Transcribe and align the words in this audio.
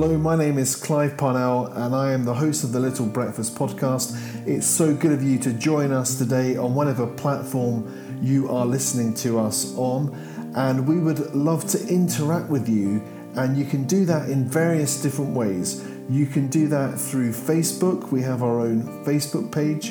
Hello, 0.00 0.16
my 0.16 0.34
name 0.34 0.56
is 0.56 0.76
Clive 0.76 1.18
Parnell, 1.18 1.66
and 1.66 1.94
I 1.94 2.12
am 2.12 2.24
the 2.24 2.32
host 2.32 2.64
of 2.64 2.72
the 2.72 2.80
Little 2.80 3.04
Breakfast 3.04 3.54
podcast. 3.54 4.16
It's 4.46 4.66
so 4.66 4.94
good 4.94 5.12
of 5.12 5.22
you 5.22 5.38
to 5.40 5.52
join 5.52 5.92
us 5.92 6.16
today 6.16 6.56
on 6.56 6.74
whatever 6.74 7.06
platform 7.06 8.18
you 8.22 8.48
are 8.48 8.64
listening 8.64 9.12
to 9.16 9.38
us 9.38 9.76
on, 9.76 10.14
and 10.56 10.88
we 10.88 10.98
would 10.98 11.34
love 11.34 11.68
to 11.72 11.86
interact 11.86 12.48
with 12.48 12.66
you. 12.66 13.02
And 13.34 13.58
you 13.58 13.66
can 13.66 13.84
do 13.84 14.06
that 14.06 14.30
in 14.30 14.48
various 14.48 15.02
different 15.02 15.34
ways. 15.34 15.86
You 16.08 16.24
can 16.24 16.48
do 16.48 16.66
that 16.68 16.98
through 16.98 17.32
Facebook, 17.32 18.10
we 18.10 18.22
have 18.22 18.42
our 18.42 18.58
own 18.58 19.04
Facebook 19.04 19.52
page. 19.52 19.90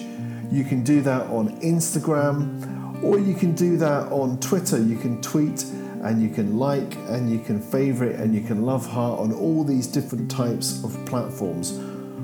You 0.51 0.63
can 0.63 0.83
do 0.83 1.01
that 1.01 1.27
on 1.27 1.61
Instagram, 1.61 3.03
or 3.03 3.19
you 3.19 3.35
can 3.35 3.53
do 3.53 3.77
that 3.77 4.11
on 4.11 4.39
Twitter. 4.39 4.81
You 4.81 4.97
can 4.97 5.21
tweet 5.21 5.65
and 6.01 6.21
you 6.21 6.29
can 6.29 6.57
like 6.57 6.95
and 7.07 7.29
you 7.29 7.39
can 7.39 7.59
favorite 7.59 8.15
and 8.15 8.33
you 8.33 8.41
can 8.41 8.63
love 8.63 8.85
heart 8.85 9.19
on 9.19 9.33
all 9.33 9.63
these 9.63 9.87
different 9.87 10.31
types 10.31 10.83
of 10.83 11.05
platforms. 11.05 11.77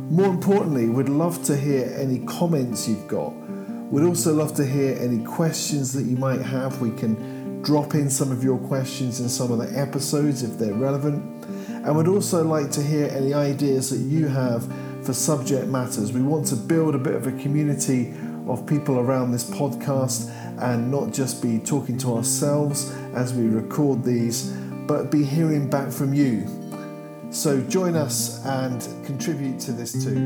More 0.10 0.28
importantly, 0.28 0.88
we'd 0.88 1.10
love 1.10 1.44
to 1.46 1.58
hear 1.58 1.94
any 1.98 2.20
comments 2.20 2.88
you've 2.88 3.08
got. 3.08 3.34
We'd 3.92 4.06
also 4.06 4.34
love 4.34 4.56
to 4.56 4.66
hear 4.66 4.98
any 5.00 5.24
questions 5.24 5.94
that 5.94 6.04
you 6.04 6.16
might 6.18 6.42
have. 6.42 6.80
We 6.80 6.92
can 6.92 7.62
drop 7.64 7.96
in 7.96 8.10
some 8.10 8.32
of 8.32 8.44
your 8.44 8.60
questions 8.60 9.20
in 9.20 9.28
some 9.28 9.52
of 9.52 9.58
the 9.58 9.78
episodes 9.78 10.44
if 10.44 10.58
they're 10.58 10.73
relevant. 10.73 11.23
And 11.70 11.98
we'd 11.98 12.08
also 12.08 12.44
like 12.44 12.72
to 12.72 12.84
hear 12.84 13.08
any 13.08 13.34
ideas 13.34 13.90
that 13.90 13.98
you 13.98 14.28
have 14.28 14.72
for 15.04 15.14
subject 15.14 15.67
matters. 15.67 16.12
We 16.12 16.22
want 16.22 16.48
to 16.48 16.56
build 16.56 16.95
a 16.95 17.00
bit 17.00 17.16
of 17.16 17.28
a 17.28 17.32
community 17.34 18.14
of 18.48 18.66
people 18.67 19.00
around 19.00 19.32
this 19.32 19.50
podcast 19.50 20.30
and 20.62 20.89
not 20.89 21.12
just 21.12 21.42
be 21.42 21.60
talking 21.60 21.98
to 22.00 22.16
ourselves 22.16 22.92
as 23.16 23.33
we 23.33 23.47
record 23.47 24.03
these, 24.03 24.52
but 24.88 25.09
be 25.09 25.23
hearing 25.23 25.69
back 25.69 25.91
from 25.91 26.13
you. 26.13 26.45
So 27.31 27.61
join 27.61 27.95
us 27.95 28.45
and 28.45 28.81
contribute 29.05 29.59
to 29.61 29.71
this 29.71 29.91
too. 29.91 30.17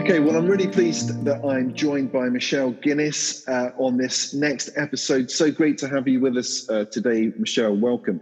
Okay, 0.00 0.18
well, 0.18 0.36
I'm 0.36 0.46
really 0.46 0.66
pleased 0.66 1.24
that 1.24 1.44
I'm 1.44 1.72
joined 1.74 2.10
by 2.10 2.28
Michelle 2.28 2.72
Guinness 2.72 3.46
uh, 3.48 3.70
on 3.76 3.96
this 3.96 4.34
next 4.34 4.70
episode. 4.76 5.30
So 5.30 5.50
great 5.50 5.78
to 5.78 5.88
have 5.88 6.08
you 6.08 6.20
with 6.20 6.36
us 6.36 6.68
uh, 6.68 6.86
today, 6.86 7.32
Michelle. 7.38 7.76
Welcome. 7.76 8.20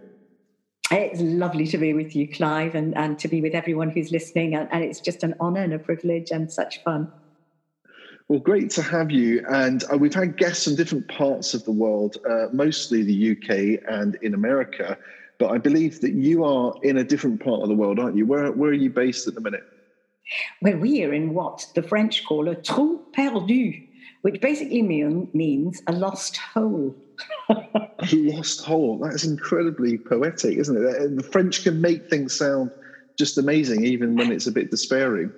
It's 0.90 1.20
lovely 1.20 1.66
to 1.68 1.78
be 1.78 1.94
with 1.94 2.16
you, 2.16 2.28
Clive, 2.28 2.74
and, 2.74 2.96
and 2.96 3.18
to 3.20 3.28
be 3.28 3.40
with 3.40 3.54
everyone 3.54 3.90
who's 3.90 4.10
listening. 4.10 4.54
And, 4.56 4.68
and 4.72 4.84
it's 4.84 5.00
just 5.00 5.22
an 5.22 5.34
honour 5.40 5.62
and 5.62 5.72
a 5.72 5.78
privilege 5.78 6.30
and 6.32 6.52
such 6.52 6.82
fun. 6.82 7.10
Well, 8.31 8.39
great 8.39 8.70
to 8.70 8.83
have 8.83 9.11
you. 9.11 9.45
And 9.50 9.83
uh, 9.92 9.98
we've 9.98 10.14
had 10.14 10.36
guests 10.36 10.62
from 10.62 10.77
different 10.77 11.09
parts 11.09 11.53
of 11.53 11.64
the 11.64 11.73
world, 11.73 12.17
uh, 12.31 12.47
mostly 12.53 13.03
the 13.03 13.33
UK 13.33 13.83
and 13.92 14.14
in 14.23 14.34
America. 14.34 14.97
But 15.41 15.50
I 15.50 15.59
believe 15.59 16.00
that 16.03 16.12
you 16.12 16.45
are 16.45 16.73
in 16.84 16.98
a 16.98 17.03
different 17.03 17.42
part 17.42 17.61
of 17.62 17.69
the 17.69 17.75
world, 17.75 17.98
aren't 17.98 18.17
you? 18.17 18.27
Where, 18.27 18.53
where 18.53 18.70
are 18.70 18.73
you 18.73 18.89
based 18.89 19.27
at 19.27 19.34
the 19.34 19.41
minute? 19.41 19.64
Well, 20.62 20.77
we 20.77 21.03
are 21.03 21.12
in 21.12 21.34
what 21.34 21.67
the 21.75 21.83
French 21.83 22.25
call 22.25 22.48
a 22.48 22.55
trou 22.55 23.01
perdu, 23.17 23.84
which 24.23 24.41
basically 24.41 24.83
mean, 24.83 25.28
means 25.34 25.83
a 25.89 25.92
lost 25.92 26.36
hole. 26.36 26.95
a 27.48 27.84
lost 28.12 28.61
hole. 28.61 28.98
That's 28.98 29.25
incredibly 29.25 29.98
poetic, 29.98 30.56
isn't 30.56 30.77
it? 30.77 31.17
The 31.17 31.28
French 31.33 31.64
can 31.64 31.81
make 31.81 32.08
things 32.08 32.39
sound 32.39 32.70
just 33.19 33.39
amazing, 33.39 33.84
even 33.84 34.14
when 34.14 34.31
it's 34.31 34.47
a 34.47 34.53
bit 34.53 34.70
despairing 34.70 35.33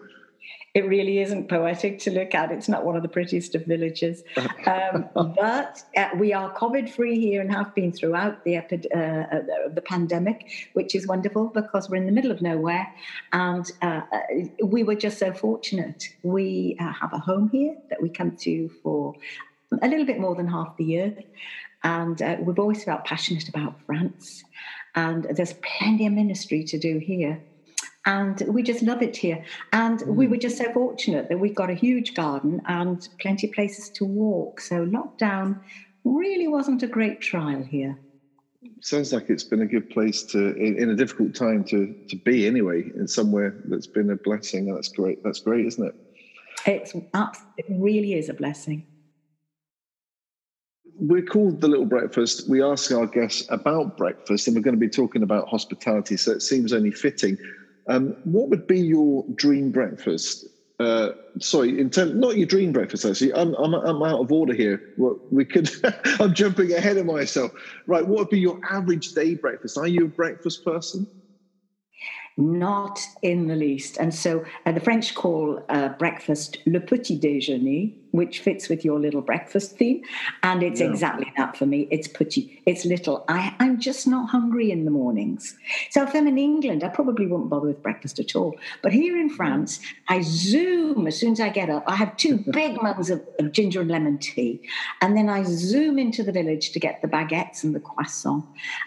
it 0.75 0.87
really 0.87 1.19
isn't 1.19 1.49
poetic 1.49 1.99
to 1.99 2.11
look 2.11 2.35
at. 2.35 2.51
It's 2.51 2.69
not 2.69 2.85
one 2.85 2.97
of 2.97 3.03
the 3.03 3.09
prettiest 3.09 3.55
of 3.55 3.67
villages. 3.67 4.23
Um, 4.65 5.09
but 5.15 5.83
uh, 5.97 6.11
we 6.17 6.33
are 6.33 6.55
COVID 6.55 6.89
free 6.89 7.19
here 7.19 7.41
and 7.41 7.53
have 7.53 7.75
been 7.75 7.91
throughout 7.91 8.45
the, 8.45 8.57
epi- 8.57 8.91
uh, 8.95 8.99
uh, 8.99 9.43
the 9.75 9.83
pandemic, 9.83 10.71
which 10.75 10.95
is 10.95 11.07
wonderful 11.07 11.49
because 11.49 11.91
we're 11.91 11.97
in 11.97 12.07
the 12.07 12.13
middle 12.13 12.31
of 12.31 12.41
nowhere. 12.41 12.87
And 13.33 13.69
uh, 13.83 14.03
uh 14.13 14.21
we 14.65 14.85
were 14.85 14.95
just 14.95 15.19
so 15.19 15.33
fortunate. 15.33 16.05
We 16.23 16.77
uh, 16.79 16.93
have 16.93 17.13
a 17.13 17.19
home 17.19 17.51
here 17.51 17.77
that 17.91 18.01
we 18.01 18.09
come 18.09 18.37
to 18.43 18.71
for 18.83 19.15
a 19.83 19.89
little 19.89 20.07
bit 20.07 20.21
more 20.21 20.37
than 20.37 20.47
half 20.47 20.77
the 20.77 20.85
year. 20.85 21.15
And 21.83 22.23
we've 22.41 22.61
always 22.61 22.85
felt 22.85 23.05
passionate 23.05 23.49
about 23.49 23.81
France. 23.85 24.45
And 24.95 25.25
there's 25.25 25.55
plenty 25.79 26.07
of 26.07 26.13
ministry 26.13 26.63
to 26.65 26.79
do 26.79 26.99
here 26.99 27.43
and 28.07 28.43
we 28.49 28.63
just 28.63 28.83
love 28.83 29.03
it 29.03 29.17
here. 29.17 29.45
And 29.73 30.01
mm. 30.01 30.15
we 30.15 30.27
were 30.27 30.37
just 30.37 30.59
so 30.59 30.73
fortunate 30.73 31.29
that 31.29 31.39
we've 31.39 31.55
got 31.55 31.71
a 31.71 31.75
huge 31.75 32.15
garden 32.15 32.61
and 32.67 33.09
plenty 33.21 33.47
of 33.47 33.53
places 33.53 33.89
to 33.91 34.05
walk. 34.05 34.61
So 34.61 34.85
lockdown 34.87 35.61
really 36.05 36.49
wasn't 36.49 36.83
a 36.83 36.87
great 36.87 37.21
trial 37.21 37.63
here. 37.63 37.99
Sounds 38.81 39.13
like 39.13 39.29
it's 39.29 39.45
been 39.45 39.63
a 39.63 39.67
good 39.67 39.91
place 39.91 40.23
to, 40.25 40.55
in, 40.57 40.79
in 40.79 40.91
a 40.91 40.97
difficult 40.97 41.35
time, 41.35 41.65
to 41.65 41.95
to 42.09 42.17
be 42.17 42.47
anyway, 42.47 42.83
in 42.95 43.09
somewhere 43.09 43.61
that's 43.65 43.87
been 43.87 44.11
a 44.11 44.17
blessing. 44.17 44.73
That's 44.73 44.89
great. 44.89 45.23
That's 45.25 45.41
great, 45.41 45.67
isn't 45.67 45.85
it? 45.85 45.95
It's 46.67 46.95
it 46.95 47.67
really 47.69 48.15
is 48.15 48.29
a 48.29 48.35
blessing. 48.35 48.87
We're 50.97 51.25
called 51.25 51.61
the 51.61 51.67
Little 51.67 51.87
Breakfast. 51.87 52.49
We 52.49 52.63
ask 52.63 52.93
our 52.93 53.07
guests 53.07 53.47
about 53.51 53.97
breakfast, 53.97 54.47
and 54.47 54.55
we're 54.55 54.63
going 54.63 54.77
to 54.77 54.81
be 54.81 54.89
talking 54.89 55.25
about 55.25 55.49
hospitality. 55.49 56.17
So 56.17 56.31
it 56.33 56.43
seems 56.43 56.73
only 56.73 56.93
fitting 56.93 57.37
um, 57.87 58.15
what 58.25 58.49
would 58.51 58.67
be 58.67 58.81
your 58.81 59.25
dream 59.35 59.71
breakfast? 59.71 60.47
Uh, 60.79 61.11
sorry, 61.41 61.79
in 61.79 61.91
terms 61.91 62.13
not 62.15 62.37
your 62.37 62.47
dream 62.47 62.73
breakfast. 62.73 63.05
Actually, 63.05 63.33
I'm, 63.35 63.55
I'm 63.55 63.75
I'm 63.75 64.03
out 64.03 64.21
of 64.21 64.33
order 64.33 64.55
here. 64.55 64.83
We 65.31 65.45
could. 65.45 65.71
I'm 66.21 66.35
jumping 66.35 66.73
ahead 66.73 66.97
of 66.97 67.07
myself. 67.07 67.53
Right, 67.87 68.07
what 68.07 68.19
would 68.19 68.29
be 68.29 68.41
your 68.41 68.59
average 68.69 69.13
day 69.13 69.35
breakfast? 69.35 69.79
Are 69.79 69.87
you 69.87 70.07
a 70.07 70.09
breakfast 70.09 70.65
person? 70.65 71.07
Not 72.37 73.01
in 73.21 73.47
the 73.47 73.57
least. 73.57 73.99
And 73.99 74.15
so 74.15 74.43
uh, 74.65 74.73
the 74.73 74.81
French 74.81 75.15
call 75.15 75.61
uh, 75.69 75.91
breakfast 75.99 76.57
le 76.67 76.81
petit 76.81 77.19
déjeuner, 77.19 77.93
which 78.13 78.41
fits 78.41 78.69
with 78.69 78.85
your 78.85 79.01
little 79.01 79.21
breakfast 79.21 79.77
theme. 79.77 80.03
And 80.43 80.63
it's 80.63 80.81
yeah. 80.81 80.91
exactly 80.91 81.33
that 81.37 81.57
for 81.57 81.67
me. 81.67 81.89
It's 81.91 82.07
petit, 82.07 82.63
it's 82.67 82.85
little. 82.85 83.25
I, 83.29 83.55
I'm 83.59 83.81
just 83.81 84.07
not 84.07 84.31
hungry 84.31 84.71
in 84.71 84.85
the 84.85 84.91
mornings. 84.91 85.57
So 85.91 86.05
if 86.05 86.15
I'm 86.15 86.29
in 86.29 86.39
England, 86.39 86.85
I 86.85 86.89
probably 86.89 87.27
wouldn't 87.27 87.51
bother 87.51 87.67
with 87.67 87.83
breakfast 87.83 88.19
at 88.21 88.37
all. 88.37 88.55
But 88.83 88.93
here 88.93 89.17
in 89.17 89.31
France, 89.31 89.81
I 90.09 90.21
zoom 90.23 91.07
as 91.07 91.19
soon 91.19 91.33
as 91.33 91.41
I 91.41 91.49
get 91.49 91.71
up. 91.71 91.85
I 91.87 91.97
have 91.97 92.17
two 92.17 92.39
big 92.51 92.81
mugs 92.83 93.11
of, 93.11 93.23
of 93.39 93.53
ginger 93.53 93.81
and 93.81 93.91
lemon 93.91 94.19
tea. 94.19 94.61
And 95.01 95.17
then 95.17 95.29
I 95.29 95.43
zoom 95.43 95.99
into 95.99 96.23
the 96.23 96.33
village 96.33 96.71
to 96.73 96.81
get 96.81 97.01
the 97.01 97.09
baguettes 97.09 97.65
and 97.65 97.75
the 97.75 97.81
croissant. 97.81 98.45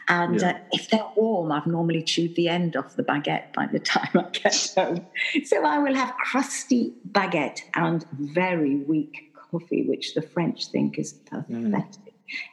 And 0.08 0.40
yeah. 0.40 0.50
uh, 0.52 0.58
if 0.72 0.90
they're 0.90 1.06
warm, 1.16 1.52
I've 1.52 1.68
normally 1.68 2.04
chewed 2.04 2.36
the 2.36 2.48
end 2.48 2.76
off 2.76 2.96
the 2.96 3.04
baguette 3.04 3.54
by 3.54 3.66
the 3.66 3.80
time 3.96 4.10
I 4.14 4.30
get 4.32 4.74
home. 4.76 5.06
So 5.46 5.66
I 5.66 5.80
will 5.80 5.96
have 5.96 6.14
crusty 6.18 6.94
baguette 7.12 7.62
and 7.74 8.06
very 8.12 8.76
weak 8.76 9.15
coffee, 9.60 9.84
which 9.88 10.14
the 10.14 10.22
French 10.22 10.68
think 10.68 10.98
is 10.98 11.14
pathetic. 11.14 11.50
Mm. 11.50 11.84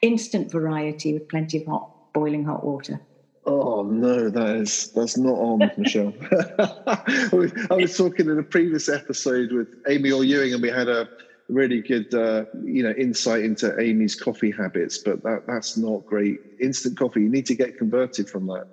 Instant 0.03 0.51
variety 0.51 1.15
with 1.15 1.29
plenty 1.29 1.59
of 1.61 1.67
hot, 1.67 2.13
boiling 2.13 2.45
hot 2.45 2.65
water. 2.65 3.01
Oh 3.45 3.83
no, 3.83 4.31
that 4.31 4.57
is 4.57 4.93
that's 4.93 5.17
not 5.17 5.35
on, 5.35 5.71
Michelle. 5.77 6.13
I 6.59 7.75
was 7.75 7.97
talking 7.97 8.29
in 8.29 8.39
a 8.39 8.43
previous 8.43 8.89
episode 8.89 9.51
with 9.53 9.69
Amy 9.89 10.13
Orr-Ewing, 10.13 10.53
and 10.53 10.63
we 10.63 10.69
had 10.69 10.89
a 10.89 11.09
really 11.49 11.81
good, 11.81 12.15
uh, 12.15 12.45
you 12.63 12.83
know, 12.83 12.93
insight 12.93 13.45
into 13.45 13.79
Amy's 13.81 14.15
coffee 14.15 14.53
habits. 14.53 14.99
But 14.99 15.23
that 15.25 15.45
that's 15.49 15.77
not 15.77 16.07
great. 16.07 16.39
Instant 16.61 16.97
coffee, 16.97 17.23
you 17.23 17.29
need 17.29 17.47
to 17.47 17.57
get 17.57 17.79
converted 17.79 18.31
from 18.31 18.47
that. 18.47 18.67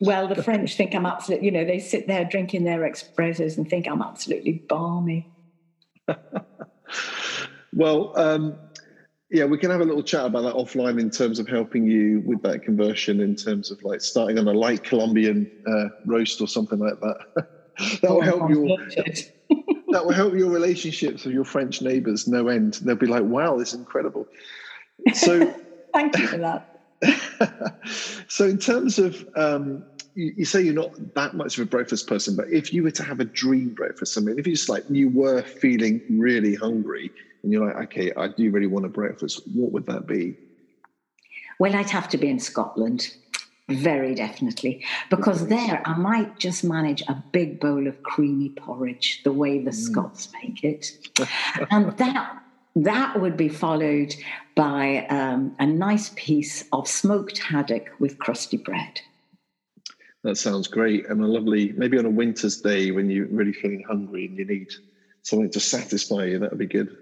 Well, 0.00 0.26
the 0.26 0.42
French 0.42 0.76
think 0.76 0.94
I'm 0.94 1.06
absolutely, 1.06 1.46
you 1.46 1.52
know, 1.52 1.64
they 1.64 1.78
sit 1.78 2.08
there 2.08 2.24
drinking 2.24 2.64
their 2.64 2.80
espressos 2.80 3.56
and 3.56 3.70
think 3.70 3.86
I'm 3.86 4.02
absolutely 4.02 4.64
balmy. 4.68 5.32
Well, 7.72 8.12
um, 8.16 8.58
yeah, 9.32 9.46
we 9.46 9.56
can 9.56 9.70
have 9.70 9.80
a 9.80 9.84
little 9.84 10.02
chat 10.02 10.26
about 10.26 10.42
that 10.42 10.54
offline 10.54 11.00
in 11.00 11.10
terms 11.10 11.38
of 11.38 11.48
helping 11.48 11.86
you 11.86 12.20
with 12.24 12.42
that 12.42 12.62
conversion, 12.62 13.20
in 13.20 13.34
terms 13.34 13.70
of 13.70 13.78
like 13.82 14.02
starting 14.02 14.38
on 14.38 14.46
a 14.46 14.52
light 14.52 14.82
Colombian 14.82 15.50
uh, 15.66 15.86
roast 16.04 16.40
or 16.40 16.46
something 16.46 16.78
like 16.78 17.00
that. 17.00 17.16
that 18.02 18.10
will 18.10 18.20
help 18.20 18.50
your 18.50 18.76
that 19.88 20.04
will 20.04 20.12
help 20.12 20.34
your 20.34 20.50
relationships 20.50 21.24
with 21.24 21.32
your 21.32 21.44
French 21.44 21.80
neighbours 21.80 22.26
no 22.26 22.48
end. 22.48 22.78
They'll 22.82 22.94
be 22.94 23.06
like, 23.06 23.24
"Wow, 23.24 23.56
this 23.56 23.72
is 23.72 23.78
incredible." 23.78 24.28
So, 25.14 25.54
thank 25.94 26.18
you 26.18 26.26
for 26.26 26.38
that. 26.38 26.66
so, 28.28 28.44
in 28.44 28.58
terms 28.58 28.98
of 28.98 29.24
um, 29.34 29.82
you, 30.14 30.34
you, 30.36 30.44
say 30.44 30.60
you're 30.60 30.74
not 30.74 30.92
that 31.14 31.32
much 31.32 31.56
of 31.56 31.62
a 31.62 31.66
breakfast 31.66 32.06
person, 32.06 32.36
but 32.36 32.50
if 32.50 32.70
you 32.70 32.82
were 32.82 32.90
to 32.90 33.02
have 33.02 33.18
a 33.18 33.24
dream 33.24 33.72
breakfast, 33.72 34.18
I 34.18 34.20
mean, 34.20 34.38
if 34.38 34.46
you 34.46 34.52
just 34.52 34.68
like 34.68 34.84
you 34.90 35.08
were 35.08 35.42
feeling 35.42 36.02
really 36.10 36.54
hungry 36.54 37.14
and 37.42 37.52
you're 37.52 37.66
like, 37.66 37.76
okay, 37.84 38.12
I 38.16 38.28
do 38.28 38.50
really 38.50 38.66
want 38.66 38.86
a 38.86 38.88
breakfast, 38.88 39.42
what 39.54 39.72
would 39.72 39.86
that 39.86 40.06
be? 40.06 40.36
Well, 41.58 41.74
I'd 41.74 41.90
have 41.90 42.08
to 42.10 42.18
be 42.18 42.28
in 42.28 42.40
Scotland. 42.40 43.14
Very 43.68 44.14
definitely. 44.14 44.84
Because 45.10 45.46
there 45.46 45.82
I 45.86 45.96
might 45.96 46.38
just 46.38 46.64
manage 46.64 47.02
a 47.02 47.22
big 47.32 47.60
bowl 47.60 47.86
of 47.86 48.02
creamy 48.02 48.50
porridge, 48.50 49.22
the 49.24 49.32
way 49.32 49.58
the 49.62 49.70
mm. 49.70 49.74
Scots 49.74 50.28
make 50.42 50.64
it. 50.64 50.90
and 51.70 51.96
that 51.98 52.42
that 52.74 53.20
would 53.20 53.36
be 53.36 53.48
followed 53.48 54.14
by 54.54 55.06
um, 55.06 55.54
a 55.58 55.66
nice 55.66 56.10
piece 56.16 56.64
of 56.72 56.88
smoked 56.88 57.38
haddock 57.38 57.90
with 57.98 58.18
crusty 58.18 58.56
bread. 58.56 59.00
That 60.24 60.36
sounds 60.36 60.68
great. 60.68 61.06
And 61.08 61.20
a 61.22 61.26
lovely, 61.26 61.72
maybe 61.72 61.98
on 61.98 62.06
a 62.06 62.10
winter's 62.10 62.60
day 62.60 62.90
when 62.90 63.10
you're 63.10 63.26
really 63.26 63.52
feeling 63.52 63.84
hungry 63.86 64.26
and 64.26 64.38
you 64.38 64.44
need 64.44 64.72
something 65.22 65.50
to 65.50 65.60
satisfy 65.60 66.26
you, 66.26 66.38
that 66.38 66.50
would 66.50 66.58
be 66.58 66.66
good. 66.66 66.96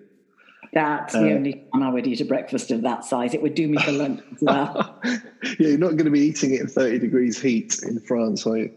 That's 0.73 1.15
the 1.15 1.33
uh, 1.33 1.35
only 1.35 1.65
time 1.73 1.83
I 1.83 1.91
would 1.91 2.07
eat 2.07 2.21
a 2.21 2.25
breakfast 2.25 2.71
of 2.71 2.83
that 2.83 3.05
size. 3.05 3.35
It 3.35 3.43
would 3.43 3.55
do 3.55 3.67
me 3.69 3.79
for 3.79 3.93
lunch 3.93 4.23
as 4.33 4.39
well. 4.41 5.01
yeah, 5.05 5.19
you're 5.59 5.79
not 5.79 5.91
going 5.91 6.05
to 6.05 6.11
be 6.11 6.21
eating 6.21 6.55
it 6.55 6.61
in 6.61 6.69
30 6.69 6.99
degrees 7.01 7.41
heat 7.41 7.83
in 7.83 8.01
France, 8.01 8.47
are 8.47 8.57
you? 8.57 8.73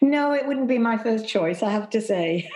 No, 0.00 0.32
it 0.32 0.46
wouldn't 0.46 0.68
be 0.68 0.78
my 0.78 0.96
first 0.96 1.28
choice, 1.28 1.62
I 1.62 1.70
have 1.70 1.90
to 1.90 2.00
say. 2.00 2.50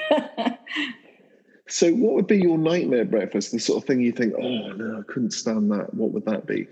so, 1.69 1.93
what 1.93 2.15
would 2.15 2.27
be 2.27 2.39
your 2.39 2.57
nightmare 2.57 3.05
breakfast? 3.05 3.53
The 3.53 3.59
sort 3.59 3.83
of 3.83 3.87
thing 3.87 4.01
you 4.01 4.13
think, 4.13 4.35
oh 4.35 4.73
no, 4.73 5.01
I 5.01 5.13
couldn't 5.13 5.33
stand 5.33 5.71
that. 5.73 5.93
What 5.93 6.13
would 6.13 6.25
that 6.27 6.47
be? 6.47 6.67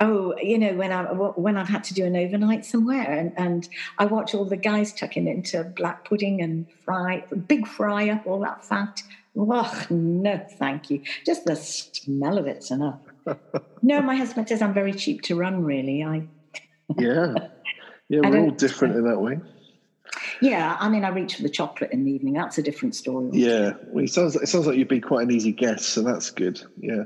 Oh, 0.00 0.34
you 0.38 0.58
know, 0.58 0.74
when 0.74 0.92
I 0.92 1.04
when 1.04 1.56
I've 1.56 1.68
had 1.68 1.84
to 1.84 1.94
do 1.94 2.04
an 2.04 2.16
overnight 2.16 2.64
somewhere, 2.64 3.10
and, 3.10 3.32
and 3.36 3.68
I 3.98 4.06
watch 4.06 4.34
all 4.34 4.44
the 4.44 4.56
guys 4.56 4.92
tucking 4.92 5.28
into 5.28 5.64
black 5.64 6.04
pudding 6.04 6.40
and 6.40 6.66
fry, 6.84 7.24
big 7.46 7.66
fry 7.66 8.08
up 8.10 8.26
all 8.26 8.40
that 8.40 8.64
fat. 8.64 9.02
Oh 9.36 9.86
no, 9.90 10.46
thank 10.58 10.90
you. 10.90 11.02
Just 11.26 11.44
the 11.44 11.56
smell 11.56 12.38
of 12.38 12.46
it's 12.46 12.70
enough. 12.70 13.00
no, 13.82 14.00
my 14.00 14.14
husband 14.14 14.48
says 14.48 14.62
I'm 14.62 14.74
very 14.74 14.92
cheap 14.92 15.22
to 15.22 15.36
run. 15.36 15.64
Really, 15.64 16.02
I. 16.04 16.26
yeah, 16.98 17.34
yeah, 18.08 18.20
we're 18.20 18.38
all 18.38 18.50
different 18.50 18.96
in 18.96 19.04
that 19.04 19.20
way. 19.20 19.40
Yeah, 20.40 20.76
I 20.78 20.88
mean, 20.88 21.04
I 21.04 21.08
reach 21.08 21.36
for 21.36 21.42
the 21.42 21.48
chocolate 21.48 21.90
in 21.92 22.04
the 22.04 22.12
evening. 22.12 22.34
That's 22.34 22.58
a 22.58 22.62
different 22.62 22.94
story. 22.94 23.30
Yeah, 23.32 23.72
well, 23.88 24.04
it 24.04 24.10
sounds 24.10 24.36
it 24.36 24.48
sounds 24.48 24.66
like 24.66 24.76
you'd 24.76 24.88
be 24.88 25.00
quite 25.00 25.24
an 25.24 25.32
easy 25.32 25.52
guest, 25.52 25.86
so 25.86 26.02
that's 26.02 26.30
good. 26.30 26.62
Yeah. 26.78 27.04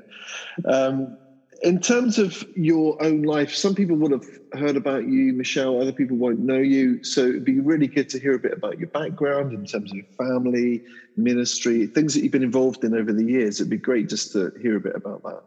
Um, 0.65 1.17
in 1.63 1.81
terms 1.81 2.19
of 2.19 2.45
your 2.55 3.03
own 3.03 3.23
life, 3.23 3.53
some 3.53 3.75
people 3.75 3.97
would 3.97 4.13
have 4.13 4.25
heard 4.53 4.77
about 4.77 5.09
you, 5.09 5.33
Michelle. 5.33 5.81
Other 5.81 5.93
people 5.93 6.17
won't 6.17 6.39
know 6.39 6.59
you. 6.59 7.03
So 7.03 7.23
it'd 7.23 7.45
be 7.45 7.59
really 7.59 7.89
good 7.89 8.09
to 8.11 8.21
hear 8.21 8.35
a 8.35 8.39
bit 8.39 8.53
about 8.53 8.79
your 8.79 8.89
background 8.89 9.53
in 9.53 9.67
terms 9.67 9.91
of 9.91 9.97
your 9.97 10.07
family, 10.17 10.83
ministry, 11.17 11.87
things 11.87 12.15
that 12.15 12.23
you've 12.23 12.33
been 12.33 12.43
involved 12.43 12.85
in 12.85 12.95
over 12.95 13.13
the 13.13 13.25
years. 13.25 13.61
It'd 13.61 13.71
be 13.71 13.77
great 13.77 14.09
just 14.09 14.33
to 14.33 14.53
hear 14.61 14.77
a 14.77 14.81
bit 14.81 14.95
about 14.95 15.23
that. 15.25 15.43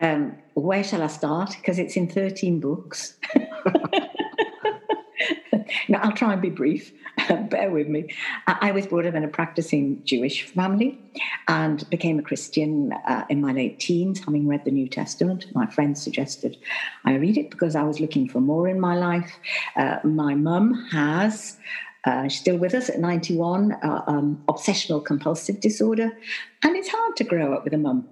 Um, 0.00 0.36
where 0.54 0.82
shall 0.82 1.02
I 1.02 1.08
start? 1.08 1.54
Because 1.60 1.78
it's 1.78 1.96
in 1.96 2.08
13 2.08 2.58
books. 2.58 3.18
now, 5.88 6.00
I'll 6.02 6.12
try 6.12 6.32
and 6.32 6.42
be 6.42 6.50
brief. 6.50 6.92
bear 7.50 7.70
with 7.70 7.88
me. 7.88 8.08
I 8.46 8.72
was 8.72 8.86
brought 8.86 9.06
up 9.06 9.14
in 9.14 9.24
a 9.24 9.28
practicing 9.28 10.02
Jewish 10.04 10.42
family 10.44 10.98
and 11.48 11.88
became 11.90 12.18
a 12.18 12.22
Christian 12.22 12.92
uh, 13.06 13.24
in 13.28 13.40
my 13.40 13.52
late 13.52 13.78
teens, 13.78 14.20
having 14.20 14.48
read 14.48 14.64
the 14.64 14.70
New 14.70 14.88
Testament. 14.88 15.46
My 15.54 15.66
friends 15.66 16.02
suggested 16.02 16.56
I 17.04 17.14
read 17.14 17.36
it 17.36 17.50
because 17.50 17.76
I 17.76 17.82
was 17.82 18.00
looking 18.00 18.28
for 18.28 18.40
more 18.40 18.68
in 18.68 18.80
my 18.80 18.96
life. 18.96 19.32
Uh, 19.76 19.98
my 20.04 20.34
mum 20.34 20.74
has. 20.90 21.58
Uh, 22.04 22.24
she's 22.24 22.40
still 22.40 22.56
with 22.56 22.74
us 22.74 22.90
at 22.90 22.98
91, 22.98 23.72
uh, 23.72 24.02
um, 24.08 24.42
obsessional 24.48 25.04
compulsive 25.04 25.60
disorder. 25.60 26.10
And 26.62 26.76
it's 26.76 26.88
hard 26.88 27.16
to 27.16 27.24
grow 27.24 27.54
up 27.54 27.62
with 27.62 27.74
a 27.74 27.78
mum 27.78 28.08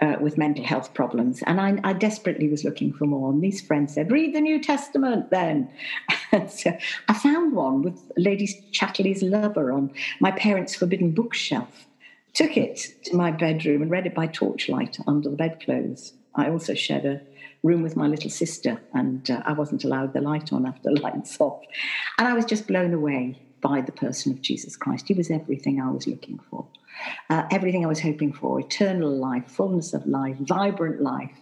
uh, 0.00 0.16
with 0.20 0.36
mental 0.36 0.64
health 0.64 0.92
problems. 0.94 1.42
And 1.46 1.60
I, 1.60 1.78
I, 1.82 1.92
desperately 1.94 2.48
was 2.48 2.64
looking 2.64 2.92
for 2.92 3.06
more. 3.06 3.30
And 3.30 3.42
these 3.42 3.60
friends 3.60 3.94
said, 3.94 4.12
read 4.12 4.34
the 4.34 4.40
New 4.40 4.60
Testament 4.60 5.30
then. 5.30 5.70
so 6.48 6.76
I 7.08 7.14
found 7.14 7.54
one 7.54 7.82
with 7.82 7.98
Lady 8.16 8.46
Chatterley's 8.72 9.22
Lover 9.22 9.72
on 9.72 9.90
my 10.20 10.30
parents' 10.32 10.74
forbidden 10.74 11.12
bookshelf. 11.12 11.86
Took 12.34 12.58
it 12.58 12.94
to 13.04 13.16
my 13.16 13.30
bedroom 13.30 13.80
and 13.80 13.90
read 13.90 14.06
it 14.06 14.14
by 14.14 14.26
torchlight 14.26 14.98
under 15.06 15.30
the 15.30 15.36
bedclothes. 15.36 16.12
I 16.34 16.50
also 16.50 16.74
shared 16.74 17.06
a 17.06 17.22
room 17.62 17.82
with 17.82 17.96
my 17.96 18.06
little 18.06 18.28
sister, 18.28 18.78
and 18.92 19.30
uh, 19.30 19.42
I 19.46 19.54
wasn't 19.54 19.84
allowed 19.84 20.12
the 20.12 20.20
light 20.20 20.52
on 20.52 20.66
after 20.66 20.90
lights 21.02 21.40
off. 21.40 21.62
And 22.18 22.28
I 22.28 22.34
was 22.34 22.44
just 22.44 22.66
blown 22.66 22.92
away 22.92 23.40
by 23.62 23.80
the 23.80 23.92
person 23.92 24.32
of 24.32 24.42
Jesus 24.42 24.76
Christ. 24.76 25.08
He 25.08 25.14
was 25.14 25.30
everything 25.30 25.80
I 25.80 25.90
was 25.90 26.06
looking 26.06 26.38
for 26.50 26.66
uh, 27.30 27.44
everything 27.50 27.84
I 27.84 27.88
was 27.88 28.00
hoping 28.00 28.32
for 28.32 28.60
eternal 28.60 29.10
life, 29.10 29.46
fullness 29.46 29.94
of 29.94 30.06
life, 30.06 30.36
vibrant 30.38 31.00
life. 31.00 31.36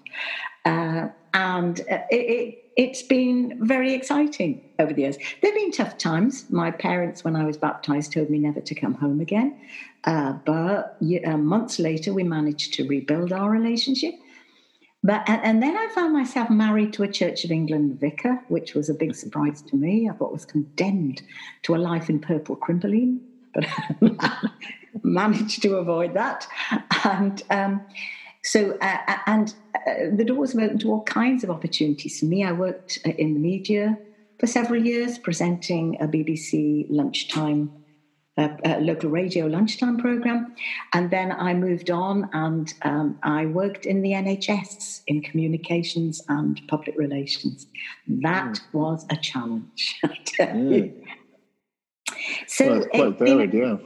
Uh, 0.65 1.09
and 1.35 1.81
uh, 1.91 1.99
it, 2.11 2.61
it, 2.77 2.89
has 2.89 3.03
been 3.03 3.59
very 3.61 3.93
exciting 3.93 4.63
over 4.79 4.93
the 4.93 5.03
years. 5.03 5.17
There 5.43 5.53
have 5.53 5.55
been 5.55 5.73
tough 5.73 5.99
times. 5.99 6.47
My 6.51 6.71
parents, 6.71 7.23
when 7.23 7.37
I 7.37 7.45
was 7.45 7.57
baptized, 7.57 8.13
told 8.13 8.31
me 8.31 8.39
never 8.39 8.61
to 8.61 8.75
come 8.75 8.95
home 8.95 9.21
again. 9.21 9.59
Uh, 10.05 10.33
but 10.45 10.97
uh, 11.27 11.37
months 11.37 11.79
later, 11.79 12.13
we 12.13 12.23
managed 12.25 12.75
to 12.75 12.87
rebuild 12.87 13.33
our 13.33 13.51
relationship. 13.51 14.15
But, 15.03 15.29
and, 15.29 15.43
and, 15.45 15.63
then 15.63 15.77
I 15.77 15.89
found 15.95 16.15
myself 16.15 16.49
married 16.49 16.95
to 16.95 17.03
a 17.03 17.09
Church 17.09 17.45
of 17.45 17.51
England 17.51 18.01
vicar, 18.01 18.41
which 18.49 18.73
was 18.73 18.89
a 18.89 18.95
big 18.95 19.15
surprise 19.15 19.61
to 19.61 19.77
me. 19.77 20.09
I 20.09 20.15
thought 20.15 20.31
I 20.31 20.33
was 20.33 20.47
condemned 20.47 21.21
to 21.65 21.75
a 21.75 21.77
life 21.77 22.09
in 22.09 22.21
purple 22.21 22.57
crimpoline, 22.57 23.19
but 23.53 23.67
managed 25.03 25.63
to 25.63 25.77
avoid 25.77 26.15
that. 26.15 26.47
And 27.05 27.43
um, 27.51 27.83
so, 28.45 28.77
uh, 28.81 28.99
uh, 29.09 29.17
and 29.27 29.55
uh, 29.75 30.15
the 30.15 30.25
doors 30.25 30.53
have 30.53 30.63
opened 30.63 30.81
to 30.83 30.91
all 30.91 31.03
kinds 31.05 31.43
of 31.45 31.51
opportunities 31.51 32.21
for 32.21 32.27
me. 32.27 32.45
I 32.45 32.53
worked 32.53 32.99
uh, 33.07 33.11
in 33.11 33.35
the 33.35 33.41
media 33.41 33.99
for 34.39 34.47
several 34.47 34.85
years, 34.85 35.19
presenting 35.19 35.97
a 36.01 36.07
BBC 36.07 36.87
lunchtime. 36.91 37.73
Uh, 38.37 38.49
uh, 38.65 38.79
local 38.81 39.11
radio 39.11 39.47
lunchtime 39.47 39.97
program, 39.97 40.57
and 40.93 41.09
then 41.13 41.31
I 41.31 41.55
moved 41.55 41.89
on 41.89 42.29
and 42.33 42.75
um, 42.83 43.17
I 43.23 43.47
worked 43.47 43.87
in 43.87 44.03
the 44.03 44.11
NHS 44.11 45.03
in 45.07 45.23
communications 45.23 46.21
and 46.29 46.61
public 46.67 46.99
relations. 46.99 47.69
That 48.09 48.55
mm. 48.55 48.61
was 48.73 49.07
a 49.09 49.17
challenge. 49.17 50.01
mm. 50.41 50.93
So 52.49 52.81
well, 52.93 53.13
quite 53.13 53.19
varied, 53.21 53.55
yeah. 53.55 53.77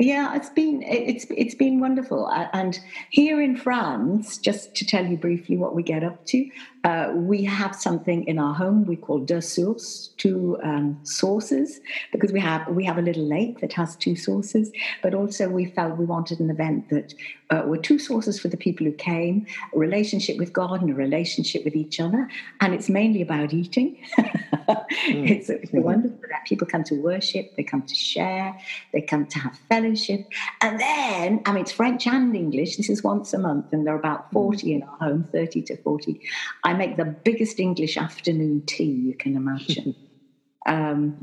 Yeah, 0.00 0.34
it's 0.34 0.48
been 0.48 0.82
it's 0.82 1.26
it's 1.28 1.54
been 1.54 1.78
wonderful, 1.78 2.26
and 2.54 2.80
here 3.10 3.38
in 3.42 3.54
France, 3.54 4.38
just 4.38 4.74
to 4.76 4.86
tell 4.86 5.04
you 5.06 5.18
briefly 5.18 5.58
what 5.58 5.74
we 5.74 5.82
get 5.82 6.02
up 6.02 6.24
to, 6.28 6.50
uh, 6.84 7.12
we 7.14 7.44
have 7.44 7.74
something 7.74 8.24
in 8.26 8.38
our 8.38 8.54
home 8.54 8.86
we 8.86 8.96
call 8.96 9.18
deux 9.18 9.40
sources, 9.42 10.10
two 10.16 10.58
um, 10.62 10.98
sources, 11.02 11.80
because 12.10 12.32
we 12.32 12.40
have 12.40 12.66
we 12.68 12.84
have 12.84 12.96
a 12.96 13.02
little 13.02 13.26
lake 13.26 13.60
that 13.60 13.72
has 13.72 13.96
two 13.96 14.16
sources. 14.16 14.72
But 15.02 15.14
also, 15.14 15.48
we 15.48 15.66
felt 15.66 15.98
we 15.98 16.06
wanted 16.06 16.40
an 16.40 16.48
event 16.48 16.88
that 16.88 17.12
uh, 17.50 17.64
were 17.66 17.76
two 17.76 17.98
sources 17.98 18.40
for 18.40 18.48
the 18.48 18.56
people 18.56 18.86
who 18.86 18.92
came: 18.92 19.46
a 19.74 19.78
relationship 19.78 20.38
with 20.38 20.54
God 20.54 20.80
and 20.80 20.90
a 20.90 20.94
relationship 20.94 21.64
with 21.64 21.76
each 21.76 22.00
other. 22.00 22.28
And 22.60 22.72
it's 22.72 22.88
mainly 22.88 23.20
about 23.20 23.52
eating. 23.52 23.98
mm. 24.18 25.30
It's, 25.30 25.50
it's 25.50 25.70
mm-hmm. 25.70 25.82
wonderful 25.82 26.18
that 26.30 26.46
people 26.46 26.66
come 26.66 26.84
to 26.84 26.94
worship, 26.94 27.56
they 27.56 27.62
come 27.62 27.82
to 27.82 27.94
share, 27.94 28.58
they 28.92 29.02
come 29.02 29.26
to 29.26 29.38
have 29.38 29.58
fellowship, 29.68 30.26
and 30.62 30.80
then 30.80 31.42
I 31.44 31.52
mean 31.52 31.62
it's 31.62 31.72
French 31.72 32.06
and 32.06 32.34
English. 32.34 32.78
This 32.78 32.88
is 32.88 33.02
once 33.02 33.34
a 33.34 33.38
month, 33.38 33.72
and 33.72 33.86
there 33.86 33.94
are 33.94 33.98
about 33.98 34.32
forty 34.32 34.68
mm. 34.68 34.76
in 34.76 34.82
our 34.84 34.96
home, 34.96 35.28
thirty 35.30 35.60
to 35.62 35.76
forty. 35.76 36.20
I 36.64 36.69
make 36.72 36.96
the 36.96 37.04
biggest 37.04 37.60
English 37.60 37.96
afternoon 37.96 38.62
tea 38.66 38.84
you 38.84 39.14
can 39.14 39.36
imagine. 39.36 39.94
um, 40.66 41.20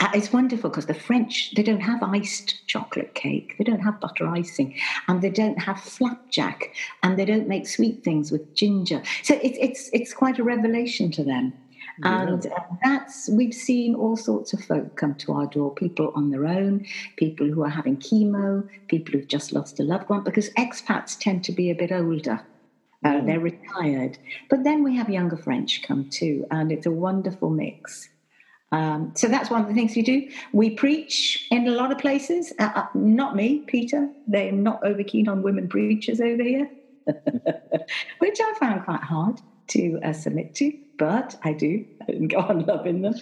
uh, 0.00 0.08
it's 0.14 0.32
wonderful 0.32 0.70
because 0.70 0.86
the 0.86 0.94
French 0.94 1.52
they 1.54 1.62
don't 1.62 1.80
have 1.80 2.02
iced 2.02 2.66
chocolate 2.66 3.14
cake, 3.14 3.54
they 3.58 3.64
don't 3.64 3.80
have 3.80 4.00
butter 4.00 4.26
icing, 4.26 4.74
and 5.08 5.20
they 5.20 5.28
don't 5.28 5.58
have 5.58 5.78
flapjack, 5.78 6.74
and 7.02 7.18
they 7.18 7.26
don't 7.26 7.46
make 7.46 7.68
sweet 7.68 8.02
things 8.02 8.32
with 8.32 8.54
ginger. 8.54 9.02
So 9.22 9.38
it's 9.42 9.58
it's 9.60 9.90
it's 9.92 10.14
quite 10.14 10.38
a 10.38 10.44
revelation 10.44 11.10
to 11.12 11.24
them. 11.24 11.52
Yeah. 12.02 12.22
And 12.22 12.46
uh, 12.46 12.50
that's, 12.82 13.28
we've 13.28 13.54
seen 13.54 13.94
all 13.94 14.16
sorts 14.16 14.52
of 14.52 14.64
folk 14.64 14.96
come 14.96 15.14
to 15.16 15.32
our 15.32 15.46
door 15.46 15.74
people 15.74 16.12
on 16.14 16.30
their 16.30 16.46
own, 16.46 16.86
people 17.16 17.46
who 17.46 17.62
are 17.62 17.68
having 17.68 17.96
chemo, 17.98 18.66
people 18.88 19.12
who've 19.12 19.28
just 19.28 19.52
lost 19.52 19.80
a 19.80 19.82
loved 19.82 20.08
one, 20.08 20.22
because 20.22 20.50
expats 20.50 21.18
tend 21.18 21.44
to 21.44 21.52
be 21.52 21.70
a 21.70 21.74
bit 21.74 21.92
older. 21.92 22.40
Uh, 23.04 23.12
mm. 23.12 23.26
they're 23.26 23.40
retired. 23.40 24.18
But 24.48 24.64
then 24.64 24.82
we 24.82 24.96
have 24.96 25.08
younger 25.08 25.36
French 25.36 25.82
come 25.82 26.08
too, 26.10 26.46
and 26.50 26.70
it's 26.70 26.86
a 26.86 26.90
wonderful 26.90 27.50
mix. 27.50 28.08
Um, 28.72 29.12
so 29.16 29.26
that's 29.26 29.50
one 29.50 29.62
of 29.62 29.68
the 29.68 29.74
things 29.74 29.96
we 29.96 30.02
do. 30.02 30.28
We 30.52 30.70
preach 30.70 31.46
in 31.50 31.66
a 31.66 31.72
lot 31.72 31.90
of 31.90 31.98
places. 31.98 32.52
Uh, 32.58 32.70
uh, 32.74 32.84
not 32.94 33.34
me, 33.34 33.64
Peter. 33.66 34.08
They're 34.26 34.52
not 34.52 34.80
over 34.84 35.02
keen 35.02 35.28
on 35.28 35.42
women 35.42 35.68
preachers 35.68 36.20
over 36.20 36.42
here, 36.42 36.70
which 38.18 38.38
I 38.40 38.54
found 38.60 38.84
quite 38.84 39.02
hard 39.02 39.40
to 39.68 39.98
uh, 40.04 40.12
submit 40.12 40.54
to, 40.56 40.72
but 40.98 41.34
I 41.42 41.52
do 41.52 41.84
and 42.06 42.30
go 42.30 42.38
on 42.38 42.66
loving 42.66 43.02
them. 43.02 43.14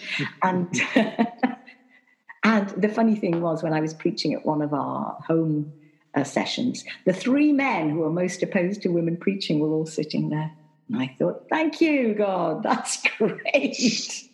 and 0.43 0.67
and 2.43 2.69
the 2.69 2.89
funny 2.89 3.15
thing 3.15 3.41
was 3.41 3.63
when 3.63 3.73
I 3.73 3.81
was 3.81 3.93
preaching 3.93 4.33
at 4.33 4.45
one 4.45 4.61
of 4.61 4.73
our 4.73 5.17
home 5.25 5.73
uh, 6.15 6.23
sessions, 6.23 6.83
the 7.05 7.13
three 7.13 7.51
men 7.51 7.89
who 7.89 7.99
were 7.99 8.11
most 8.11 8.43
opposed 8.43 8.81
to 8.81 8.89
women 8.89 9.17
preaching 9.17 9.59
were 9.59 9.71
all 9.73 9.85
sitting 9.85 10.29
there. 10.29 10.51
And 10.89 11.01
I 11.01 11.15
thought, 11.19 11.47
thank 11.49 11.81
you, 11.81 12.13
God, 12.15 12.63
that's 12.63 13.01
great. 13.17 14.29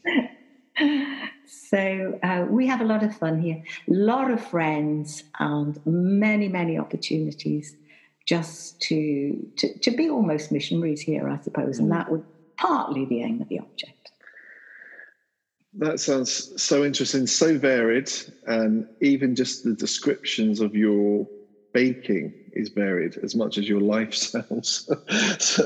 So 1.70 2.20
uh, 2.24 2.46
we 2.50 2.68
have 2.68 2.82
a 2.82 2.86
lot 2.86 3.04
of 3.04 3.16
fun 3.18 3.42
here, 3.42 3.62
a 3.90 3.94
lot 3.94 4.32
of 4.32 4.46
friends, 4.46 5.24
and 5.40 5.80
many, 5.86 6.48
many 6.48 6.78
opportunities 6.78 7.76
just 8.26 8.80
to, 8.82 9.46
to, 9.58 9.78
to 9.80 9.92
be 9.92 10.10
almost 10.10 10.52
missionaries 10.52 11.02
here, 11.02 11.30
I 11.30 11.42
suppose. 11.42 11.80
And 11.80 11.90
mm. 11.90 11.94
that 11.94 12.12
would 12.12 12.24
partly 12.58 13.06
the 13.06 13.24
aim 13.24 13.42
of 13.42 13.50
the 13.50 13.60
object. 13.60 14.12
That 15.78 16.00
sounds 16.00 16.62
so 16.62 16.86
interesting, 16.86 17.28
so 17.28 17.58
varied, 17.58 18.10
and 18.48 18.88
even 19.02 19.36
just 19.36 19.66
the 19.66 19.74
descriptions 19.74 20.62
of 20.62 20.76
your 20.76 21.28
baking 21.76 22.34
is 22.54 22.70
varied 22.70 23.18
as 23.22 23.36
much 23.36 23.58
as 23.58 23.68
your 23.68 23.82
lifestyles. 23.82 24.86
so 25.42 25.64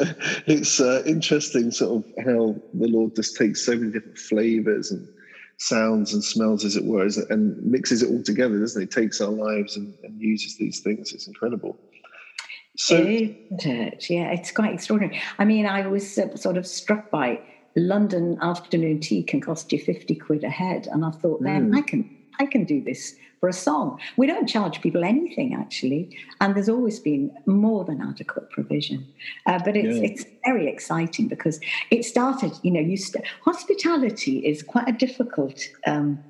it's 0.47 0.81
uh, 0.81 1.03
interesting, 1.05 1.69
sort 1.69 2.03
of 2.03 2.25
how 2.25 2.55
the 2.73 2.87
Lord 2.87 3.15
just 3.15 3.37
takes 3.37 3.63
so 3.63 3.75
many 3.75 3.91
different 3.91 4.17
flavors 4.17 4.89
and 4.89 5.07
sounds 5.57 6.11
and 6.11 6.23
smells, 6.23 6.65
as 6.65 6.75
it 6.75 6.83
were, 6.83 7.07
and 7.29 7.63
mixes 7.63 8.01
it 8.01 8.09
all 8.09 8.23
together, 8.23 8.59
doesn't 8.59 8.81
it? 8.81 8.89
Takes 8.89 9.21
our 9.21 9.29
lives 9.29 9.77
and, 9.77 9.93
and 10.03 10.19
uses 10.19 10.57
these 10.57 10.79
things. 10.79 11.13
It's 11.13 11.27
incredible. 11.27 11.77
So, 12.75 12.95
Isn't 12.95 13.65
it? 13.65 14.09
Yeah, 14.09 14.31
it's 14.31 14.51
quite 14.51 14.73
extraordinary. 14.73 15.21
I 15.37 15.45
mean, 15.45 15.67
I 15.67 15.85
was 15.85 16.17
uh, 16.17 16.35
sort 16.35 16.57
of 16.57 16.65
struck 16.65 17.11
by 17.11 17.39
London 17.75 18.39
afternoon 18.41 18.99
tea 18.99 19.21
can 19.21 19.41
cost 19.41 19.71
you 19.71 19.79
50 19.79 20.15
quid 20.15 20.43
a 20.43 20.49
head. 20.49 20.87
And 20.91 21.05
I 21.05 21.11
thought, 21.11 21.39
man, 21.39 21.71
mm. 21.71 21.77
I 21.77 21.81
can 21.81 22.17
I 22.39 22.45
can 22.45 22.63
do 22.63 22.81
this 22.81 23.15
for 23.39 23.49
a 23.49 23.53
song. 23.53 23.99
We 24.17 24.27
don't 24.27 24.47
charge 24.47 24.81
people 24.81 25.03
anything 25.03 25.53
actually, 25.53 26.09
and 26.41 26.55
there's 26.55 26.69
always 26.69 26.99
been 26.99 27.31
more 27.45 27.85
than 27.85 28.01
adequate 28.01 28.49
provision. 28.49 29.07
Uh, 29.45 29.59
but 29.63 29.75
it's 29.75 29.97
yeah. 29.97 30.03
it's 30.03 30.25
very 30.45 30.67
exciting 30.67 31.27
because 31.27 31.59
it 31.91 32.05
started. 32.05 32.53
You 32.63 32.71
know, 32.71 32.81
you 32.81 32.97
st- 32.97 33.25
hospitality 33.41 34.39
is 34.39 34.63
quite 34.63 34.87
a 34.87 34.93
difficult. 34.93 35.59
Um, 35.85 36.23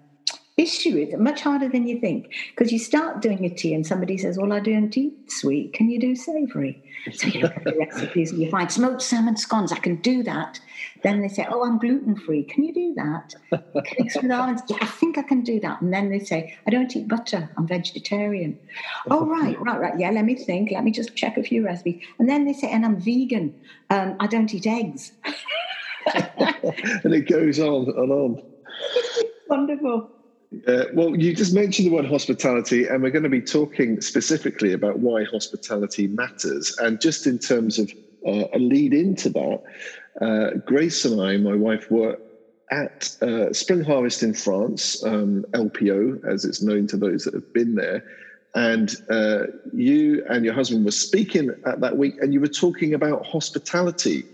issue 0.60 0.98
is 0.98 1.18
much 1.18 1.42
harder 1.42 1.70
than 1.70 1.88
you 1.88 1.98
think 2.00 2.30
because 2.50 2.72
you 2.72 2.80
start 2.80 3.22
doing 3.22 3.46
a 3.46 3.50
tea 3.50 3.74
and 3.74 3.88
somebody 3.88 4.18
says, 4.18 4.38
Well, 4.38 4.52
I 4.52 4.60
don't 4.60 4.96
eat 4.98 5.14
sweet. 5.32 5.74
Can 5.74 5.90
you 5.90 6.00
do 6.00 6.16
savory? 6.16 6.84
So 7.14 7.28
you 7.28 7.42
look 7.42 7.56
at 7.56 7.64
the 7.64 7.76
recipes 7.78 8.32
and 8.32 8.42
you 8.42 8.50
find 8.50 8.70
smoked 8.70 9.02
salmon 9.02 9.38
scones. 9.38 9.72
I 9.72 9.80
can 9.80 9.96
do 10.02 10.22
that. 10.24 10.60
Then 11.04 11.22
they 11.22 11.28
say, 11.28 11.46
Oh, 11.50 11.66
I'm 11.66 11.78
gluten 11.78 12.16
free. 12.16 12.44
Can 12.44 12.64
you 12.64 12.74
do 12.74 12.94
that? 12.96 13.34
Cakes 13.86 14.16
with 14.22 14.32
almonds. 14.32 14.62
Yeah, 14.70 14.78
I 14.82 14.86
think 14.86 15.18
I 15.18 15.24
can 15.24 15.42
do 15.42 15.60
that. 15.62 15.82
And 15.82 15.94
then 15.94 16.10
they 16.10 16.20
say, 16.20 16.54
I 16.68 16.70
don't 16.70 16.96
eat 16.96 17.08
butter. 17.08 17.50
I'm 17.58 17.68
vegetarian. 17.68 18.58
oh, 19.10 19.26
right, 19.30 19.60
right, 19.62 19.80
right. 19.80 20.00
Yeah, 20.00 20.12
let 20.12 20.26
me 20.26 20.36
think. 20.36 20.72
Let 20.72 20.84
me 20.84 20.92
just 20.92 21.16
check 21.16 21.38
a 21.38 21.44
few 21.44 21.66
recipes. 21.66 22.02
And 22.20 22.30
then 22.30 22.46
they 22.46 22.54
say, 22.54 22.70
And 22.70 22.86
I'm 22.86 23.00
vegan. 23.00 23.56
Um, 23.90 24.16
I 24.20 24.28
don't 24.28 24.54
eat 24.54 24.68
eggs. 24.68 25.12
and 26.14 27.14
it 27.14 27.28
goes 27.28 27.60
on 27.60 27.88
and 27.90 28.12
on. 28.12 28.42
Wonderful. 29.48 30.12
Uh, 30.68 30.86
well, 30.94 31.16
you 31.16 31.36
just 31.36 31.54
mentioned 31.54 31.88
the 31.88 31.92
word 31.92 32.06
hospitality, 32.06 32.88
and 32.88 33.04
we're 33.04 33.12
going 33.12 33.24
to 33.24 33.30
be 33.30 33.42
talking 33.42 34.02
specifically 34.02 34.74
about 34.74 35.00
why 35.00 35.24
hospitality 35.26 36.08
matters. 36.08 36.74
And 36.80 37.00
just 37.00 37.28
in 37.28 37.38
terms 37.38 37.78
of 37.78 37.92
uh, 38.26 38.46
a 38.54 38.58
lead 38.58 38.94
into 38.94 39.30
that, 39.30 39.60
uh, 40.22 40.52
Grace 40.66 41.06
and 41.06 41.22
I, 41.22 41.38
my 41.38 41.56
wife, 41.56 41.90
were 41.90 42.18
at 42.72 43.10
uh, 43.22 43.52
Spring 43.52 43.82
Harvest 43.82 44.22
in 44.24 44.34
France, 44.34 45.04
um, 45.04 45.46
LPO, 45.54 46.24
as 46.26 46.46
it's 46.46 46.62
known 46.62 46.88
to 46.88 46.98
those 46.98 47.24
that 47.24 47.34
have 47.34 47.52
been 47.54 47.76
there. 47.76 48.04
And 48.56 48.96
uh, 49.10 49.44
you 49.74 50.24
and 50.30 50.44
your 50.44 50.54
husband 50.54 50.86
were 50.86 50.92
speaking 50.92 51.52
at 51.66 51.82
that 51.82 51.98
week, 51.98 52.16
and 52.20 52.34
you 52.34 52.40
were 52.40 52.48
talking 52.48 52.94
about 52.94 53.26
hospitality. 53.26 54.26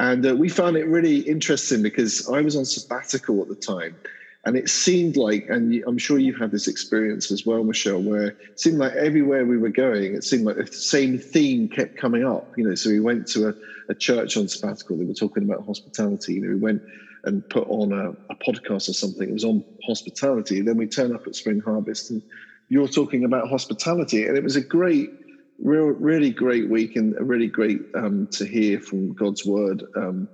And 0.00 0.24
uh, 0.26 0.36
we 0.36 0.48
found 0.48 0.76
it 0.76 0.86
really 0.86 1.18
interesting 1.18 1.82
because 1.82 2.28
I 2.28 2.40
was 2.40 2.56
on 2.56 2.64
sabbatical 2.64 3.42
at 3.42 3.48
the 3.48 3.56
time 3.56 3.96
and 4.44 4.56
it 4.56 4.68
seemed 4.68 5.16
like, 5.16 5.44
and 5.48 5.82
I'm 5.86 5.98
sure 5.98 6.18
you've 6.18 6.38
had 6.38 6.50
this 6.50 6.68
experience 6.68 7.30
as 7.30 7.44
well, 7.44 7.64
Michelle, 7.64 8.00
where 8.00 8.28
it 8.28 8.36
seemed 8.54 8.78
like 8.78 8.94
everywhere 8.94 9.44
we 9.44 9.58
were 9.58 9.70
going, 9.70 10.14
it 10.14 10.24
seemed 10.24 10.44
like 10.44 10.56
the 10.56 10.68
same 10.70 11.18
theme 11.18 11.68
kept 11.68 11.96
coming 11.96 12.24
up. 12.24 12.46
You 12.56 12.68
know, 12.68 12.74
so 12.74 12.90
we 12.90 13.00
went 13.00 13.28
to 13.30 13.48
a, 13.48 13.54
a 13.88 13.94
church 13.94 14.36
on 14.36 14.48
sabbatical. 14.48 14.96
They 14.96 15.04
were 15.04 15.14
talking 15.14 15.42
about 15.42 15.66
hospitality. 15.66 16.34
You 16.34 16.42
know, 16.42 16.48
we 16.50 16.56
went 16.56 16.82
and 17.24 17.46
put 17.48 17.66
on 17.68 17.92
a, 17.92 18.10
a 18.30 18.36
podcast 18.36 18.88
or 18.88 18.94
something. 18.94 19.28
It 19.28 19.32
was 19.32 19.44
on 19.44 19.64
hospitality. 19.84 20.62
Then 20.62 20.76
we 20.76 20.86
turn 20.86 21.14
up 21.14 21.22
at 21.26 21.34
Spring 21.34 21.60
Harvest, 21.60 22.10
and 22.10 22.22
you're 22.68 22.88
talking 22.88 23.24
about 23.24 23.48
hospitality, 23.48 24.26
and 24.26 24.36
it 24.36 24.44
was 24.44 24.56
a 24.56 24.62
great 24.62 25.10
real, 25.58 25.86
really 25.86 26.30
great 26.30 26.68
week 26.68 26.94
and 26.96 27.14
a 27.18 27.24
really 27.24 27.48
great 27.48 27.80
um, 27.94 28.28
to 28.32 28.46
hear 28.46 28.80
from 28.80 29.12
God's 29.14 29.44
word 29.44 29.84
um, 29.96 30.28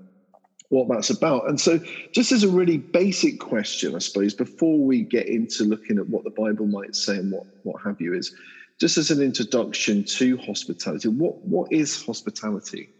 what 0.75 0.89
that's 0.89 1.11
about. 1.11 1.49
And 1.49 1.61
so, 1.61 1.81
just 2.13 2.33
as 2.33 2.43
a 2.43 2.49
really 2.49 2.79
basic 2.79 3.41
question, 3.41 3.95
I 3.95 3.99
suppose, 3.99 4.35
before 4.35 4.79
we 4.79 5.03
get 5.03 5.29
into 5.29 5.65
looking 5.65 5.99
at 5.99 6.09
what 6.09 6.25
the 6.25 6.31
Bible 6.31 6.67
might 6.67 6.97
say 6.97 7.17
and 7.17 7.31
what, 7.33 7.47
what 7.63 7.83
have 7.83 8.01
you, 8.01 8.13
is 8.15 8.35
just 8.81 8.99
as 8.99 9.11
an 9.11 9.23
introduction 9.23 10.05
to 10.05 10.37
hospitality, 10.39 11.09
what, 11.09 11.39
what 11.45 11.73
is 11.73 12.05
hospitality? 12.05 12.91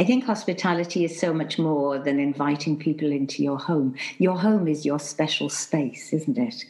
I 0.00 0.04
think 0.04 0.24
hospitality 0.24 1.04
is 1.04 1.20
so 1.20 1.34
much 1.34 1.58
more 1.58 1.98
than 1.98 2.18
inviting 2.18 2.78
people 2.78 3.12
into 3.12 3.42
your 3.42 3.58
home. 3.58 3.96
Your 4.16 4.38
home 4.38 4.66
is 4.66 4.86
your 4.86 4.98
special 4.98 5.50
space, 5.50 6.14
isn't 6.14 6.38
it? 6.38 6.64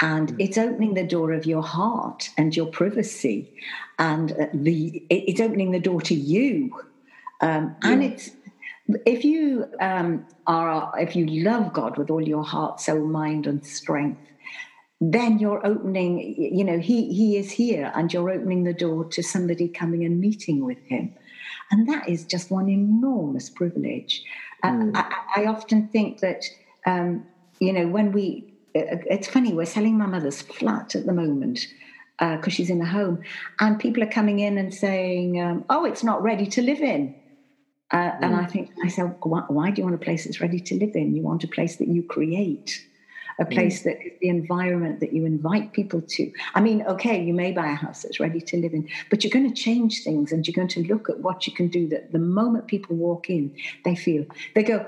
And 0.00 0.32
mm. 0.32 0.36
it's 0.38 0.56
opening 0.56 0.94
the 0.94 1.06
door 1.06 1.32
of 1.32 1.44
your 1.44 1.62
heart 1.62 2.30
and 2.38 2.56
your 2.56 2.64
privacy, 2.64 3.52
and 3.98 4.32
uh, 4.32 4.46
the 4.54 5.04
it's 5.10 5.42
opening 5.42 5.72
the 5.72 5.78
door 5.78 6.00
to 6.00 6.14
you. 6.14 6.70
Um, 7.42 7.76
yeah. 7.82 7.90
And 7.90 8.02
it's 8.02 8.30
if 9.06 9.24
you 9.24 9.66
um, 9.80 10.26
are 10.46 10.92
if 10.98 11.14
you 11.16 11.26
love 11.44 11.72
god 11.72 11.96
with 11.98 12.10
all 12.10 12.26
your 12.26 12.44
heart 12.44 12.80
soul 12.80 13.06
mind 13.06 13.46
and 13.46 13.64
strength 13.64 14.20
then 15.00 15.38
you're 15.38 15.66
opening 15.66 16.34
you 16.36 16.62
know 16.62 16.78
he 16.78 17.12
he 17.12 17.36
is 17.36 17.50
here 17.50 17.90
and 17.94 18.12
you're 18.12 18.30
opening 18.30 18.64
the 18.64 18.74
door 18.74 19.04
to 19.06 19.22
somebody 19.22 19.66
coming 19.66 20.04
and 20.04 20.20
meeting 20.20 20.64
with 20.64 20.78
him. 20.84 21.14
And 21.70 21.88
that 21.88 22.08
is 22.08 22.24
just 22.24 22.50
one 22.50 22.68
enormous 22.68 23.48
privilege. 23.48 24.22
Mm. 24.64 24.94
I, 24.94 25.42
I, 25.42 25.46
often 25.46 25.88
think 25.88 26.20
that 26.20 26.44
um, 26.84 27.24
you 27.60 27.72
know 27.72 27.88
when 27.88 28.12
we 28.12 28.52
uh, 28.76 29.00
it's 29.08 29.26
funny 29.26 29.54
we're 29.54 29.64
selling 29.64 29.96
my 29.96 30.06
mother's 30.06 30.42
flat 30.42 30.94
at 30.94 31.06
the 31.06 31.14
moment 31.14 31.66
because 32.18 32.46
uh, 32.46 32.50
she's 32.50 32.68
in 32.68 32.82
a 32.82 32.86
home 32.86 33.22
and 33.60 33.80
people 33.80 34.02
are 34.02 34.10
coming 34.10 34.40
in 34.40 34.58
and 34.58 34.74
saying 34.74 35.40
um, 35.40 35.64
oh 35.70 35.86
it's 35.86 36.04
not 36.04 36.22
ready 36.22 36.44
to 36.44 36.60
live 36.60 36.80
in 36.80 37.14
uh, 37.92 37.96
mm. 37.96 38.18
And 38.22 38.36
I 38.36 38.46
think 38.46 38.70
I 38.84 38.88
said, 38.88 39.16
why, 39.22 39.42
why, 39.48 39.70
do 39.70 39.80
you 39.80 39.84
want 39.84 39.94
a 39.94 40.04
place 40.04 40.24
that's 40.24 40.40
ready 40.40 40.60
to 40.60 40.74
live 40.76 40.94
in? 40.94 41.14
You 41.14 41.22
want 41.22 41.44
a 41.44 41.48
place 41.48 41.76
that 41.76 41.88
you 41.88 42.02
create, 42.02 42.84
a 43.38 43.44
mm. 43.44 43.52
place 43.52 43.80
mm. 43.80 43.84
that 43.84 44.06
is 44.06 44.12
the 44.20 44.28
environment 44.28 45.00
that 45.00 45.12
you 45.12 45.24
invite 45.24 45.72
people 45.72 46.00
to. 46.00 46.32
I 46.54 46.60
mean, 46.60 46.82
okay, 46.82 47.22
you 47.22 47.34
may 47.34 47.52
buy 47.52 47.68
a 47.68 47.74
house 47.74 48.02
that's 48.02 48.20
ready 48.20 48.40
to 48.40 48.56
live 48.58 48.74
in, 48.74 48.88
but 49.10 49.24
you're 49.24 49.32
going 49.32 49.52
to 49.52 49.62
change 49.62 50.04
things 50.04 50.30
and 50.30 50.46
you're 50.46 50.54
going 50.54 50.68
to 50.68 50.82
look 50.84 51.10
at 51.10 51.18
what 51.18 51.46
you 51.46 51.52
can 51.52 51.68
do 51.68 51.88
that 51.88 52.12
the 52.12 52.18
moment 52.18 52.68
people 52.68 52.94
walk 52.94 53.28
in, 53.28 53.54
they 53.84 53.96
feel, 53.96 54.24
they 54.54 54.62
go, 54.62 54.86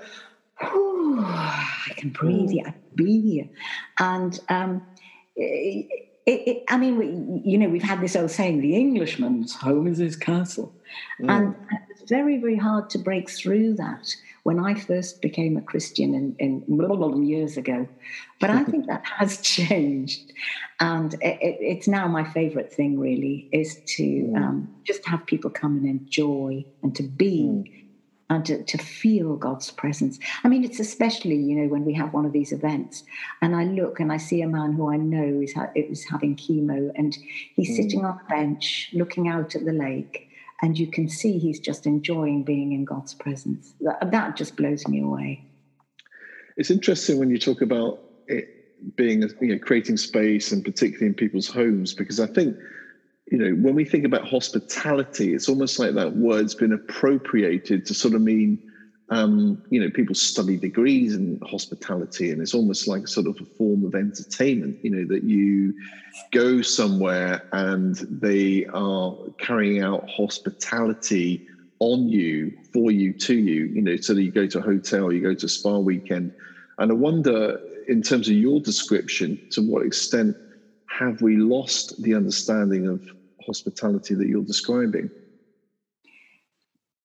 I 0.61 1.93
can 1.97 2.11
breathe 2.11 2.51
mm. 2.51 2.53
here, 2.53 2.65
I 2.67 2.71
can 2.71 2.81
be 2.95 3.21
here. 3.21 3.49
And 3.99 4.39
um, 4.49 4.87
it, 5.35 5.89
it, 6.27 6.65
I 6.69 6.77
mean, 6.77 6.99
we, 6.99 7.51
you 7.51 7.59
know, 7.59 7.69
we've 7.69 7.83
had 7.83 8.01
this 8.01 8.15
old 8.15 8.31
saying, 8.31 8.61
the 8.61 8.77
Englishman's 8.77 9.57
home 9.57 9.89
is 9.89 9.99
his 9.99 10.15
castle. 10.15 10.73
Mm. 11.21 11.31
And 11.31 11.57
very, 12.09 12.39
very 12.39 12.57
hard 12.57 12.91
to 12.91 12.99
break 12.99 13.31
through 13.31 13.75
that 13.75 14.15
when 14.43 14.59
I 14.59 14.75
first 14.75 15.23
became 15.23 15.57
a 15.57 15.63
Christian 15.63 16.15
in, 16.15 16.37
in 16.39 17.25
years 17.25 17.57
ago. 17.57 17.89
But 18.41 18.51
I 18.51 18.65
think 18.65 18.87
that 18.89 19.05
has 19.19 19.41
changed. 19.41 20.33
And 20.81 21.15
it, 21.15 21.39
it, 21.41 21.57
it's 21.61 21.89
now 21.89 22.09
my 22.09 22.25
favorite 22.25 22.73
thing, 22.73 22.99
really, 22.99 23.49
is 23.53 23.81
to 23.97 24.03
mm. 24.03 24.37
um, 24.37 24.75
just 24.85 25.07
have 25.07 25.25
people 25.27 25.51
come 25.51 25.77
and 25.77 25.87
enjoy 25.87 26.65
and 26.83 26.95
to 26.97 27.03
be. 27.03 27.45
Mm. 27.45 27.79
And 28.31 28.47
to, 28.47 28.63
to 28.65 28.79
feel 28.79 29.37
God's 29.37 29.71
presence. 29.71 30.19
I 30.43 30.49
mean, 30.49 30.65
it's 30.65 30.81
especially, 30.81 31.37
you 31.37 31.55
know, 31.55 31.69
when 31.69 31.85
we 31.85 31.93
have 31.93 32.15
one 32.15 32.25
of 32.25 32.33
these 32.33 32.51
events 32.51 33.05
and 33.43 33.55
I 33.55 33.65
look 33.65 34.01
and 34.01 34.11
I 34.11 34.17
see 34.17 34.41
a 34.41 34.49
man 34.49 34.73
who 34.73 34.91
I 34.91 34.97
know 34.97 35.43
is, 35.43 35.53
ha- 35.53 35.69
is 35.75 36.07
having 36.09 36.37
chemo 36.37 36.91
and 36.95 37.15
he's 37.57 37.73
mm. 37.73 37.77
sitting 37.77 38.07
on 38.07 38.19
a 38.19 38.29
bench 38.31 38.89
looking 38.95 39.29
out 39.29 39.55
at 39.55 39.67
the 39.67 39.73
lake 39.75 40.32
and 40.63 40.79
you 40.79 40.87
can 40.87 41.09
see 41.09 41.39
he's 41.39 41.59
just 41.59 41.87
enjoying 41.87 42.45
being 42.45 42.73
in 42.73 42.85
God's 42.85 43.15
presence. 43.15 43.75
That, 43.81 44.11
that 44.13 44.37
just 44.37 44.57
blows 44.57 44.87
me 44.87 45.03
away. 45.03 45.45
It's 46.57 46.71
interesting 46.71 47.19
when 47.19 47.31
you 47.31 47.39
talk 47.39 47.61
about 47.61 48.01
it 48.29 48.97
being, 48.97 49.23
you 49.41 49.55
know, 49.55 49.59
creating 49.59 49.97
space 49.97 50.53
and 50.53 50.65
particularly 50.65 51.07
in 51.07 51.15
people's 51.15 51.49
homes, 51.49 51.95
because 51.95 52.21
I 52.21 52.27
think, 52.27 52.57
you 53.31 53.39
know, 53.39 53.51
when 53.53 53.75
we 53.75 53.85
think 53.85 54.05
about 54.05 54.27
hospitality, 54.27 55.35
it's 55.35 55.49
almost 55.49 55.79
like 55.79 55.95
that 55.95 56.15
word's 56.17 56.55
been 56.55 56.73
appropriated 56.73 57.85
to 57.87 57.95
sort 57.95 58.15
of 58.15 58.23
mean 58.23 58.71
um, 59.13 59.59
you 59.69 59.79
know, 59.79 59.91
people 59.91 60.15
study 60.15 60.57
degrees 60.57 61.15
in 61.15 61.39
hospitality, 61.43 62.31
and 62.31 62.41
it's 62.41 62.55
almost 62.55 62.89
like 62.89 63.07
sort 63.07 63.27
of 63.27 63.37
a 63.43 63.45
form 63.59 63.85
of 63.85 63.95
entertainment. 63.95 64.79
You 64.81 64.91
know, 64.91 65.05
that 65.15 65.23
you 65.23 65.75
go 66.33 66.63
somewhere 66.63 67.43
and 67.53 67.95
they 68.11 68.65
are 68.73 69.15
carrying 69.39 69.83
out 69.83 70.09
hospitality 70.09 71.43
on 71.79 72.09
you, 72.09 72.53
for 72.73 72.91
you, 72.91 73.13
to 73.13 73.35
you. 73.35 73.67
You 73.67 73.83
know, 73.83 73.97
so 73.97 74.15
that 74.15 74.23
you 74.23 74.33
go 74.33 74.47
to 74.47 74.61
a 74.61 74.63
hotel, 74.63 75.13
you 75.13 75.21
go 75.21 75.35
to 75.35 75.47
a 75.47 75.49
spa 75.49 75.77
weekend. 75.77 76.33
And 76.79 76.91
I 76.91 76.95
wonder, 76.95 77.59
in 77.89 78.01
terms 78.01 78.29
of 78.29 78.35
your 78.35 78.61
description, 78.61 79.39
to 79.51 79.61
what 79.61 79.85
extent 79.85 80.39
have 80.87 81.21
we 81.21 81.37
lost 81.37 82.01
the 82.03 82.15
understanding 82.15 82.87
of 82.87 83.03
hospitality 83.45 84.15
that 84.15 84.27
you're 84.27 84.43
describing? 84.43 85.11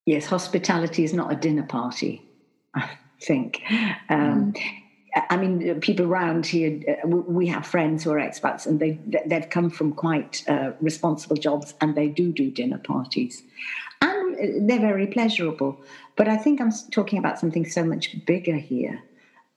Yes, 0.08 0.26
hospitality 0.26 1.04
is 1.04 1.14
not 1.14 1.34
a 1.34 1.36
dinner 1.36 1.64
party, 1.64 2.22
I 2.74 2.90
think. 3.22 3.62
Um, 4.10 4.54
mm. 4.54 4.62
I 5.30 5.36
mean, 5.36 5.82
people 5.82 6.06
around 6.06 6.46
here, 6.46 6.80
uh, 7.04 7.08
we 7.10 7.46
have 7.48 7.68
friends 7.68 8.06
who 8.06 8.12
are 8.12 8.18
expats 8.18 8.66
and 8.66 8.80
they, 8.80 8.98
they've 9.26 9.50
come 9.50 9.70
from 9.70 9.92
quite 9.92 10.46
uh, 10.48 10.72
responsible 10.80 11.36
jobs 11.36 11.74
and 11.82 11.94
they 11.94 12.08
do 12.08 12.32
do 12.32 12.50
dinner 12.50 12.78
parties. 12.78 13.44
And 14.02 14.70
they're 14.70 14.80
very 14.80 15.08
pleasurable. 15.08 15.78
But 16.16 16.30
I 16.30 16.38
think 16.38 16.62
I'm 16.62 16.72
talking 16.90 17.20
about 17.20 17.38
something 17.38 17.66
so 17.66 17.84
much 17.84 18.26
bigger 18.26 18.56
here. 18.56 19.04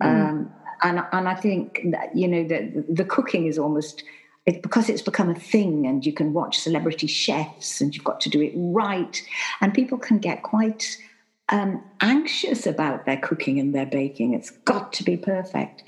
Mm. 0.02 0.30
Um, 0.30 0.52
and, 0.82 1.04
and 1.12 1.28
I 1.28 1.36
think 1.36 1.80
that, 1.92 2.16
you 2.16 2.26
know, 2.26 2.42
the, 2.42 2.84
the 2.88 3.04
cooking 3.04 3.46
is 3.46 3.56
almost 3.56 4.02
it, 4.46 4.62
because 4.62 4.88
it's 4.88 5.02
become 5.02 5.30
a 5.30 5.34
thing 5.34 5.86
and 5.86 6.04
you 6.04 6.12
can 6.12 6.32
watch 6.32 6.58
celebrity 6.58 7.06
chefs 7.06 7.80
and 7.80 7.94
you've 7.94 8.04
got 8.04 8.20
to 8.20 8.30
do 8.30 8.40
it 8.40 8.52
right 8.54 9.22
and 9.60 9.74
people 9.74 9.98
can 9.98 10.18
get 10.18 10.42
quite 10.42 10.96
um, 11.50 11.82
anxious 12.00 12.64
about 12.66 13.06
their 13.06 13.16
cooking 13.16 13.58
and 13.58 13.74
their 13.74 13.86
baking. 13.86 14.34
It's 14.34 14.50
got 14.50 14.92
to 14.94 15.04
be 15.04 15.16
perfect. 15.16 15.82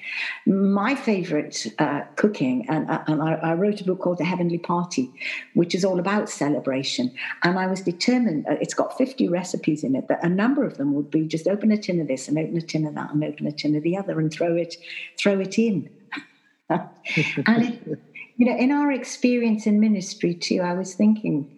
My 0.44 0.94
favorite 0.94 1.66
uh, 1.78 2.02
cooking, 2.16 2.66
and, 2.68 2.90
uh, 2.90 3.04
and 3.06 3.22
I, 3.22 3.34
I, 3.34 3.54
wrote 3.54 3.80
a 3.80 3.84
book 3.84 4.00
called 4.00 4.18
The 4.18 4.24
Heavenly 4.24 4.58
Party, 4.58 5.12
which 5.54 5.74
is 5.74 5.84
all 5.84 6.00
about 6.00 6.28
celebration. 6.28 7.14
And 7.44 7.58
I 7.58 7.68
was 7.68 7.80
determined, 7.80 8.46
uh, 8.48 8.56
it's 8.60 8.74
got 8.74 8.98
50 8.98 9.28
recipes 9.28 9.84
in 9.84 9.94
it, 9.94 10.08
but 10.08 10.22
a 10.24 10.28
number 10.28 10.64
of 10.64 10.78
them 10.78 10.94
would 10.94 11.10
be 11.10 11.26
just 11.26 11.46
open 11.46 11.70
a 11.70 11.76
tin 11.76 12.00
of 12.00 12.08
this 12.08 12.26
and 12.26 12.38
open 12.38 12.56
a 12.56 12.62
tin 12.62 12.86
of 12.86 12.94
that 12.96 13.12
and 13.12 13.22
open 13.22 13.46
a 13.46 13.52
tin 13.52 13.76
of 13.76 13.84
the 13.84 13.96
other 13.96 14.18
and 14.18 14.32
throw 14.32 14.56
it, 14.56 14.76
throw 15.16 15.38
it 15.38 15.58
in. 15.58 15.88
and 16.68 17.78
it, 17.86 18.00
you 18.42 18.50
know, 18.50 18.56
in 18.56 18.72
our 18.72 18.90
experience 18.90 19.68
in 19.68 19.78
ministry 19.78 20.34
too, 20.34 20.62
I 20.62 20.74
was 20.74 20.96
thinking 20.96 21.48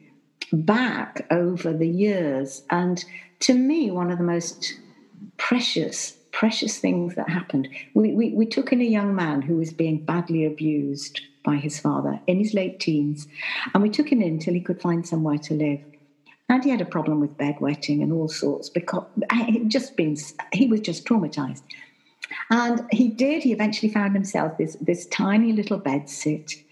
back 0.53 1.27
over 1.31 1.73
the 1.73 1.89
years 1.89 2.63
and 2.69 3.03
to 3.41 3.55
me, 3.55 3.91
one 3.91 4.11
of 4.11 4.19
the 4.19 4.25
most 4.25 4.75
precious, 5.39 6.15
precious 6.31 6.77
things 6.77 7.15
that 7.15 7.31
happened. 7.31 7.69
We, 7.95 8.13
we, 8.13 8.35
we 8.35 8.45
took 8.45 8.71
in 8.71 8.83
a 8.83 8.85
young 8.85 9.15
man 9.15 9.41
who 9.41 9.57
was 9.57 9.73
being 9.73 10.05
badly 10.05 10.45
abused 10.45 11.23
by 11.43 11.57
his 11.57 11.81
father 11.81 12.21
in 12.27 12.39
his 12.39 12.53
late 12.53 12.81
teens, 12.81 13.29
and 13.73 13.83
we 13.83 13.89
took 13.89 14.13
him 14.13 14.21
in 14.21 14.39
till 14.39 14.53
he 14.53 14.61
could 14.61 14.83
find 14.83 15.09
somewhere 15.09 15.39
to 15.39 15.55
live. 15.55 15.81
And 16.51 16.63
he 16.63 16.69
had 16.69 16.83
a 16.83 16.85
problem 16.85 17.19
with 17.19 17.39
bedwetting 17.39 18.03
and 18.03 18.13
all 18.13 18.29
sorts 18.29 18.69
because 18.69 19.07
it 19.33 19.69
just 19.69 19.97
been 19.97 20.19
he 20.53 20.67
was 20.67 20.81
just 20.81 21.07
traumatized. 21.07 21.63
And 22.51 22.83
he 22.91 23.09
did. 23.09 23.43
He 23.43 23.53
eventually 23.53 23.91
found 23.91 24.15
himself 24.15 24.59
this 24.59 24.77
this 24.83 25.07
tiny 25.07 25.53
little 25.53 25.79
bed 25.79 26.11
sit, 26.11 26.64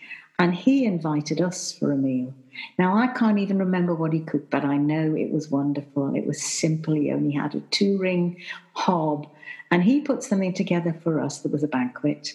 and 0.43 0.57
he 0.57 0.85
invited 0.85 1.41
us 1.41 1.73
for 1.73 1.93
a 1.93 1.97
meal. 1.97 2.35
Now, 2.77 2.97
I 2.97 3.07
can't 3.07 3.39
even 3.39 3.59
remember 3.59 3.95
what 3.95 4.13
he 4.13 4.19
cooked, 4.19 4.51
but 4.51 4.65
I 4.65 4.77
know 4.77 5.15
it 5.15 5.31
was 5.31 5.53
wonderful. 5.53 6.17
It 6.17 6.27
was 6.27 6.43
simple. 6.43 6.95
He 6.95 7.13
only 7.13 7.31
had 7.31 7.55
a 7.55 7.61
two 7.71 7.97
ring 7.97 8.37
hob, 8.73 9.29
and 9.71 9.85
he 9.85 10.01
put 10.01 10.25
something 10.25 10.53
together 10.53 10.99
for 11.05 11.21
us 11.21 11.39
that 11.39 11.53
was 11.53 11.63
a 11.63 11.69
banquet. 11.69 12.33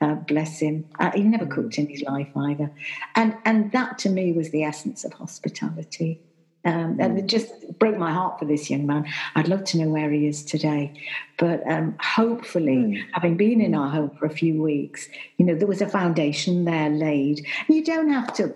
Uh, 0.00 0.14
bless 0.14 0.60
him. 0.60 0.86
Uh, 0.98 1.10
he 1.14 1.24
never 1.24 1.44
cooked 1.44 1.76
in 1.76 1.88
his 1.88 2.00
life 2.00 2.30
either. 2.34 2.72
And, 3.16 3.36
and 3.44 3.70
that 3.72 3.98
to 3.98 4.08
me 4.08 4.32
was 4.32 4.48
the 4.48 4.64
essence 4.64 5.04
of 5.04 5.12
hospitality. 5.12 6.20
Um, 6.64 6.98
and 7.00 7.18
it 7.18 7.24
mm. 7.24 7.28
just 7.28 7.50
broke 7.78 7.98
my 7.98 8.12
heart 8.12 8.38
for 8.38 8.44
this 8.44 8.70
young 8.70 8.86
man. 8.86 9.06
I'd 9.34 9.48
love 9.48 9.64
to 9.64 9.78
know 9.78 9.88
where 9.88 10.10
he 10.10 10.26
is 10.26 10.44
today. 10.44 10.92
But 11.38 11.66
um, 11.68 11.96
hopefully, 12.00 12.76
mm. 12.76 13.04
having 13.12 13.36
been 13.36 13.60
in 13.60 13.74
our 13.74 13.90
home 13.90 14.10
for 14.10 14.26
a 14.26 14.30
few 14.30 14.62
weeks, 14.62 15.08
you 15.38 15.46
know, 15.46 15.54
there 15.54 15.66
was 15.66 15.82
a 15.82 15.88
foundation 15.88 16.64
there 16.64 16.90
laid. 16.90 17.46
You 17.68 17.84
don't 17.84 18.10
have 18.10 18.32
to 18.34 18.54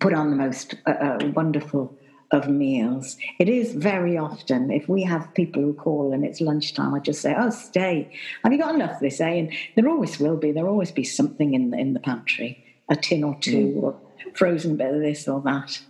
put 0.00 0.12
on 0.12 0.30
the 0.30 0.36
most 0.36 0.74
uh, 0.86 0.90
uh, 0.90 1.18
wonderful 1.34 1.96
of 2.30 2.48
meals. 2.48 3.16
It 3.38 3.48
is 3.48 3.72
very 3.72 4.18
often, 4.18 4.70
if 4.70 4.88
we 4.88 5.02
have 5.04 5.32
people 5.34 5.62
who 5.62 5.72
call 5.72 6.12
and 6.12 6.24
it's 6.24 6.40
lunchtime, 6.40 6.94
I 6.94 6.98
just 6.98 7.22
say, 7.22 7.34
oh, 7.38 7.50
stay. 7.50 8.12
Have 8.42 8.52
you 8.52 8.58
got 8.58 8.74
enough 8.74 9.00
this 9.00 9.18
day? 9.18 9.38
And 9.38 9.52
there 9.76 9.88
always 9.88 10.20
will 10.20 10.36
be. 10.36 10.52
There'll 10.52 10.70
always 10.70 10.92
be 10.92 11.04
something 11.04 11.54
in, 11.54 11.72
in 11.72 11.94
the 11.94 12.00
pantry, 12.00 12.62
a 12.90 12.96
tin 12.96 13.24
or 13.24 13.36
two, 13.40 13.68
mm. 13.68 13.82
or 13.82 14.00
frozen 14.34 14.76
bit 14.76 14.94
of 14.94 15.00
this 15.00 15.26
or 15.26 15.40
that. 15.42 15.80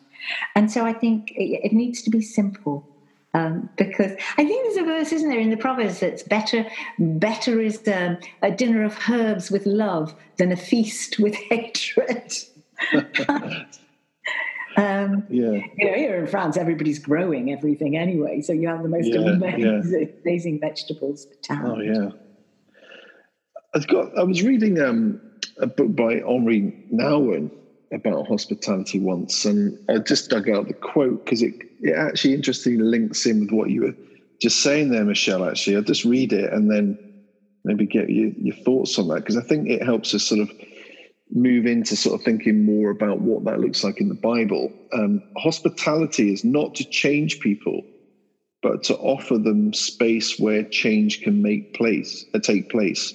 And 0.55 0.71
so 0.71 0.85
I 0.85 0.93
think 0.93 1.33
it, 1.33 1.61
it 1.65 1.73
needs 1.73 2.03
to 2.03 2.11
be 2.11 2.21
simple. 2.21 2.87
Um, 3.35 3.69
because 3.77 4.13
I 4.39 4.45
think 4.45 4.65
there's 4.65 4.79
a 4.79 4.85
verse, 4.85 5.13
isn't 5.13 5.29
there, 5.29 5.39
in 5.39 5.51
the 5.51 5.57
Proverbs 5.57 6.01
that's 6.01 6.23
better. 6.23 6.67
Better 6.99 7.61
is 7.61 7.87
um, 7.87 8.17
a 8.43 8.51
dinner 8.51 8.85
of 8.85 8.99
herbs 9.09 9.51
with 9.51 9.67
love 9.67 10.15
than 10.39 10.51
a 10.51 10.57
feast 10.57 11.19
with 11.19 11.35
hatred. 11.51 12.35
Um, 14.79 15.27
yeah. 15.29 15.61
You 15.77 15.91
know, 15.91 15.95
here 15.95 16.19
in 16.21 16.29
France, 16.29 16.57
everybody's 16.57 17.01
growing 17.01 17.51
everything 17.51 17.97
anyway, 17.97 18.41
so 18.41 18.53
you 18.53 18.69
have 18.69 18.85
the 18.85 18.89
most 18.89 19.09
yeah, 19.09 19.21
amazing, 19.23 19.91
yeah. 19.91 20.07
amazing 20.25 20.61
vegetables. 20.61 21.27
Oh 21.51 21.81
yeah. 21.81 22.11
I've 23.75 23.89
got. 23.89 24.17
I 24.17 24.23
was 24.23 24.45
reading 24.45 24.81
um, 24.81 25.21
a 25.57 25.67
book 25.67 25.97
by 25.97 26.21
Henri 26.21 26.73
Nouwen 26.95 27.51
about 27.93 28.27
hospitality 28.27 28.99
once, 29.01 29.45
and 29.45 29.77
I 29.89 29.99
just 29.99 30.29
dug 30.31 30.49
out 30.49 30.69
the 30.69 30.75
quote 30.75 31.25
because 31.25 31.43
it 31.43 31.55
it 31.81 31.95
actually 31.95 32.35
interestingly 32.35 32.83
links 32.83 33.27
in 33.27 33.41
with 33.41 33.51
what 33.51 33.71
you 33.71 33.83
were 33.83 33.95
just 34.41 34.61
saying 34.63 34.91
there, 34.91 35.05
Michelle. 35.05 35.45
Actually, 35.45 35.77
I'll 35.77 35.83
just 35.83 36.05
read 36.05 36.33
it 36.33 36.53
and 36.53 36.71
then 36.71 36.99
maybe 37.65 37.87
get 37.87 38.09
your, 38.11 38.31
your 38.37 38.55
thoughts 38.57 38.99
on 38.99 39.09
that 39.09 39.17
because 39.17 39.37
I 39.37 39.43
think 39.43 39.69
it 39.69 39.83
helps 39.83 40.15
us 40.15 40.25
sort 40.25 40.41
of 40.41 40.51
move 41.31 41.67
into 41.67 41.97
sort 41.97 42.19
of 42.19 42.25
thinking 42.25 42.65
more 42.65 42.91
about 42.91 43.21
what 43.21 43.45
that 43.45 43.61
looks 43.61 43.85
like 43.85 44.01
in 44.01 44.09
the 44.09 44.15
Bible. 44.15 44.73
Um, 44.93 45.23
hospitality 45.37 46.33
is 46.33 46.45
not 46.45 46.75
to 46.77 46.85
change 46.85 47.39
people, 47.41 47.83
but 48.63 48.83
to 48.85 48.97
offer 48.97 49.39
them 49.39 49.73
space 49.73 50.39
where 50.39 50.65
change 50.65 51.21
can 51.21 51.43
make 51.43 51.73
place, 51.75 52.25
uh, 52.35 52.39
take 52.39 52.71
place. 52.71 53.13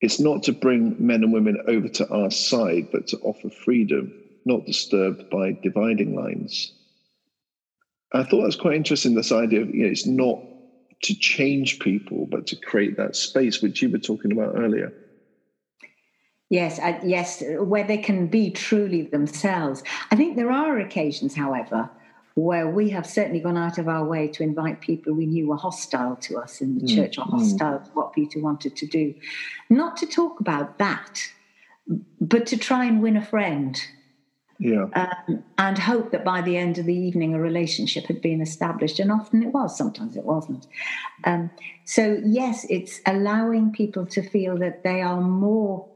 It's 0.00 0.18
not 0.18 0.42
to 0.44 0.52
bring 0.52 0.96
men 0.98 1.22
and 1.22 1.32
women 1.32 1.58
over 1.68 1.88
to 1.88 2.08
our 2.08 2.30
side, 2.30 2.88
but 2.90 3.06
to 3.08 3.18
offer 3.18 3.50
freedom, 3.50 4.12
not 4.44 4.64
disturbed 4.64 5.24
by 5.30 5.58
dividing 5.62 6.14
lines. 6.14 6.72
I 8.12 8.22
thought 8.22 8.40
that 8.40 8.46
was 8.46 8.56
quite 8.56 8.76
interesting. 8.76 9.14
This 9.14 9.30
idea 9.32 9.62
of 9.62 9.74
you 9.74 9.84
know, 9.84 9.90
it's 9.90 10.06
not 10.06 10.38
to 11.02 11.14
change 11.14 11.78
people, 11.78 12.26
but 12.26 12.46
to 12.48 12.56
create 12.56 12.96
that 12.96 13.16
space, 13.16 13.62
which 13.62 13.82
you 13.82 13.90
were 13.90 13.98
talking 13.98 14.32
about 14.32 14.56
earlier. 14.56 14.92
Yes, 16.48 16.80
uh, 16.80 16.98
yes, 17.04 17.42
where 17.60 17.84
they 17.84 17.98
can 17.98 18.26
be 18.26 18.50
truly 18.50 19.02
themselves. 19.02 19.84
I 20.10 20.16
think 20.16 20.36
there 20.36 20.50
are 20.50 20.78
occasions, 20.78 21.34
however, 21.34 21.88
where 22.34 22.68
we 22.68 22.90
have 22.90 23.06
certainly 23.06 23.40
gone 23.40 23.56
out 23.56 23.78
of 23.78 23.88
our 23.88 24.04
way 24.04 24.28
to 24.28 24.42
invite 24.42 24.80
people 24.80 25.12
we 25.12 25.26
knew 25.26 25.48
were 25.48 25.56
hostile 25.56 26.16
to 26.16 26.38
us 26.38 26.60
in 26.60 26.78
the 26.78 26.84
mm. 26.84 26.94
church 26.94 27.18
or 27.18 27.24
mm. 27.24 27.30
hostile 27.30 27.78
mm. 27.78 27.84
to 27.84 27.90
what 27.90 28.12
Peter 28.12 28.40
wanted 28.40 28.76
to 28.76 28.86
do. 28.86 29.14
Not 29.68 29.96
to 29.98 30.06
talk 30.06 30.40
about 30.40 30.78
that, 30.78 31.22
but 32.20 32.46
to 32.46 32.56
try 32.56 32.84
and 32.84 33.02
win 33.02 33.16
a 33.16 33.24
friend. 33.24 33.80
Yeah. 34.58 34.88
Um, 34.92 35.42
and 35.56 35.78
hope 35.78 36.12
that 36.12 36.22
by 36.22 36.42
the 36.42 36.58
end 36.58 36.76
of 36.76 36.84
the 36.84 36.94
evening 36.94 37.32
a 37.32 37.40
relationship 37.40 38.04
had 38.04 38.20
been 38.20 38.42
established. 38.42 39.00
And 39.00 39.10
often 39.10 39.42
it 39.42 39.54
was, 39.54 39.76
sometimes 39.76 40.16
it 40.16 40.24
wasn't. 40.24 40.66
Um, 41.24 41.50
so, 41.86 42.20
yes, 42.22 42.66
it's 42.68 43.00
allowing 43.06 43.72
people 43.72 44.04
to 44.08 44.22
feel 44.22 44.58
that 44.58 44.84
they 44.84 45.00
are 45.00 45.22
more 45.22 45.88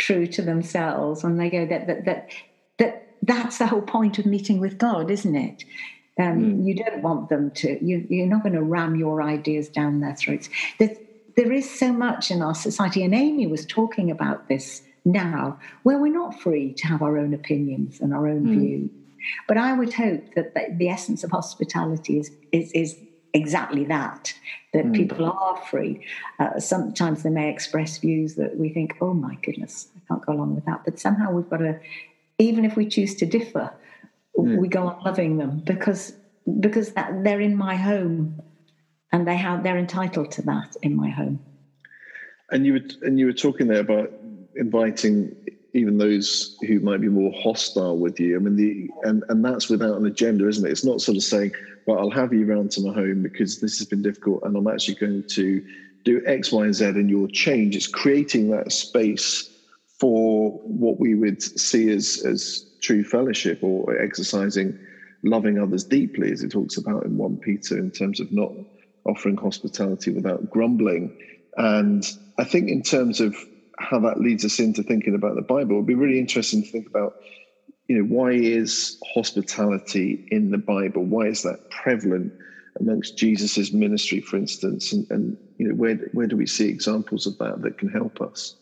true 0.00 0.26
to 0.26 0.42
themselves 0.42 1.22
and 1.24 1.38
they 1.38 1.50
go 1.50 1.66
that 1.66 1.86
that 1.86 2.04
that 2.06 2.30
that 2.78 3.09
that's 3.22 3.58
the 3.58 3.66
whole 3.66 3.82
point 3.82 4.18
of 4.18 4.26
meeting 4.26 4.60
with 4.60 4.78
God, 4.78 5.10
isn't 5.10 5.34
it? 5.34 5.64
Um, 6.18 6.38
mm. 6.38 6.66
You 6.66 6.74
don't 6.74 7.02
want 7.02 7.28
them 7.28 7.50
to. 7.52 7.84
You, 7.84 8.06
you're 8.08 8.26
not 8.26 8.42
going 8.42 8.54
to 8.54 8.62
ram 8.62 8.96
your 8.96 9.22
ideas 9.22 9.68
down 9.68 10.00
their 10.00 10.14
throats. 10.16 10.48
There, 10.78 10.94
there 11.36 11.52
is 11.52 11.70
so 11.70 11.92
much 11.92 12.30
in 12.30 12.42
our 12.42 12.54
society, 12.54 13.02
and 13.02 13.14
Amy 13.14 13.46
was 13.46 13.64
talking 13.66 14.10
about 14.10 14.48
this 14.48 14.82
now, 15.04 15.58
where 15.82 15.98
we're 15.98 16.12
not 16.12 16.40
free 16.40 16.74
to 16.74 16.86
have 16.86 17.02
our 17.02 17.16
own 17.16 17.32
opinions 17.32 18.00
and 18.00 18.12
our 18.12 18.28
own 18.28 18.44
mm. 18.44 18.58
views. 18.58 18.90
But 19.46 19.56
I 19.58 19.72
would 19.72 19.92
hope 19.92 20.34
that 20.34 20.54
the, 20.54 20.74
the 20.76 20.88
essence 20.88 21.24
of 21.24 21.30
hospitality 21.30 22.18
is, 22.18 22.30
is, 22.52 22.72
is 22.72 22.98
exactly 23.34 23.84
that 23.84 24.34
that 24.72 24.84
mm. 24.86 24.94
people 24.94 25.26
are 25.26 25.56
free. 25.68 26.04
Uh, 26.38 26.60
sometimes 26.60 27.22
they 27.22 27.30
may 27.30 27.50
express 27.50 27.98
views 27.98 28.36
that 28.36 28.56
we 28.56 28.68
think, 28.68 28.96
oh 29.00 29.12
my 29.12 29.36
goodness, 29.42 29.88
I 29.96 30.00
can't 30.08 30.24
go 30.24 30.32
along 30.32 30.54
with 30.54 30.64
that. 30.66 30.82
But 30.84 30.98
somehow 30.98 31.32
we've 31.32 31.48
got 31.50 31.58
to, 31.58 31.80
even 32.40 32.64
if 32.64 32.76
we 32.76 32.86
choose 32.86 33.14
to 33.16 33.26
differ, 33.26 33.72
mm. 34.36 34.58
we 34.58 34.68
go 34.68 34.88
on 34.88 35.02
loving 35.04 35.36
them 35.36 35.60
because 35.60 36.14
because 36.58 36.92
that, 36.92 37.22
they're 37.22 37.40
in 37.40 37.56
my 37.56 37.76
home, 37.76 38.40
and 39.12 39.26
they 39.28 39.36
have 39.36 39.62
they're 39.62 39.78
entitled 39.78 40.32
to 40.32 40.42
that 40.42 40.76
in 40.82 40.96
my 40.96 41.10
home. 41.10 41.38
And 42.50 42.66
you 42.66 42.74
were 42.74 42.80
and 43.02 43.18
you 43.18 43.26
were 43.26 43.32
talking 43.32 43.68
there 43.68 43.80
about 43.80 44.10
inviting 44.56 45.36
even 45.72 45.98
those 45.98 46.56
who 46.66 46.80
might 46.80 47.00
be 47.00 47.08
more 47.08 47.32
hostile 47.40 47.96
with 47.96 48.18
you. 48.18 48.36
I 48.36 48.38
mean, 48.40 48.56
the 48.56 48.88
and 49.04 49.22
and 49.28 49.44
that's 49.44 49.68
without 49.68 49.96
an 49.96 50.06
agenda, 50.06 50.48
isn't 50.48 50.66
it? 50.66 50.70
It's 50.70 50.84
not 50.84 51.00
sort 51.00 51.16
of 51.16 51.22
saying, 51.22 51.52
"Well, 51.86 51.98
I'll 51.98 52.10
have 52.10 52.32
you 52.32 52.46
round 52.46 52.72
to 52.72 52.80
my 52.80 52.92
home 52.92 53.22
because 53.22 53.60
this 53.60 53.78
has 53.78 53.86
been 53.86 54.02
difficult, 54.02 54.42
and 54.42 54.56
I'm 54.56 54.66
actually 54.66 54.94
going 54.94 55.24
to 55.28 55.64
do 56.02 56.22
X, 56.26 56.50
Y, 56.50 56.64
and 56.64 56.74
Z, 56.74 56.86
and 56.86 57.10
you'll 57.10 57.28
change. 57.28 57.76
It's 57.76 57.86
creating 57.86 58.50
that 58.50 58.72
space 58.72 59.50
for 60.00 60.52
what 60.62 60.98
we 60.98 61.14
would 61.14 61.42
see 61.42 61.90
as 61.90 62.22
as 62.24 62.64
true 62.82 63.04
fellowship 63.04 63.58
or 63.62 63.96
exercising 64.00 64.74
loving 65.22 65.58
others 65.58 65.84
deeply, 65.84 66.32
as 66.32 66.42
it 66.42 66.50
talks 66.50 66.76
about 66.76 67.04
in 67.04 67.16
1 67.16 67.38
Peter, 67.38 67.78
in 67.78 67.90
terms 67.90 68.20
of 68.20 68.32
not 68.32 68.50
offering 69.04 69.36
hospitality 69.36 70.10
without 70.10 70.48
grumbling. 70.48 71.10
And 71.56 72.10
I 72.38 72.44
think, 72.44 72.70
in 72.70 72.82
terms 72.82 73.20
of 73.20 73.36
how 73.78 74.00
that 74.00 74.20
leads 74.20 74.44
us 74.44 74.58
into 74.58 74.82
thinking 74.82 75.14
about 75.14 75.34
the 75.34 75.42
Bible, 75.42 75.76
it'd 75.76 75.86
be 75.86 75.94
really 75.94 76.18
interesting 76.18 76.62
to 76.62 76.70
think 76.70 76.88
about, 76.88 77.12
you 77.88 77.98
know, 77.98 78.04
why 78.04 78.30
is 78.32 78.96
hospitality 79.14 80.24
in 80.28 80.50
the 80.50 80.58
Bible? 80.58 81.04
Why 81.04 81.26
is 81.26 81.42
that 81.42 81.70
prevalent 81.70 82.32
amongst 82.78 83.18
Jesus's 83.18 83.72
ministry, 83.72 84.20
for 84.20 84.36
instance? 84.36 84.92
And, 84.92 85.06
and 85.10 85.36
you 85.58 85.68
know, 85.68 85.74
where 85.74 85.96
where 86.12 86.26
do 86.26 86.36
we 86.36 86.46
see 86.46 86.68
examples 86.68 87.26
of 87.26 87.36
that 87.38 87.62
that 87.62 87.78
can 87.78 87.88
help 87.88 88.20
us? 88.20 88.54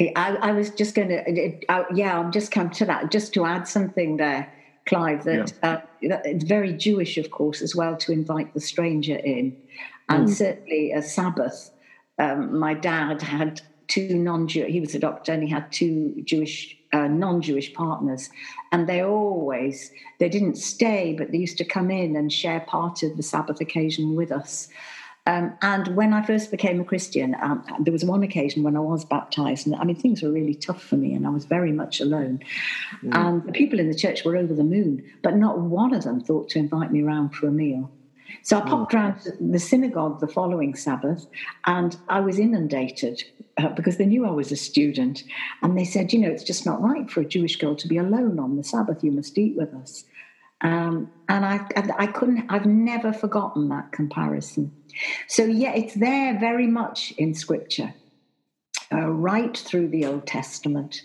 I, 0.00 0.36
I 0.40 0.52
was 0.52 0.70
just 0.70 0.94
going 0.94 1.08
to, 1.08 1.58
yeah, 1.94 2.18
I'm 2.18 2.30
just 2.30 2.52
come 2.52 2.70
to 2.70 2.84
that, 2.84 3.10
just 3.10 3.34
to 3.34 3.44
add 3.44 3.66
something 3.66 4.16
there, 4.16 4.52
Clive, 4.86 5.24
that 5.24 5.52
yeah. 5.62 6.14
uh, 6.14 6.20
it's 6.24 6.44
very 6.44 6.72
Jewish, 6.72 7.18
of 7.18 7.30
course, 7.30 7.62
as 7.62 7.74
well, 7.74 7.96
to 7.98 8.12
invite 8.12 8.54
the 8.54 8.60
stranger 8.60 9.16
in. 9.16 9.56
And 10.08 10.28
mm. 10.28 10.32
certainly 10.32 10.92
a 10.92 11.02
Sabbath, 11.02 11.70
um, 12.18 12.58
my 12.58 12.74
dad 12.74 13.22
had 13.22 13.60
two 13.88 14.16
non-Jewish, 14.16 14.70
he 14.70 14.80
was 14.80 14.94
a 14.94 14.98
doctor 14.98 15.32
and 15.32 15.42
he 15.42 15.48
had 15.48 15.70
two 15.72 16.14
Jewish, 16.24 16.76
uh, 16.92 17.08
non-Jewish 17.08 17.74
partners. 17.74 18.30
And 18.70 18.88
they 18.88 19.02
always, 19.02 19.90
they 20.18 20.28
didn't 20.28 20.56
stay, 20.56 21.14
but 21.18 21.32
they 21.32 21.38
used 21.38 21.58
to 21.58 21.64
come 21.64 21.90
in 21.90 22.16
and 22.16 22.32
share 22.32 22.60
part 22.60 23.02
of 23.02 23.16
the 23.16 23.22
Sabbath 23.22 23.60
occasion 23.60 24.14
with 24.14 24.30
us. 24.30 24.68
Um, 25.28 25.52
and 25.60 25.94
when 25.94 26.14
I 26.14 26.22
first 26.24 26.50
became 26.50 26.80
a 26.80 26.84
Christian, 26.84 27.36
um, 27.42 27.62
there 27.80 27.92
was 27.92 28.02
one 28.02 28.22
occasion 28.22 28.62
when 28.62 28.76
I 28.76 28.80
was 28.80 29.04
baptized, 29.04 29.66
and 29.66 29.76
I 29.76 29.84
mean, 29.84 29.94
things 29.94 30.22
were 30.22 30.32
really 30.32 30.54
tough 30.54 30.82
for 30.82 30.96
me, 30.96 31.12
and 31.12 31.26
I 31.26 31.30
was 31.30 31.44
very 31.44 31.70
much 31.70 32.00
alone. 32.00 32.40
Mm. 33.04 33.14
And 33.14 33.44
the 33.44 33.52
people 33.52 33.78
in 33.78 33.90
the 33.90 33.94
church 33.94 34.24
were 34.24 34.38
over 34.38 34.54
the 34.54 34.64
moon, 34.64 35.04
but 35.22 35.36
not 35.36 35.58
one 35.58 35.92
of 35.92 36.04
them 36.04 36.22
thought 36.22 36.48
to 36.50 36.58
invite 36.58 36.90
me 36.92 37.02
around 37.02 37.34
for 37.34 37.46
a 37.46 37.50
meal. 37.50 37.90
So 38.42 38.56
I 38.56 38.62
popped 38.62 38.92
mm. 38.92 38.94
around 38.94 39.52
the 39.52 39.58
synagogue 39.58 40.20
the 40.20 40.28
following 40.28 40.74
Sabbath, 40.74 41.26
and 41.66 41.94
I 42.08 42.20
was 42.20 42.38
inundated 42.38 43.22
uh, 43.58 43.68
because 43.68 43.98
they 43.98 44.06
knew 44.06 44.24
I 44.24 44.30
was 44.30 44.50
a 44.50 44.56
student. 44.56 45.24
And 45.62 45.76
they 45.76 45.84
said, 45.84 46.10
You 46.10 46.20
know, 46.20 46.30
it's 46.30 46.42
just 46.42 46.64
not 46.64 46.80
right 46.80 47.10
for 47.10 47.20
a 47.20 47.26
Jewish 47.26 47.56
girl 47.56 47.76
to 47.76 47.86
be 47.86 47.98
alone 47.98 48.38
on 48.38 48.56
the 48.56 48.64
Sabbath. 48.64 49.04
You 49.04 49.12
must 49.12 49.36
eat 49.36 49.56
with 49.58 49.74
us. 49.74 50.04
Um, 50.60 51.10
and 51.28 51.44
I, 51.44 51.66
I 51.96 52.06
couldn't, 52.06 52.46
I've 52.48 52.66
never 52.66 53.12
forgotten 53.12 53.68
that 53.68 53.92
comparison. 53.92 54.72
So, 55.28 55.44
yeah, 55.44 55.72
it's 55.74 55.94
there 55.94 56.38
very 56.38 56.66
much 56.66 57.12
in 57.12 57.34
scripture, 57.34 57.94
uh, 58.92 59.08
right 59.08 59.56
through 59.56 59.88
the 59.88 60.06
Old 60.06 60.26
Testament. 60.26 61.02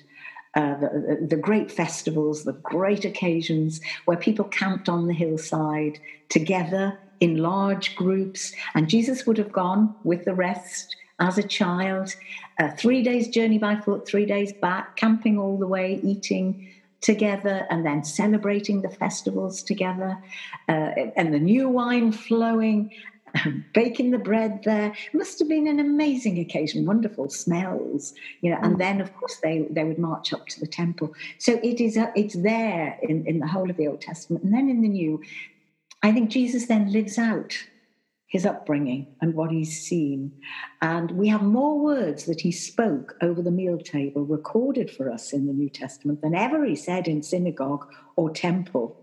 Uh, 0.55 0.79
the, 0.79 1.27
the, 1.31 1.35
great 1.35 1.71
festivals, 1.71 2.43
the 2.43 2.53
great 2.53 3.05
occasions 3.05 3.81
where 4.05 4.17
people 4.17 4.45
camped 4.45 4.87
on 4.87 5.07
the 5.07 5.13
hillside 5.13 5.99
together 6.29 6.95
in 7.19 7.37
large 7.37 7.95
groups. 7.95 8.53
And 8.75 8.87
Jesus 8.87 9.25
would 9.25 9.39
have 9.39 9.51
gone 9.51 9.95
with 10.03 10.25
the 10.25 10.35
rest 10.35 10.95
as 11.19 11.37
a 11.37 11.43
child, 11.43 12.15
uh, 12.59 12.69
three 12.77 13.01
days' 13.01 13.29
journey 13.29 13.57
by 13.57 13.79
foot, 13.79 14.07
three 14.07 14.25
days 14.25 14.53
back, 14.53 14.95
camping 14.95 15.39
all 15.39 15.57
the 15.57 15.67
way, 15.67 15.99
eating 16.03 16.69
together 17.03 17.67
and 17.69 17.85
then 17.85 18.03
celebrating 18.03 18.81
the 18.81 18.89
festivals 18.89 19.61
together 19.61 20.17
uh, 20.69 20.91
and 21.15 21.33
the 21.33 21.39
new 21.39 21.69
wine 21.69 22.11
flowing 22.11 22.91
baking 23.73 24.11
the 24.11 24.17
bread 24.17 24.61
there. 24.63 24.93
Must 25.13 25.39
have 25.39 25.49
been 25.49 25.67
an 25.67 25.79
amazing 25.79 26.39
occasion 26.39 26.85
wonderful 26.85 27.29
smells 27.29 28.13
you 28.41 28.51
know 28.51 28.59
and 28.61 28.75
mm. 28.75 28.77
then 28.79 29.01
of 29.01 29.13
course 29.15 29.37
they 29.43 29.67
they 29.69 29.83
would 29.83 29.99
march 29.99 30.33
up 30.33 30.47
to 30.47 30.59
the 30.59 30.67
temple. 30.67 31.13
So 31.37 31.59
it 31.63 31.81
is 31.81 31.97
a, 31.97 32.11
it's 32.15 32.35
there 32.35 32.97
in 33.01 33.25
in 33.27 33.39
the 33.39 33.47
whole 33.47 33.69
of 33.69 33.77
the 33.77 33.87
old 33.87 34.01
testament. 34.01 34.43
And 34.43 34.53
then 34.53 34.69
in 34.69 34.81
the 34.81 34.89
new 34.89 35.21
i 36.01 36.11
think 36.11 36.29
jesus 36.29 36.67
then 36.67 36.91
lives 36.91 37.17
out 37.17 37.53
his 38.33 38.47
upbringing 38.47 39.05
and 39.21 39.35
what 39.35 39.51
he's 39.51 39.79
seen. 39.79 40.31
And 40.81 41.11
we 41.11 41.27
have 41.27 41.43
more 41.43 41.79
words 41.79 42.25
that 42.25 42.41
he 42.41 42.51
spoke 42.51 43.15
over 43.21 43.43
the 43.43 43.51
meal 43.51 43.77
table 43.77 44.25
recorded 44.25 44.89
for 44.89 45.11
us 45.11 45.33
in 45.33 45.45
the 45.45 45.53
New 45.53 45.69
Testament 45.69 46.21
than 46.21 46.33
ever 46.33 46.65
he 46.65 46.75
said 46.75 47.07
in 47.07 47.21
synagogue 47.21 47.87
or 48.15 48.31
temple. 48.31 48.99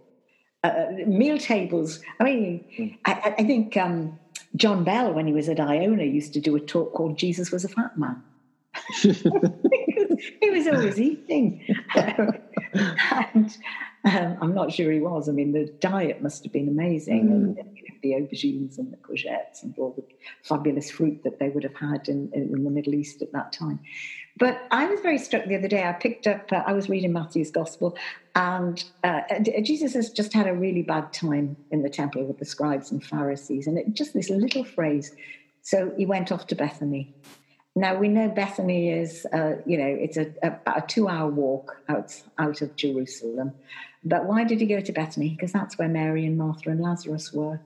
Uh, 0.65 0.67
uh 0.67 0.91
meal 1.07 1.39
tables, 1.39 2.01
I 2.19 2.25
mean, 2.25 2.65
mm. 2.77 2.99
I, 3.05 3.35
I, 3.39 3.45
think 3.45 3.77
um, 3.77 4.19
John 4.57 4.83
Bell, 4.83 5.13
when 5.13 5.29
he 5.29 5.33
was 5.33 5.49
at 5.49 5.61
Iona, 5.61 6.03
used 6.03 6.33
to 6.33 6.41
do 6.41 6.57
a 6.57 6.61
talk 6.61 6.93
called 6.93 7.17
Jesus 7.17 7.53
Was 7.53 7.65
a 7.65 7.69
Fat 7.69 7.97
Man. 7.97 8.21
he 10.41 10.51
was 10.51 10.67
always 10.67 10.99
eating. 10.99 11.65
and 11.95 13.57
um, 14.05 14.39
I'm 14.41 14.55
not 14.55 14.73
sure 14.73 14.91
he 14.91 15.01
was. 15.01 15.29
I 15.29 15.33
mean, 15.33 15.53
the 15.53 15.67
diet 15.81 16.23
must 16.23 16.45
have 16.45 16.53
been 16.53 16.69
amazing. 16.69 17.29
Mm. 17.29 17.33
And, 17.33 17.57
you 17.77 17.83
know, 17.83 17.95
the 18.03 18.13
aubergines 18.13 18.79
and 18.79 18.93
the 18.93 18.97
courgettes 18.97 19.63
and 19.63 19.75
all 19.79 19.93
the 19.97 20.05
fabulous 20.43 20.91
fruit 20.91 21.23
that 21.25 21.39
they 21.39 21.51
would 21.51 21.65
have 21.65 21.77
had 21.77 22.09
in, 22.09 22.31
in 22.33 22.65
the 22.65 22.71
Middle 22.71 22.95
East 22.95 23.21
at 23.21 23.33
that 23.33 23.53
time. 23.53 23.79
But 24.39 24.63
I 24.71 24.87
was 24.87 25.01
very 25.01 25.19
struck 25.19 25.45
the 25.45 25.57
other 25.57 25.69
day. 25.69 25.85
I 25.85 25.93
picked 25.93 26.27
up, 26.27 26.51
uh, 26.51 26.63
I 26.67 26.73
was 26.73 26.89
reading 26.89 27.13
Matthew's 27.13 27.51
Gospel, 27.51 27.99
and 28.35 28.83
uh, 29.05 29.21
Jesus 29.63 29.93
has 29.93 30.11
just 30.11 30.33
had 30.33 30.47
a 30.47 30.55
really 30.55 30.83
bad 30.83 31.13
time 31.13 31.57
in 31.71 31.83
the 31.83 31.91
temple 31.91 32.25
with 32.25 32.39
the 32.39 32.47
scribes 32.47 32.91
and 32.91 33.05
Pharisees. 33.05 33.67
And 33.67 33.77
it, 33.77 33.93
just 33.93 34.15
this 34.15 34.31
little 34.31 34.65
phrase. 34.65 35.15
So 35.61 35.93
he 35.99 36.07
went 36.07 36.33
off 36.33 36.47
to 36.47 36.55
Bethany. 36.55 37.13
Now 37.77 37.97
we 37.97 38.09
know 38.09 38.29
Bethany 38.29 38.91
is, 38.91 39.27
uh, 39.33 39.57
you 39.67 39.77
know, 39.77 39.87
it's 39.87 40.17
a, 40.17 40.33
a, 40.43 40.79
a 40.79 40.85
two-hour 40.87 41.31
walk 41.31 41.77
out 41.89 42.21
out 42.39 42.63
of 42.63 42.75
Jerusalem. 42.77 43.53
But 44.05 44.25
why 44.25 44.45
did 44.45 44.61
he 44.61 44.67
go 44.67 44.81
to 44.81 44.93
Bethany? 44.93 45.31
Because 45.31 45.53
that's 45.53 45.79
where 45.79 45.89
Mary 45.89 46.25
and 46.27 46.39
Martha 46.39 46.71
and 46.71 46.81
Lazarus 46.81 47.33
were. 47.33 47.61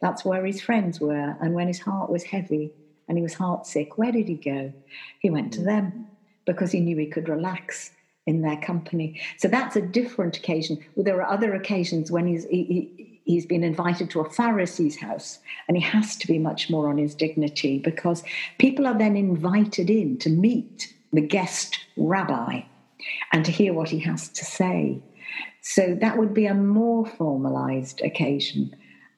That's 0.00 0.24
where 0.24 0.44
his 0.44 0.60
friends 0.60 1.00
were. 1.00 1.36
And 1.40 1.54
when 1.54 1.68
his 1.68 1.80
heart 1.80 2.10
was 2.10 2.24
heavy 2.24 2.72
and 3.08 3.16
he 3.16 3.22
was 3.22 3.34
heartsick, 3.34 3.90
where 3.96 4.12
did 4.12 4.28
he 4.28 4.34
go? 4.34 4.72
He 5.20 5.30
went 5.30 5.52
to 5.54 5.60
mm. 5.60 5.64
them 5.64 6.06
because 6.44 6.72
he 6.72 6.80
knew 6.80 6.96
he 6.96 7.06
could 7.06 7.28
relax 7.28 7.90
in 8.26 8.42
their 8.42 8.58
company. 8.58 9.18
So 9.38 9.48
that's 9.48 9.76
a 9.76 9.80
different 9.80 10.36
occasion. 10.36 10.84
Well, 10.94 11.04
there 11.04 11.22
are 11.22 11.32
other 11.32 11.54
occasions 11.54 12.12
when 12.12 12.26
he's 12.26 12.44
he, 12.44 12.64
he, 12.64 13.20
he's 13.24 13.46
been 13.46 13.64
invited 13.64 14.10
to 14.10 14.20
a 14.20 14.28
Pharisee's 14.28 14.98
house, 14.98 15.38
and 15.66 15.76
he 15.76 15.82
has 15.82 16.16
to 16.16 16.26
be 16.26 16.38
much 16.38 16.68
more 16.68 16.88
on 16.88 16.98
his 16.98 17.14
dignity 17.14 17.78
because 17.78 18.22
people 18.58 18.86
are 18.86 18.98
then 18.98 19.16
invited 19.16 19.88
in 19.88 20.18
to 20.18 20.28
meet 20.28 20.92
the 21.12 21.22
guest 21.22 21.78
rabbi 21.96 22.60
and 23.32 23.46
to 23.46 23.50
hear 23.50 23.72
what 23.72 23.88
he 23.88 24.00
has 24.00 24.28
to 24.28 24.44
say. 24.44 25.00
So 25.70 25.94
that 26.00 26.16
would 26.16 26.32
be 26.32 26.46
a 26.46 26.54
more 26.54 27.04
formalized 27.04 28.00
occasion. 28.00 28.74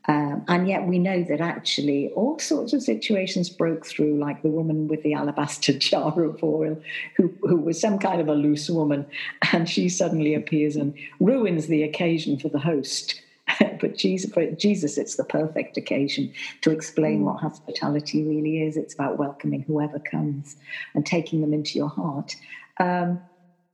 Um, 0.08 0.44
and 0.48 0.66
yet 0.66 0.84
we 0.84 0.98
know 0.98 1.22
that 1.22 1.40
actually 1.40 2.08
all 2.16 2.40
sorts 2.40 2.72
of 2.72 2.82
situations 2.82 3.48
broke 3.48 3.86
through, 3.86 4.18
like 4.18 4.42
the 4.42 4.48
woman 4.48 4.88
with 4.88 5.04
the 5.04 5.14
alabaster 5.14 5.72
jar 5.78 6.24
of 6.24 6.42
oil, 6.42 6.82
who, 7.16 7.32
who 7.42 7.54
was 7.58 7.80
some 7.80 8.00
kind 8.00 8.20
of 8.20 8.26
a 8.26 8.34
loose 8.34 8.68
woman, 8.68 9.06
and 9.52 9.68
she 9.68 9.88
suddenly 9.88 10.34
appears 10.34 10.74
and 10.74 10.92
ruins 11.20 11.68
the 11.68 11.84
occasion 11.84 12.36
for 12.36 12.48
the 12.48 12.58
host. 12.58 13.22
but 13.80 13.96
Jesus, 13.96 14.32
for 14.32 14.50
Jesus, 14.50 14.98
it's 14.98 15.14
the 15.14 15.24
perfect 15.24 15.76
occasion 15.76 16.32
to 16.62 16.72
explain 16.72 17.24
what 17.24 17.40
hospitality 17.40 18.24
really 18.24 18.62
is. 18.62 18.76
It's 18.76 18.94
about 18.94 19.18
welcoming 19.18 19.62
whoever 19.62 20.00
comes 20.00 20.56
and 20.94 21.06
taking 21.06 21.42
them 21.42 21.54
into 21.54 21.78
your 21.78 21.90
heart. 21.90 22.34
Um, 22.80 23.20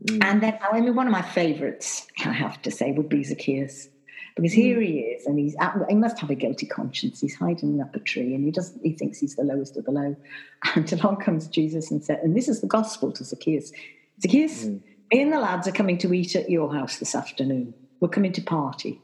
Mm. 0.04 0.24
And 0.24 0.42
then, 0.42 0.58
I 0.60 0.80
mean, 0.80 0.94
one 0.94 1.06
of 1.06 1.12
my 1.12 1.22
favourites, 1.22 2.06
I 2.24 2.32
have 2.32 2.60
to 2.62 2.70
say, 2.70 2.92
would 2.92 3.08
be 3.08 3.24
Zacchaeus. 3.24 3.88
Because 4.34 4.52
mm. 4.52 4.56
here 4.56 4.80
he 4.80 4.98
is, 4.98 5.26
and 5.26 5.38
he's 5.38 5.56
he 5.88 5.94
must 5.94 6.18
have 6.18 6.28
a 6.28 6.34
guilty 6.34 6.66
conscience. 6.66 7.20
He's 7.20 7.34
hiding 7.34 7.80
up 7.80 7.94
a 7.94 8.00
tree, 8.00 8.34
and 8.34 8.44
he 8.44 8.50
doesn't. 8.50 8.82
He 8.82 8.92
thinks 8.92 9.18
he's 9.18 9.34
the 9.34 9.44
lowest 9.44 9.76
of 9.76 9.84
the 9.84 9.92
low. 9.92 10.16
And 10.74 10.90
along 10.92 11.18
comes 11.18 11.48
Jesus 11.48 11.90
and 11.90 12.04
said, 12.04 12.20
and 12.22 12.36
this 12.36 12.48
is 12.48 12.60
the 12.60 12.66
gospel 12.66 13.12
to 13.12 13.24
Zacchaeus. 13.24 13.72
Zacchaeus, 14.20 14.64
mm. 14.64 14.82
me 15.10 15.22
and 15.22 15.32
the 15.32 15.38
lads 15.38 15.68
are 15.68 15.72
coming 15.72 15.96
to 15.98 16.12
eat 16.12 16.36
at 16.36 16.50
your 16.50 16.72
house 16.74 16.98
this 16.98 17.14
afternoon. 17.14 17.72
We're 18.00 18.08
coming 18.08 18.32
to 18.32 18.42
party. 18.42 19.00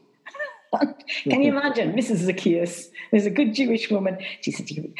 Can 1.23 1.41
you 1.43 1.51
imagine, 1.51 1.93
Mrs. 1.97 2.17
Zacchaeus? 2.17 2.89
There's 3.11 3.25
a 3.25 3.29
good 3.29 3.53
Jewish 3.53 3.89
woman. 3.89 4.17
She 4.41 4.51
said, 4.51 4.69
you, 4.69 4.93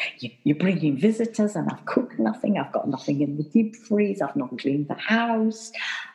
are 0.50 0.54
bringing 0.54 0.96
visitors, 0.96 1.56
and 1.56 1.70
I've 1.70 1.84
cooked 1.86 2.18
nothing. 2.18 2.58
I've 2.58 2.72
got 2.72 2.88
nothing 2.88 3.20
in 3.20 3.36
the 3.36 3.42
deep 3.42 3.76
freeze. 3.76 4.20
I've 4.20 4.36
not 4.36 4.58
cleaned 4.58 4.88
the 4.88 4.94
house. 4.94 5.72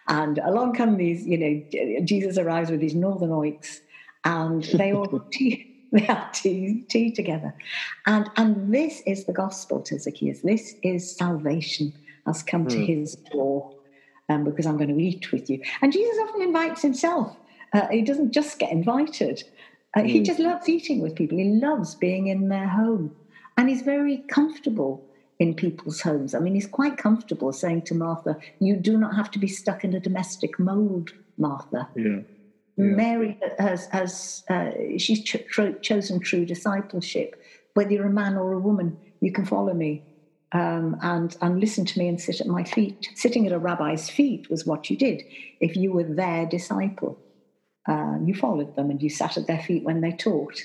And 0.07 0.37
along 0.39 0.73
come 0.73 0.97
these, 0.97 1.25
you 1.25 1.37
know, 1.37 2.01
Jesus 2.03 2.37
arrives 2.37 2.71
with 2.71 2.79
these 2.79 2.95
northern 2.95 3.31
oiks, 3.31 3.81
and 4.23 4.63
they 4.63 4.93
all 4.93 5.07
tea. 5.31 5.65
They 5.91 6.01
have 6.01 6.31
tea, 6.33 6.85
tea 6.87 7.11
together. 7.11 7.55
And, 8.05 8.29
and 8.37 8.71
this 8.71 9.01
is 9.07 9.25
the 9.25 9.33
gospel 9.33 9.81
to 9.81 9.97
Zacchaeus. 9.97 10.41
This 10.41 10.75
is 10.83 11.15
salvation 11.17 11.93
has 12.27 12.43
come 12.43 12.65
mm. 12.65 12.69
to 12.69 12.77
hmm. 12.77 12.83
his 12.83 13.15
door 13.31 13.73
um, 14.29 14.43
because 14.43 14.67
I'm 14.67 14.77
going 14.77 14.95
to 14.95 15.01
eat 15.01 15.31
with 15.31 15.49
you. 15.49 15.63
And 15.81 15.91
Jesus 15.91 16.17
often 16.21 16.43
invites 16.43 16.83
himself 16.83 17.35
uh, 17.73 17.87
he 17.89 18.01
doesn't 18.01 18.31
just 18.31 18.59
get 18.59 18.71
invited. 18.71 19.43
Uh, 19.95 20.01
mm. 20.01 20.09
He 20.09 20.21
just 20.21 20.39
loves 20.39 20.69
eating 20.69 21.01
with 21.01 21.15
people. 21.15 21.37
He 21.37 21.45
loves 21.45 21.95
being 21.95 22.27
in 22.27 22.49
their 22.49 22.67
home. 22.67 23.11
And 23.57 23.69
he's 23.69 23.81
very 23.81 24.23
comfortable 24.29 25.03
in 25.39 25.53
people's 25.53 26.01
homes. 26.01 26.33
I 26.33 26.39
mean, 26.39 26.53
he's 26.53 26.67
quite 26.67 26.97
comfortable 26.97 27.51
saying 27.51 27.83
to 27.83 27.95
Martha, 27.95 28.37
You 28.59 28.75
do 28.75 28.97
not 28.97 29.15
have 29.15 29.31
to 29.31 29.39
be 29.39 29.47
stuck 29.47 29.83
in 29.83 29.93
a 29.93 29.99
domestic 29.99 30.59
mold, 30.59 31.11
Martha. 31.37 31.87
Yeah. 31.95 32.19
Yeah. 32.77 32.95
Mary 32.95 33.37
has, 33.57 33.87
has 33.91 34.43
uh, 34.49 34.71
she's 34.97 35.21
ch- 35.21 35.35
chosen 35.81 36.19
true 36.21 36.45
discipleship. 36.45 37.35
Whether 37.73 37.91
you're 37.91 38.05
a 38.05 38.11
man 38.11 38.37
or 38.37 38.53
a 38.53 38.59
woman, 38.59 38.97
you 39.19 39.33
can 39.33 39.45
follow 39.45 39.73
me 39.73 40.01
um, 40.51 40.97
and 41.01 41.35
and 41.41 41.59
listen 41.59 41.85
to 41.85 41.99
me 41.99 42.07
and 42.07 42.19
sit 42.19 42.41
at 42.41 42.47
my 42.47 42.63
feet. 42.63 43.09
Sitting 43.15 43.45
at 43.45 43.53
a 43.53 43.59
rabbi's 43.59 44.09
feet 44.09 44.49
was 44.49 44.65
what 44.65 44.89
you 44.89 44.97
did. 44.97 45.23
If 45.59 45.75
you 45.75 45.91
were 45.91 46.03
their 46.03 46.45
disciple, 46.45 47.19
uh, 47.89 48.17
you 48.23 48.35
followed 48.35 48.75
them 48.75 48.91
and 48.91 49.01
you 49.01 49.09
sat 49.09 49.35
at 49.35 49.47
their 49.47 49.59
feet 49.59 49.83
when 49.83 50.01
they 50.01 50.11
taught. 50.11 50.61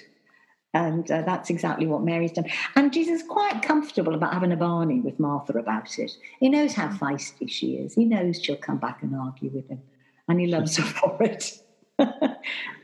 And 0.74 1.10
uh, 1.10 1.22
that's 1.22 1.50
exactly 1.50 1.86
what 1.86 2.02
Mary's 2.02 2.32
done. 2.32 2.46
And 2.76 2.92
Jesus 2.92 3.22
is 3.22 3.28
quite 3.28 3.62
comfortable 3.62 4.14
about 4.14 4.34
having 4.34 4.52
a 4.52 4.56
Barney 4.56 5.00
with 5.00 5.18
Martha 5.18 5.56
about 5.56 5.98
it. 5.98 6.12
He 6.40 6.48
knows 6.48 6.74
how 6.74 6.88
feisty 6.88 7.48
she 7.48 7.76
is. 7.76 7.94
He 7.94 8.04
knows 8.04 8.42
she'll 8.42 8.56
come 8.56 8.78
back 8.78 9.02
and 9.02 9.14
argue 9.14 9.50
with 9.50 9.68
him, 9.68 9.80
and 10.28 10.40
he 10.40 10.48
loves 10.48 10.76
her 10.76 10.82
for 10.84 11.22
it. 11.22 11.52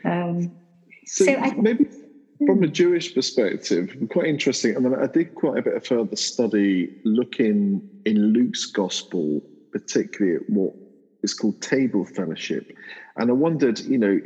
um, 0.04 0.52
so, 1.04 1.24
so 1.24 1.34
I, 1.34 1.52
maybe 1.54 1.86
from 2.46 2.62
a 2.62 2.68
Jewish 2.68 3.12
perspective, 3.12 3.96
quite 4.08 4.26
interesting. 4.26 4.76
I 4.76 4.78
mean, 4.78 4.94
I 4.94 5.08
did 5.08 5.34
quite 5.34 5.58
a 5.58 5.62
bit 5.62 5.74
of 5.74 5.84
further 5.84 6.16
study 6.16 6.96
looking 7.04 7.82
in 8.06 8.32
Luke's 8.32 8.66
gospel, 8.66 9.42
particularly 9.72 10.36
at 10.36 10.48
what 10.48 10.74
is 11.24 11.34
called 11.34 11.60
table 11.60 12.04
fellowship. 12.04 12.72
And 13.20 13.30
I 13.30 13.34
wondered, 13.34 13.78
you 13.80 13.98
know, 13.98 14.18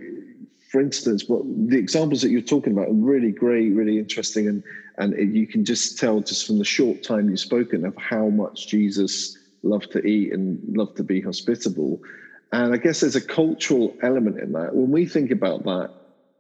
for 0.70 0.80
instance, 0.80 1.28
what 1.28 1.42
the 1.44 1.76
examples 1.76 2.22
that 2.22 2.30
you're 2.30 2.40
talking 2.40 2.72
about 2.72 2.88
are 2.88 2.92
really 2.92 3.33
great, 3.33 3.74
really 3.74 3.98
interesting, 3.98 4.46
and 4.48 4.62
and 4.96 5.37
you 5.37 5.46
can 5.46 5.64
just 5.64 5.98
tell 5.98 6.20
just 6.20 6.46
from 6.46 6.59
the 6.59 6.64
short 6.64 7.02
time 7.02 7.28
you've 7.28 7.40
spoken 7.40 7.85
of 7.85 7.96
how 7.96 8.28
much 8.28 8.68
Jesus 8.68 9.37
loved 9.64 9.90
to 9.92 10.04
eat 10.07 10.33
and 10.33 10.76
loved 10.76 10.96
to 10.98 11.02
be 11.02 11.20
hospitable. 11.20 12.00
And 12.52 12.72
I 12.72 12.76
guess 12.76 13.00
there's 13.00 13.16
a 13.16 13.20
cultural 13.20 13.96
element 14.00 14.38
in 14.38 14.52
that. 14.52 14.74
When 14.74 14.92
we 14.92 15.07
think 15.07 15.33
about 15.33 15.64
that, 15.64 15.90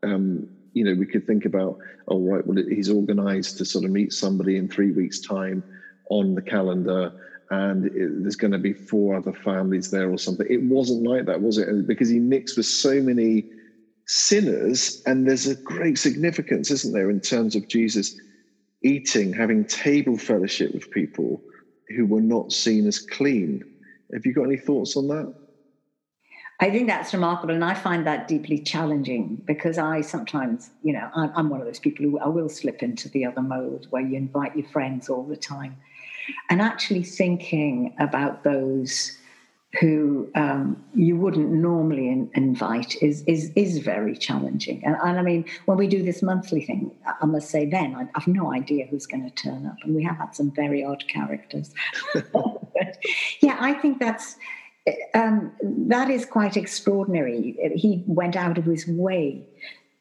um, 0.04 0.48
you 0.74 0.84
know, 0.84 0.94
we 0.94 1.06
could 1.06 1.26
think 1.26 1.44
about, 1.44 1.78
oh, 2.06 2.20
right, 2.20 2.46
well, 2.46 2.62
he's 2.68 2.90
organized 2.90 3.58
to 3.58 3.64
sort 3.64 3.84
of 3.84 3.90
meet 3.90 4.12
somebody 4.12 4.56
in 4.56 4.68
three 4.68 4.92
weeks' 4.92 5.18
time 5.18 5.64
on 6.08 6.36
the 6.36 6.42
calendar, 6.42 7.12
and 7.54 7.86
it, 7.86 8.22
there's 8.22 8.36
going 8.36 8.52
to 8.52 8.58
be 8.58 8.72
four 8.72 9.16
other 9.16 9.32
families 9.32 9.90
there 9.90 10.10
or 10.10 10.18
something. 10.18 10.46
It 10.48 10.62
wasn't 10.62 11.06
like 11.06 11.26
that, 11.26 11.40
was 11.40 11.58
it? 11.58 11.86
Because 11.86 12.08
he 12.08 12.18
mixed 12.18 12.56
with 12.56 12.66
so 12.66 13.00
many 13.00 13.46
sinners, 14.06 15.00
and 15.06 15.26
there's 15.26 15.46
a 15.46 15.56
great 15.56 15.98
significance, 15.98 16.70
isn't 16.70 16.92
there, 16.92 17.10
in 17.10 17.20
terms 17.20 17.54
of 17.54 17.68
Jesus 17.68 18.14
eating, 18.82 19.32
having 19.32 19.64
table 19.64 20.18
fellowship 20.18 20.72
with 20.74 20.90
people 20.90 21.42
who 21.96 22.06
were 22.06 22.20
not 22.20 22.52
seen 22.52 22.86
as 22.86 22.98
clean. 22.98 23.62
Have 24.12 24.26
you 24.26 24.34
got 24.34 24.44
any 24.44 24.58
thoughts 24.58 24.96
on 24.96 25.08
that? 25.08 25.34
I 26.60 26.70
think 26.70 26.86
that's 26.86 27.12
remarkable, 27.12 27.54
and 27.54 27.64
I 27.64 27.74
find 27.74 28.06
that 28.06 28.28
deeply 28.28 28.58
challenging 28.58 29.42
because 29.44 29.76
I 29.76 30.02
sometimes, 30.02 30.70
you 30.82 30.92
know, 30.92 31.10
I'm, 31.14 31.48
one 31.48 31.60
of 31.60 31.66
those 31.66 31.80
people 31.80 32.04
who 32.04 32.18
I 32.18 32.28
will 32.28 32.48
slip 32.48 32.82
into 32.82 33.08
the 33.08 33.24
other 33.24 33.42
mode 33.42 33.86
where 33.90 34.02
you 34.02 34.16
invite 34.16 34.54
your 34.54 34.66
friends 34.68 35.08
all 35.08 35.24
the 35.24 35.36
time, 35.36 35.76
and 36.50 36.60
actually 36.60 37.02
thinking 37.02 37.94
about 37.98 38.44
those 38.44 39.18
who 39.80 40.30
um, 40.34 40.82
you 40.94 41.16
wouldn't 41.16 41.50
normally 41.50 42.08
in, 42.08 42.30
invite 42.34 43.00
is 43.02 43.24
is 43.26 43.50
is 43.56 43.78
very 43.78 44.16
challenging. 44.16 44.82
And, 44.84 44.96
and, 45.02 45.18
I 45.18 45.22
mean, 45.22 45.44
when 45.64 45.76
we 45.76 45.88
do 45.88 46.02
this 46.02 46.22
monthly 46.22 46.64
thing, 46.64 46.92
I 47.20 47.26
must 47.26 47.50
say, 47.50 47.68
then 47.68 47.94
I, 47.96 48.18
have 48.18 48.28
no 48.28 48.52
idea 48.52 48.86
who's 48.86 49.06
going 49.06 49.28
to 49.28 49.34
turn 49.34 49.66
up, 49.66 49.76
and 49.82 49.94
we 49.94 50.04
have 50.04 50.16
had 50.16 50.34
some 50.34 50.52
very 50.52 50.84
odd 50.84 51.04
characters. 51.08 51.72
but 52.14 52.98
yeah, 53.40 53.56
I 53.58 53.74
think 53.74 53.98
that's 53.98 54.36
um, 55.14 55.52
that 55.62 56.10
is 56.10 56.24
quite 56.24 56.56
extraordinary. 56.56 57.56
He 57.74 58.04
went 58.06 58.36
out 58.36 58.58
of 58.58 58.64
his 58.64 58.86
way 58.86 59.46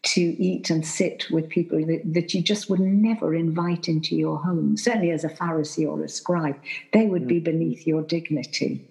to 0.03 0.21
eat 0.21 0.69
and 0.69 0.85
sit 0.85 1.25
with 1.31 1.47
people 1.47 1.85
that, 1.85 2.01
that, 2.13 2.33
you 2.33 2.41
just 2.41 2.69
would 2.69 2.81
never 2.81 3.33
invite 3.33 3.87
into 3.87 4.15
your 4.15 4.37
home. 4.37 4.75
Certainly, 4.75 5.11
as 5.11 5.23
a 5.23 5.29
Pharisee 5.29 5.87
or 5.87 6.03
a 6.03 6.09
scribe, 6.09 6.59
they 6.91 7.05
would 7.05 7.25
be 7.27 7.39
mm. 7.39 7.45
beneath 7.45 7.87
your 7.87 8.01
dignity. 8.01 8.85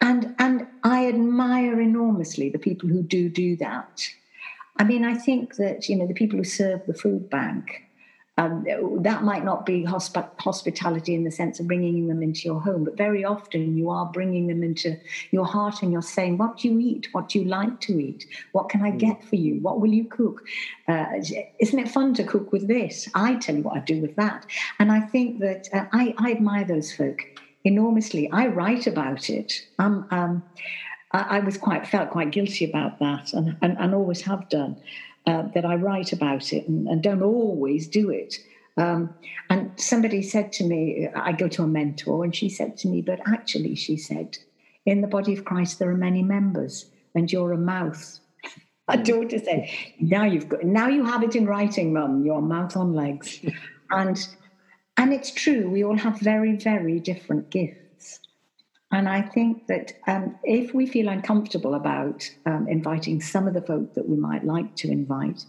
And 0.00 0.34
and 0.38 0.66
I 0.84 1.08
admire 1.08 1.80
enormously 1.80 2.50
the 2.50 2.58
people 2.58 2.88
who 2.88 3.02
do 3.02 3.28
do 3.30 3.56
that. 3.56 4.06
I 4.76 4.84
mean, 4.84 5.04
I 5.04 5.14
think 5.14 5.56
that 5.56 5.88
you 5.88 5.96
know 5.96 6.06
the 6.06 6.14
people 6.14 6.38
who 6.38 6.44
serve 6.44 6.84
the 6.86 6.94
food 6.94 7.30
bank 7.30 7.82
um, 8.40 8.64
that 9.02 9.22
might 9.22 9.44
not 9.44 9.66
be 9.66 9.84
hosp- 9.84 10.30
hospitality 10.38 11.14
in 11.14 11.24
the 11.24 11.30
sense 11.30 11.60
of 11.60 11.66
bringing 11.66 12.08
them 12.08 12.22
into 12.22 12.48
your 12.48 12.58
home, 12.58 12.84
but 12.84 12.96
very 12.96 13.22
often 13.22 13.76
you 13.76 13.90
are 13.90 14.06
bringing 14.06 14.46
them 14.46 14.62
into 14.62 14.96
your 15.30 15.44
heart 15.44 15.82
and 15.82 15.92
you're 15.92 16.00
saying, 16.00 16.38
What 16.38 16.56
do 16.56 16.68
you 16.68 16.80
eat? 16.80 17.08
What 17.12 17.28
do 17.28 17.38
you 17.38 17.44
like 17.44 17.80
to 17.82 18.00
eat? 18.00 18.26
What 18.52 18.70
can 18.70 18.82
I 18.82 18.92
get 18.92 19.22
for 19.22 19.36
you? 19.36 19.60
What 19.60 19.80
will 19.80 19.92
you 19.92 20.04
cook? 20.04 20.42
Uh, 20.88 21.04
isn't 21.58 21.78
it 21.78 21.90
fun 21.90 22.14
to 22.14 22.24
cook 22.24 22.50
with 22.50 22.66
this? 22.66 23.10
I 23.14 23.34
tell 23.34 23.56
you 23.56 23.62
what 23.62 23.76
I 23.76 23.80
do 23.80 24.00
with 24.00 24.16
that. 24.16 24.46
And 24.78 24.90
I 24.90 25.00
think 25.00 25.40
that 25.40 25.68
uh, 25.74 25.84
I, 25.92 26.14
I, 26.16 26.30
admire 26.32 26.64
those 26.64 26.94
folk 26.94 27.20
enormously. 27.64 28.30
I 28.30 28.46
write 28.46 28.86
about 28.86 29.28
it. 29.28 29.66
Um, 29.78 30.06
um, 30.10 30.42
I, 31.12 31.36
I, 31.36 31.40
was 31.40 31.58
quite 31.58 31.86
felt 31.86 32.10
quite 32.10 32.30
guilty 32.30 32.64
about 32.64 32.98
that 33.00 33.34
and, 33.34 33.56
and, 33.60 33.76
and 33.78 33.94
always 33.94 34.22
have 34.22 34.48
done 34.48 34.80
uh, 35.26 35.42
that 35.54 35.64
I 35.64 35.74
write 35.74 36.12
about 36.12 36.52
it 36.52 36.66
and, 36.68 36.88
and 36.88 37.02
don't 37.02 37.22
always 37.22 37.86
do 37.86 38.10
it. 38.10 38.38
Um, 38.76 39.14
and 39.50 39.72
somebody 39.76 40.22
said 40.22 40.52
to 40.54 40.64
me, 40.64 41.08
I 41.14 41.32
go 41.32 41.48
to 41.48 41.64
a 41.64 41.66
mentor, 41.66 42.24
and 42.24 42.34
she 42.34 42.48
said 42.48 42.76
to 42.78 42.88
me, 42.88 43.02
but 43.02 43.20
actually, 43.26 43.74
she 43.74 43.96
said, 43.96 44.38
in 44.86 45.02
the 45.02 45.08
body 45.08 45.34
of 45.34 45.44
Christ, 45.44 45.78
there 45.78 45.90
are 45.90 45.96
many 45.96 46.22
members, 46.22 46.86
and 47.14 47.30
you're 47.30 47.52
a 47.52 47.58
mouth. 47.58 48.20
My 48.88 48.96
hmm. 48.96 49.02
daughter 49.02 49.38
said, 49.38 49.68
now 49.98 50.24
you've 50.24 50.48
got, 50.48 50.64
now 50.64 50.88
you 50.88 51.04
have 51.04 51.22
it 51.22 51.36
in 51.36 51.46
writing, 51.46 51.92
mum, 51.92 52.24
your 52.24 52.40
mouth 52.40 52.76
on 52.76 52.94
legs. 52.94 53.40
and, 53.90 54.26
and 54.96 55.12
it's 55.12 55.30
true, 55.30 55.68
we 55.68 55.84
all 55.84 55.98
have 55.98 56.18
very, 56.20 56.56
very 56.56 57.00
different 57.00 57.50
gifts. 57.50 57.76
And 58.92 59.08
I 59.08 59.22
think 59.22 59.66
that 59.68 59.92
um, 60.08 60.36
if 60.42 60.74
we 60.74 60.86
feel 60.86 61.08
uncomfortable 61.08 61.74
about 61.74 62.28
um, 62.44 62.66
inviting 62.68 63.20
some 63.20 63.46
of 63.46 63.54
the 63.54 63.62
folk 63.62 63.94
that 63.94 64.08
we 64.08 64.16
might 64.16 64.44
like 64.44 64.74
to 64.76 64.90
invite, 64.90 65.44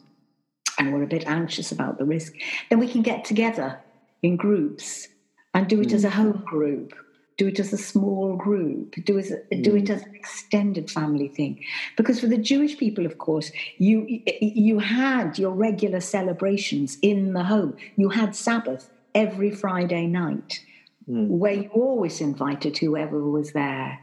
and 0.77 0.93
we're 0.93 1.03
a 1.03 1.07
bit 1.07 1.27
anxious 1.27 1.71
about 1.71 1.97
the 1.97 2.05
risk, 2.05 2.33
then 2.69 2.79
we 2.79 2.87
can 2.87 3.01
get 3.01 3.25
together 3.25 3.79
in 4.21 4.35
groups 4.35 5.07
and 5.53 5.67
do 5.67 5.81
it 5.81 5.89
mm. 5.89 5.93
as 5.93 6.03
a 6.03 6.09
mm. 6.09 6.13
home 6.13 6.43
group, 6.45 6.93
do 7.37 7.47
it 7.47 7.59
as 7.59 7.73
a 7.73 7.77
small 7.77 8.35
group, 8.35 8.95
do, 9.05 9.17
as, 9.17 9.31
mm. 9.31 9.63
do 9.63 9.75
it 9.75 9.85
mm. 9.85 9.89
as 9.89 10.03
an 10.03 10.15
extended 10.15 10.89
family 10.91 11.27
thing. 11.27 11.63
Because 11.97 12.19
for 12.19 12.27
the 12.27 12.37
Jewish 12.37 12.77
people, 12.77 13.07
of 13.07 13.17
course, 13.17 13.51
you, 13.79 14.05
you 14.39 14.79
had 14.79 15.39
your 15.39 15.51
regular 15.51 15.99
celebrations 15.99 16.97
in 17.01 17.33
the 17.33 17.43
home, 17.43 17.75
you 17.95 18.09
had 18.09 18.35
Sabbath 18.35 18.89
every 19.15 19.51
Friday 19.51 20.05
night 20.05 20.63
mm. 21.09 21.27
where 21.27 21.53
you 21.53 21.69
always 21.69 22.21
invited 22.21 22.77
whoever 22.77 23.23
was 23.23 23.53
there. 23.53 23.99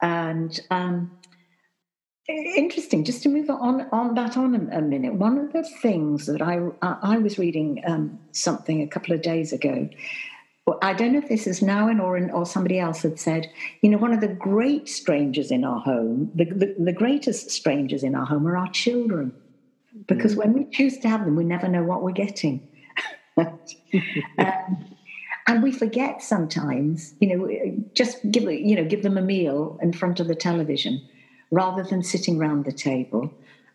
And 0.00 0.58
um, 0.70 1.18
interesting, 2.28 3.04
just 3.04 3.22
to 3.24 3.28
move 3.28 3.50
on 3.50 3.88
on 3.92 4.14
that 4.14 4.36
on 4.36 4.54
a, 4.54 4.78
a, 4.78 4.80
minute. 4.80 5.14
One 5.14 5.38
of 5.38 5.52
the 5.52 5.62
things 5.62 6.26
that 6.26 6.42
I 6.42 6.60
I, 6.82 6.96
I 7.02 7.18
was 7.18 7.38
reading 7.38 7.82
um, 7.86 8.18
something 8.32 8.82
a 8.82 8.86
couple 8.86 9.14
of 9.14 9.22
days 9.22 9.52
ago. 9.52 9.88
I 10.82 10.92
don't 10.92 11.12
know 11.12 11.18
if 11.18 11.28
this 11.28 11.46
is 11.46 11.62
now 11.62 11.88
or 11.88 12.18
in, 12.18 12.30
or 12.30 12.44
somebody 12.44 12.78
else 12.78 13.00
had 13.00 13.18
said, 13.18 13.50
you 13.80 13.88
know, 13.88 13.96
one 13.96 14.12
of 14.12 14.20
the 14.20 14.28
great 14.28 14.86
strangers 14.86 15.50
in 15.50 15.64
our 15.64 15.80
home, 15.80 16.30
the, 16.34 16.44
the, 16.44 16.76
the 16.78 16.92
greatest 16.92 17.50
strangers 17.50 18.02
in 18.02 18.14
our 18.14 18.26
home 18.26 18.46
are 18.46 18.56
our 18.56 18.70
children. 18.70 19.32
Because 20.06 20.34
mm. 20.34 20.38
when 20.38 20.52
we 20.52 20.66
choose 20.70 20.98
to 20.98 21.08
have 21.08 21.24
them, 21.24 21.36
we 21.36 21.44
never 21.44 21.68
know 21.68 21.82
what 21.84 22.02
we're 22.02 22.12
getting. 22.12 22.68
um, 23.38 24.97
and 25.48 25.62
we 25.62 25.72
forget 25.72 26.22
sometimes 26.22 27.14
you 27.18 27.28
know 27.36 27.48
just 27.94 28.18
give 28.30 28.44
you 28.44 28.76
know 28.76 28.84
give 28.84 29.02
them 29.02 29.18
a 29.18 29.22
meal 29.22 29.76
in 29.82 29.92
front 29.92 30.20
of 30.20 30.28
the 30.28 30.36
television 30.36 31.02
rather 31.50 31.82
than 31.82 32.02
sitting 32.02 32.38
around 32.38 32.64
the 32.64 32.72
table. 32.72 33.32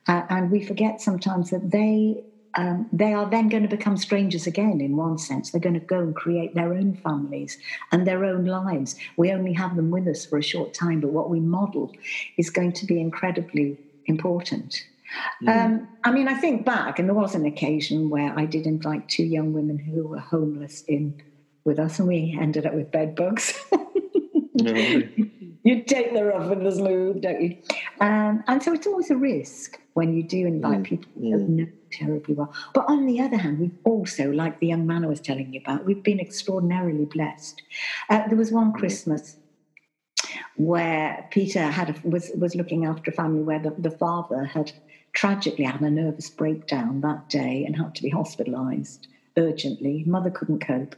Uh, 0.07 0.21
and 0.29 0.51
we 0.51 0.61
forget 0.61 1.01
sometimes 1.01 1.49
that 1.49 1.71
they 1.71 2.15
um, 2.55 2.87
they 2.91 3.13
are 3.13 3.27
then 3.27 3.49
going 3.49 3.63
to 3.63 3.69
become 3.69 3.97
strangers 3.97 4.45
again 4.45 4.79
in 4.79 4.95
one 4.95 5.17
sense. 5.17 5.49
They're 5.49 5.61
going 5.61 5.73
to 5.73 5.79
go 5.79 5.99
and 5.99 6.15
create 6.15 6.53
their 6.53 6.71
own 6.71 6.93
families 6.93 7.57
and 7.91 8.05
their 8.05 8.23
own 8.23 8.45
lives. 8.45 8.95
We 9.17 9.31
only 9.31 9.53
have 9.53 9.75
them 9.75 9.89
with 9.89 10.07
us 10.07 10.23
for 10.23 10.37
a 10.37 10.43
short 10.43 10.71
time 10.71 10.99
but 10.99 11.11
what 11.11 11.31
we 11.31 11.39
model 11.39 11.91
is 12.37 12.51
going 12.51 12.73
to 12.73 12.85
be 12.85 12.99
incredibly 12.99 13.79
important. 14.05 14.83
Mm. 15.43 15.65
um, 15.65 15.87
I 16.03 16.11
mean, 16.11 16.27
I 16.27 16.35
think 16.35 16.65
back, 16.65 16.99
and 16.99 17.07
there 17.07 17.15
was 17.15 17.33
an 17.33 17.45
occasion 17.45 18.09
where 18.09 18.37
I 18.37 18.45
did 18.45 18.67
invite 18.67 19.07
two 19.07 19.23
young 19.23 19.51
women 19.53 19.79
who 19.79 20.07
were 20.07 20.19
homeless 20.19 20.83
in 20.87 21.15
with 21.65 21.79
us, 21.79 21.99
and 21.99 22.07
we 22.07 22.37
ended 22.39 22.65
up 22.65 22.73
with 22.73 22.91
bed 22.91 23.15
bugs. 23.15 23.53
you 24.53 25.83
take 25.83 26.13
the 26.13 26.23
rough 26.25 26.49
with 26.49 26.63
the 26.63 26.71
smooth, 26.71 27.21
don't 27.21 27.41
you? 27.41 27.57
Um, 27.99 28.43
and 28.47 28.61
so 28.61 28.73
it's 28.73 28.87
always 28.87 29.09
a 29.09 29.17
risk 29.17 29.79
when 29.93 30.13
you 30.13 30.23
do 30.23 30.45
invite 30.45 30.79
mm, 30.79 30.83
people 30.83 31.11
who 31.15 31.21
mm. 31.21 31.49
know 31.49 31.67
terribly 31.91 32.33
well. 32.33 32.53
But 32.73 32.85
on 32.87 33.05
the 33.05 33.21
other 33.21 33.37
hand, 33.37 33.59
we've 33.59 33.77
also, 33.83 34.31
like 34.31 34.59
the 34.59 34.67
young 34.67 34.87
man 34.87 35.05
I 35.05 35.07
was 35.07 35.21
telling 35.21 35.53
you 35.53 35.61
about, 35.61 35.85
we've 35.85 36.03
been 36.03 36.19
extraordinarily 36.19 37.05
blessed. 37.05 37.61
Uh, 38.09 38.27
there 38.27 38.37
was 38.37 38.51
one. 38.51 38.73
Christmas 38.73 39.37
where 40.55 41.27
Peter 41.31 41.61
had 41.61 41.89
a, 41.89 42.07
was 42.07 42.31
was 42.37 42.55
looking 42.55 42.85
after 42.85 43.11
a 43.11 43.13
family 43.13 43.41
where 43.41 43.59
the, 43.59 43.71
the 43.77 43.91
father 43.91 44.45
had 44.45 44.71
tragically 45.13 45.65
had 45.65 45.81
a 45.81 45.89
nervous 45.89 46.29
breakdown 46.29 47.01
that 47.01 47.29
day 47.29 47.63
and 47.65 47.75
had 47.75 47.93
to 47.95 48.03
be 48.03 48.11
hospitalised 48.11 49.07
urgently. 49.37 50.03
Mother 50.07 50.31
couldn't 50.31 50.59
cope, 50.59 50.95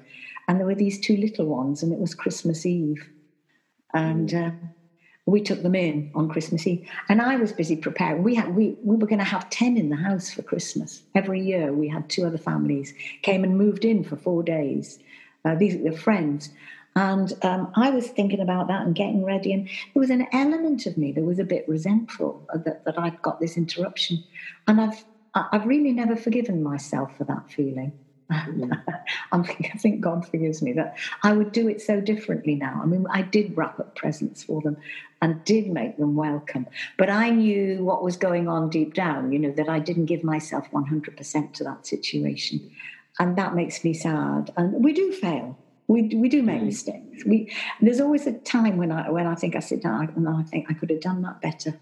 and 0.48 0.60
there 0.60 0.68
were 0.68 0.76
these 0.76 1.00
two 1.00 1.18
little 1.18 1.46
ones, 1.46 1.84
and 1.84 1.92
it 1.92 2.00
was 2.00 2.14
Christmas 2.14 2.66
Eve, 2.66 3.10
and. 3.94 4.34
Uh, 4.34 4.52
we 5.26 5.42
took 5.42 5.64
them 5.64 5.76
in 5.76 6.12
on 6.14 6.30
Christmas 6.30 6.68
Eve, 6.68 6.88
and 7.10 7.22
I 7.22 7.36
was 7.36 7.52
busy 7.52 7.76
preparing. 7.76 8.24
We 8.24 8.36
had 8.36 8.56
we 8.56 8.78
we 8.84 8.96
were 8.96 9.08
going 9.08 9.20
to 9.20 9.26
have 9.26 9.50
ten 9.50 9.76
in 9.78 9.90
the 9.90 9.96
house 9.96 10.30
for 10.30 10.44
Christmas 10.44 11.02
every 11.16 11.42
year. 11.42 11.74
We 11.74 11.88
had 11.88 12.10
two 12.10 12.26
other 12.26 12.38
families 12.38 12.94
came 13.24 13.44
and 13.44 13.58
moved 13.58 13.86
in 13.86 14.04
for 14.04 14.16
four 14.16 14.44
days. 14.44 15.00
Uh, 15.44 15.56
these 15.56 15.76
are 15.84 15.98
friends, 15.98 16.50
and 16.96 17.34
um, 17.44 17.72
I 17.76 17.90
was 17.90 18.08
thinking 18.08 18.40
about 18.40 18.68
that 18.68 18.86
and 18.86 18.96
getting 18.96 19.26
ready, 19.26 19.52
and 19.52 19.68
there 19.68 20.02
was 20.02 20.12
an 20.12 20.28
element 20.32 20.86
of 20.86 20.96
me 20.96 21.12
that 21.14 21.24
was 21.24 21.40
a 21.40 21.44
bit 21.44 21.68
resentful 21.68 22.48
that 22.54 22.86
that 22.86 23.00
I'd 23.00 23.22
got 23.24 23.40
this 23.40 23.58
interruption, 23.58 24.24
and 24.68 24.80
I've 24.80 25.04
I've 25.34 25.66
really 25.66 25.92
never 25.92 26.16
forgiven 26.16 26.62
myself 26.62 27.18
for 27.18 27.24
that 27.24 27.50
feeling. 27.50 27.94
Mm. 28.32 28.82
I 29.32 29.78
think 29.78 30.02
God 30.02 30.26
forgives 30.28 30.62
me 30.62 30.74
that 30.74 30.98
I 31.24 31.34
would 31.34 31.52
do 31.52 31.68
it 31.68 31.82
so 31.82 32.00
differently 32.00 32.56
now. 32.56 32.80
I 32.82 32.86
mean, 32.86 33.06
I 33.12 33.22
did 33.22 33.56
wrap 33.58 33.80
up 33.80 33.96
presents 33.96 34.44
for 34.44 34.62
them 34.62 34.78
and 35.22 35.44
did 35.44 35.68
make 35.68 35.98
them 35.98 36.16
welcome, 36.16 36.68
but 36.98 37.10
I 37.10 37.30
knew 37.30 37.84
what 37.84 38.04
was 38.04 38.18
going 38.18 38.48
on 38.48 38.70
deep 38.70 38.94
down, 38.94 39.32
you 39.32 39.40
know, 39.40 39.52
that 39.52 39.70
I 39.70 39.80
didn't 39.80 40.06
give 40.06 40.24
myself 40.24 40.70
100% 40.72 41.54
to 41.54 41.64
that 41.66 41.86
situation. 41.86 42.72
And 43.20 43.38
that 43.38 43.56
makes 43.56 43.84
me 43.84 43.94
sad. 43.94 44.52
And 44.58 44.84
we 44.84 44.94
do 44.94 45.12
fail. 45.12 45.58
We, 45.88 46.04
we 46.16 46.30
do 46.30 46.42
make 46.42 46.62
mm. 46.62 46.68
mistakes. 46.68 47.26
We, 47.26 47.54
there's 47.82 48.00
always 48.00 48.26
a 48.26 48.34
time 48.34 48.78
when 48.78 48.92
I, 48.92 49.10
when 49.10 49.28
I 49.28 49.36
think 49.36 49.56
I 49.56 49.60
sit 49.60 49.84
down 49.84 50.14
and 50.16 50.28
I 50.28 50.44
think 50.44 50.68
I 50.70 50.74
could 50.74 50.90
have 50.90 51.02
done 51.02 51.22
that 51.24 51.42
better. 51.42 51.80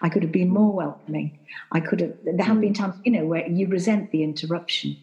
I 0.00 0.08
could 0.10 0.22
have 0.22 0.32
been 0.32 0.50
more 0.50 0.72
welcoming. 0.72 1.38
I 1.72 1.80
could 1.80 2.00
have, 2.00 2.14
there 2.24 2.44
have 2.44 2.60
been 2.60 2.74
times, 2.74 2.96
you 3.04 3.12
know, 3.12 3.24
where 3.24 3.46
you 3.48 3.66
resent 3.66 4.12
the 4.12 4.22
interruption 4.22 4.96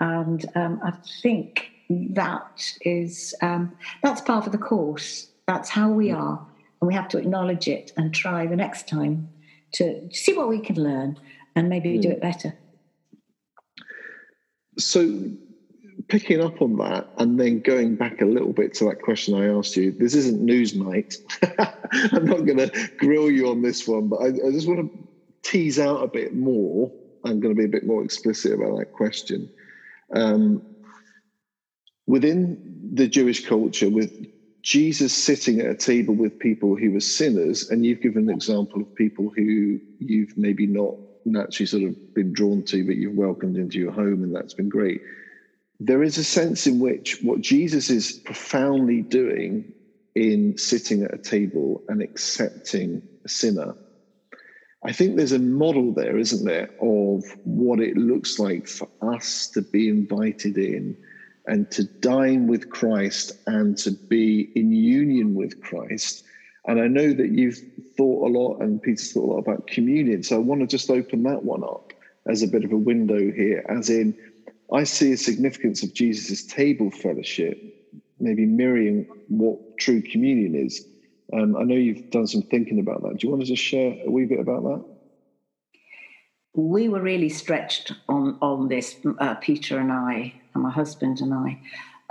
and 0.00 0.44
um, 0.54 0.80
I 0.84 0.92
think 1.22 1.70
that 1.88 2.62
is 2.82 3.34
um, 3.42 3.72
that's 4.02 4.20
part 4.20 4.46
of 4.46 4.52
the 4.52 4.58
course. 4.58 5.28
That's 5.46 5.68
how 5.68 5.90
we 5.90 6.10
are, 6.10 6.44
and 6.80 6.88
we 6.88 6.94
have 6.94 7.08
to 7.08 7.18
acknowledge 7.18 7.68
it 7.68 7.92
and 7.96 8.14
try 8.14 8.46
the 8.46 8.56
next 8.56 8.88
time 8.88 9.28
to 9.72 10.08
see 10.12 10.34
what 10.34 10.48
we 10.48 10.60
can 10.60 10.76
learn 10.76 11.18
and 11.54 11.68
maybe 11.68 11.98
mm. 11.98 12.02
do 12.02 12.10
it 12.10 12.20
better. 12.20 12.54
So, 14.78 15.30
picking 16.08 16.40
up 16.40 16.60
on 16.60 16.76
that 16.78 17.08
and 17.18 17.38
then 17.38 17.60
going 17.60 17.96
back 17.96 18.20
a 18.20 18.24
little 18.24 18.52
bit 18.52 18.74
to 18.74 18.84
that 18.86 19.02
question 19.02 19.34
I 19.34 19.46
asked 19.56 19.76
you, 19.76 19.92
this 19.92 20.14
isn't 20.14 20.40
news 20.40 20.74
night. 20.74 21.16
I'm 22.12 22.24
not 22.24 22.44
going 22.44 22.58
to 22.58 22.90
grill 22.98 23.30
you 23.30 23.48
on 23.48 23.62
this 23.62 23.86
one, 23.86 24.08
but 24.08 24.16
I, 24.16 24.26
I 24.26 24.50
just 24.50 24.66
want 24.66 24.80
to 24.80 25.08
tease 25.42 25.78
out 25.78 26.02
a 26.02 26.08
bit 26.08 26.34
more. 26.34 26.90
I'm 27.24 27.40
going 27.40 27.54
to 27.54 27.58
be 27.58 27.64
a 27.64 27.68
bit 27.68 27.86
more 27.86 28.04
explicit 28.04 28.52
about 28.52 28.78
that 28.78 28.92
question. 28.92 29.48
Um, 30.14 30.62
within 32.06 32.58
the 32.92 33.08
Jewish 33.08 33.44
culture, 33.44 33.88
with 33.88 34.12
Jesus 34.62 35.12
sitting 35.12 35.60
at 35.60 35.70
a 35.70 35.74
table 35.74 36.14
with 36.14 36.38
people 36.38 36.76
who 36.76 36.92
were 36.92 37.00
sinners, 37.00 37.68
and 37.68 37.84
you've 37.84 38.00
given 38.00 38.28
an 38.28 38.34
example 38.34 38.80
of 38.80 38.94
people 38.94 39.30
who 39.36 39.78
you've 39.98 40.32
maybe 40.36 40.66
not 40.66 40.94
naturally 41.24 41.66
sort 41.66 41.82
of 41.84 41.94
been 42.14 42.32
drawn 42.32 42.62
to, 42.64 42.84
but 42.84 42.96
you've 42.96 43.16
welcomed 43.16 43.56
into 43.56 43.78
your 43.78 43.92
home, 43.92 44.22
and 44.22 44.34
that's 44.34 44.54
been 44.54 44.68
great. 44.68 45.00
There 45.80 46.02
is 46.02 46.18
a 46.18 46.24
sense 46.24 46.66
in 46.66 46.78
which 46.78 47.18
what 47.20 47.40
Jesus 47.40 47.90
is 47.90 48.20
profoundly 48.24 49.02
doing 49.02 49.72
in 50.14 50.56
sitting 50.56 51.02
at 51.02 51.14
a 51.14 51.18
table 51.18 51.82
and 51.88 52.00
accepting 52.00 53.02
a 53.24 53.28
sinner 53.28 53.74
I 54.84 54.92
think 54.92 55.16
there's 55.16 55.32
a 55.32 55.38
model 55.38 55.92
there, 55.92 56.18
isn't 56.18 56.44
there, 56.44 56.68
of 56.80 57.24
what 57.44 57.80
it 57.80 57.96
looks 57.96 58.38
like 58.38 58.68
for 58.68 58.88
us 59.00 59.48
to 59.54 59.62
be 59.62 59.88
invited 59.88 60.58
in 60.58 60.96
and 61.46 61.70
to 61.70 61.84
dine 62.00 62.46
with 62.46 62.68
Christ 62.70 63.32
and 63.46 63.78
to 63.78 63.92
be 63.92 64.50
in 64.54 64.72
union 64.72 65.34
with 65.34 65.60
Christ. 65.62 66.22
And 66.66 66.80
I 66.80 66.86
know 66.86 67.12
that 67.12 67.30
you've 67.30 67.58
thought 67.96 68.28
a 68.28 68.32
lot 68.32 68.60
and 68.60 68.82
Peter's 68.82 69.12
thought 69.12 69.24
a 69.24 69.32
lot 69.32 69.38
about 69.38 69.66
communion. 69.66 70.22
So 70.22 70.36
I 70.36 70.40
want 70.40 70.60
to 70.60 70.66
just 70.66 70.90
open 70.90 71.22
that 71.24 71.44
one 71.44 71.64
up 71.64 71.92
as 72.26 72.42
a 72.42 72.48
bit 72.48 72.64
of 72.64 72.72
a 72.72 72.76
window 72.76 73.32
here, 73.32 73.64
as 73.68 73.90
in, 73.90 74.16
I 74.72 74.84
see 74.84 75.12
a 75.12 75.16
significance 75.16 75.82
of 75.82 75.92
Jesus' 75.92 76.44
table 76.44 76.90
fellowship, 76.90 77.58
maybe 78.18 78.46
mirroring 78.46 79.06
what 79.28 79.58
true 79.78 80.00
communion 80.00 80.54
is. 80.54 80.86
Um, 81.32 81.56
I 81.56 81.62
know 81.62 81.74
you've 81.74 82.10
done 82.10 82.26
some 82.26 82.42
thinking 82.42 82.78
about 82.78 83.02
that. 83.02 83.18
Do 83.18 83.26
you 83.26 83.30
want 83.30 83.42
to 83.42 83.48
just 83.48 83.62
share 83.62 83.96
a 84.04 84.10
wee 84.10 84.26
bit 84.26 84.40
about 84.40 84.62
that? 84.64 84.84
We 86.54 86.88
were 86.88 87.00
really 87.00 87.30
stretched 87.30 87.92
on 88.08 88.38
on 88.40 88.68
this, 88.68 88.96
uh, 89.18 89.34
Peter 89.36 89.78
and 89.78 89.90
I, 89.90 90.34
and 90.54 90.62
my 90.62 90.70
husband 90.70 91.20
and 91.20 91.34
I, 91.34 91.58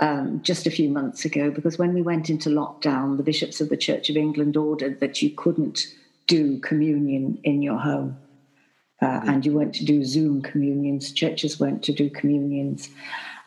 um, 0.00 0.42
just 0.42 0.66
a 0.66 0.70
few 0.70 0.90
months 0.90 1.24
ago, 1.24 1.50
because 1.50 1.78
when 1.78 1.94
we 1.94 2.02
went 2.02 2.28
into 2.28 2.50
lockdown, 2.50 3.16
the 3.16 3.22
bishops 3.22 3.60
of 3.60 3.70
the 3.70 3.76
Church 3.76 4.10
of 4.10 4.16
England 4.16 4.56
ordered 4.56 5.00
that 5.00 5.22
you 5.22 5.30
couldn't 5.30 5.86
do 6.26 6.58
communion 6.58 7.38
in 7.44 7.62
your 7.62 7.78
home. 7.78 8.18
Uh, 9.02 9.20
and 9.24 9.44
you 9.44 9.52
weren't 9.52 9.74
to 9.74 9.84
do 9.84 10.04
Zoom 10.04 10.40
communions, 10.40 11.12
churches 11.12 11.60
weren't 11.60 11.82
to 11.82 11.92
do 11.92 12.08
communions. 12.08 12.88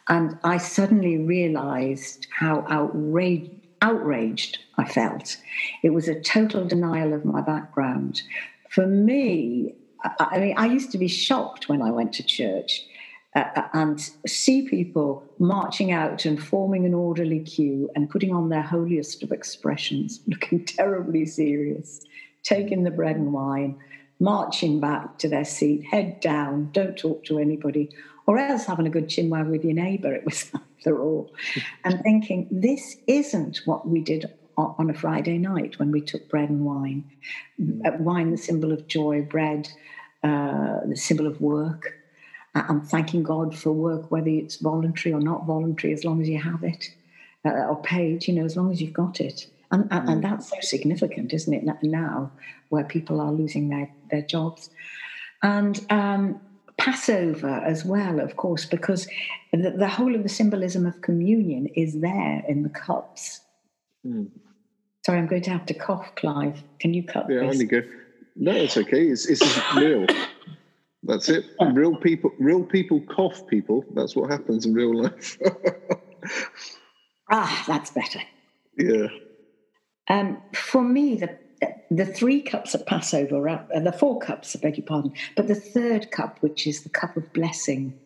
And 0.09 0.37
I 0.43 0.57
suddenly 0.57 1.17
realized 1.17 2.27
how 2.31 2.65
outraged 2.69 3.56
outraged 3.81 4.59
I 4.77 4.85
felt. 4.85 5.37
It 5.83 5.91
was 5.91 6.07
a 6.07 6.19
total 6.19 6.65
denial 6.65 7.13
of 7.13 7.25
my 7.25 7.41
background. 7.41 8.21
For 8.69 8.85
me, 8.85 9.73
I, 10.19 10.39
mean, 10.39 10.53
I 10.57 10.67
used 10.67 10.91
to 10.91 10.97
be 10.97 11.07
shocked 11.07 11.69
when 11.69 11.81
I 11.81 11.91
went 11.91 12.13
to 12.13 12.23
church 12.23 12.85
uh, 13.35 13.45
uh, 13.55 13.67
and 13.73 13.99
see 14.27 14.67
people 14.67 15.23
marching 15.39 15.91
out 15.91 16.25
and 16.25 16.41
forming 16.41 16.85
an 16.85 16.93
orderly 16.93 17.39
queue 17.39 17.89
and 17.95 18.09
putting 18.09 18.33
on 18.33 18.49
their 18.49 18.61
holiest 18.61 19.23
of 19.23 19.31
expressions, 19.31 20.21
looking 20.27 20.63
terribly 20.65 21.25
serious, 21.25 22.03
taking 22.43 22.83
the 22.83 22.91
bread 22.91 23.15
and 23.15 23.33
wine, 23.33 23.77
marching 24.19 24.79
back 24.79 25.17
to 25.19 25.27
their 25.27 25.45
seat, 25.45 25.85
head 25.85 26.19
down, 26.19 26.69
don't 26.71 26.97
talk 26.97 27.23
to 27.25 27.39
anybody, 27.39 27.89
or 28.25 28.37
else 28.37 28.65
having 28.65 28.87
a 28.87 28.91
good 28.91 29.07
chinwag 29.07 29.49
with 29.49 29.63
your 29.63 29.73
neighbour. 29.73 30.13
It 30.13 30.25
was 30.25 30.51
either 30.79 30.97
or. 30.97 31.27
and 31.83 32.01
thinking, 32.01 32.47
this 32.51 32.97
isn't 33.07 33.61
what 33.65 33.87
we 33.87 34.01
did 34.01 34.25
on 34.57 34.89
a 34.89 34.93
Friday 34.93 35.37
night 35.37 35.77
when 35.77 35.91
we 35.91 36.01
took 36.01 36.27
bread 36.29 36.49
and 36.49 36.65
wine. 36.65 37.03
Uh, 37.85 37.91
wine, 37.99 38.31
the 38.31 38.37
symbol 38.37 38.71
of 38.71 38.87
joy, 38.87 39.21
bread, 39.21 39.69
uh, 40.23 40.79
the 40.85 40.95
symbol 40.95 41.27
of 41.27 41.39
work. 41.39 41.93
I'm 42.55 42.81
thanking 42.81 43.21
God 43.21 43.55
for 43.55 43.71
work, 43.71 44.09
whether 44.09 44.29
it's 44.29 44.55
voluntary 44.55 45.13
or 45.13 45.19
not 45.19 45.45
voluntary, 45.45 45.93
as 45.93 46.03
long 46.03 46.21
as 46.21 46.27
you 46.27 46.39
have 46.39 46.63
it, 46.63 46.89
uh, 47.45 47.49
or 47.49 47.81
paid, 47.83 48.27
you 48.27 48.33
know, 48.33 48.45
as 48.45 48.57
long 48.57 48.71
as 48.71 48.81
you've 48.81 48.93
got 48.93 49.21
it. 49.21 49.47
And, 49.69 49.87
and, 49.91 50.09
and, 50.09 50.23
mm. 50.23 50.29
that's 50.29 50.49
so 50.49 50.55
significant, 50.61 51.33
isn't 51.33 51.53
it, 51.53 51.83
now, 51.83 52.31
where 52.69 52.83
people 52.83 53.19
are 53.21 53.31
losing 53.31 53.69
their, 53.69 53.91
their 54.09 54.21
jobs. 54.21 54.69
And 55.43 55.79
um, 55.91 56.41
Passover 56.77 57.61
as 57.65 57.83
well, 57.83 58.19
of 58.19 58.37
course, 58.37 58.65
because 58.65 59.07
the, 59.51 59.71
the, 59.71 59.87
whole 59.87 60.15
of 60.15 60.23
the 60.23 60.29
symbolism 60.29 60.85
of 60.85 61.01
communion 61.01 61.67
is 61.75 61.99
there 62.01 62.43
in 62.47 62.63
the 62.63 62.69
cups. 62.69 63.41
Mm. 64.05 64.29
Sorry, 65.05 65.17
I'm 65.17 65.27
going 65.27 65.41
to 65.43 65.49
have 65.49 65.65
to 65.67 65.73
cough, 65.73 66.13
Clive. 66.15 66.63
Can 66.79 66.93
you 66.93 67.03
cut 67.03 67.25
yeah, 67.29 67.39
this? 67.39 67.55
only 67.55 67.65
go. 67.65 67.81
No, 68.35 68.51
it's 68.51 68.77
okay. 68.77 69.07
It's, 69.07 69.25
it's 69.25 69.43
real. 69.75 70.05
That's 71.03 71.29
it. 71.29 71.45
Real 71.73 71.95
people. 71.95 72.31
Real 72.37 72.63
people 72.63 73.01
cough. 73.01 73.47
People. 73.47 73.85
That's 73.93 74.15
what 74.15 74.29
happens 74.29 74.65
in 74.65 74.73
real 74.73 75.03
life. 75.03 75.37
ah, 77.31 77.63
that's 77.67 77.91
better. 77.91 78.21
Yeah. 78.77 79.07
Um, 80.09 80.41
for 80.53 80.83
me, 80.83 81.15
the 81.15 81.37
the 81.89 82.05
three 82.05 82.41
cups 82.41 82.75
at 82.75 82.85
Passover, 82.85 83.47
uh, 83.47 83.79
the 83.79 83.91
four 83.91 84.19
cups, 84.19 84.55
I 84.55 84.59
beg 84.59 84.77
your 84.77 84.85
pardon, 84.85 85.13
but 85.35 85.47
the 85.47 85.55
third 85.55 86.11
cup, 86.11 86.37
which 86.41 86.67
is 86.67 86.83
the 86.83 86.89
cup 86.89 87.15
of 87.17 87.31
blessing, 87.33 87.97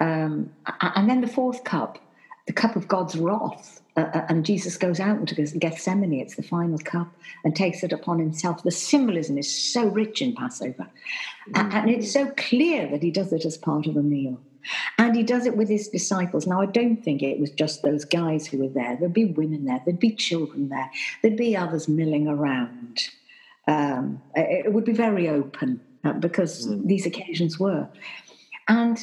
um, 0.00 0.50
and 0.80 1.08
then 1.10 1.20
the 1.20 1.26
fourth 1.26 1.64
cup, 1.64 1.98
the 2.46 2.52
cup 2.52 2.76
of 2.76 2.88
God's 2.88 3.16
wrath. 3.16 3.80
Uh, 3.96 4.02
uh 4.14 4.26
and 4.28 4.46
Jesus 4.46 4.76
goes 4.76 5.00
out 5.00 5.18
into 5.18 5.34
Gethsemane, 5.34 6.20
it's 6.20 6.36
the 6.36 6.42
final 6.42 6.78
cup, 6.78 7.08
and 7.44 7.54
takes 7.54 7.82
it 7.82 7.92
upon 7.92 8.18
himself. 8.18 8.62
The 8.62 8.70
symbolism 8.70 9.36
is 9.36 9.52
so 9.72 9.86
rich 9.86 10.22
in 10.22 10.34
Passover. 10.34 10.88
Mm. 11.50 11.60
And, 11.60 11.72
and 11.72 11.90
it's 11.90 12.12
so 12.12 12.30
clear 12.36 12.88
that 12.88 13.02
he 13.02 13.10
does 13.10 13.32
it 13.32 13.44
as 13.44 13.58
part 13.58 13.86
of 13.86 13.96
a 13.96 14.02
meal. 14.02 14.40
And 14.98 15.16
he 15.16 15.22
does 15.22 15.46
it 15.46 15.56
with 15.56 15.68
his 15.68 15.88
disciples. 15.88 16.46
Now, 16.46 16.60
I 16.60 16.66
don't 16.66 17.02
think 17.02 17.22
it 17.22 17.40
was 17.40 17.50
just 17.50 17.82
those 17.82 18.04
guys 18.04 18.46
who 18.46 18.58
were 18.58 18.68
there. 18.68 18.96
There'd 18.96 19.12
be 19.12 19.26
women 19.26 19.64
there, 19.64 19.80
there'd 19.84 19.98
be 19.98 20.14
children 20.14 20.68
there, 20.68 20.90
there'd 21.22 21.36
be 21.36 21.56
others 21.56 21.88
milling 21.88 22.28
around. 22.28 23.00
Um, 23.66 24.20
it 24.34 24.72
would 24.72 24.84
be 24.84 24.92
very 24.92 25.28
open 25.28 25.80
uh, 26.04 26.14
because 26.14 26.66
mm. 26.66 26.86
these 26.86 27.06
occasions 27.06 27.58
were. 27.58 27.88
And 28.68 28.98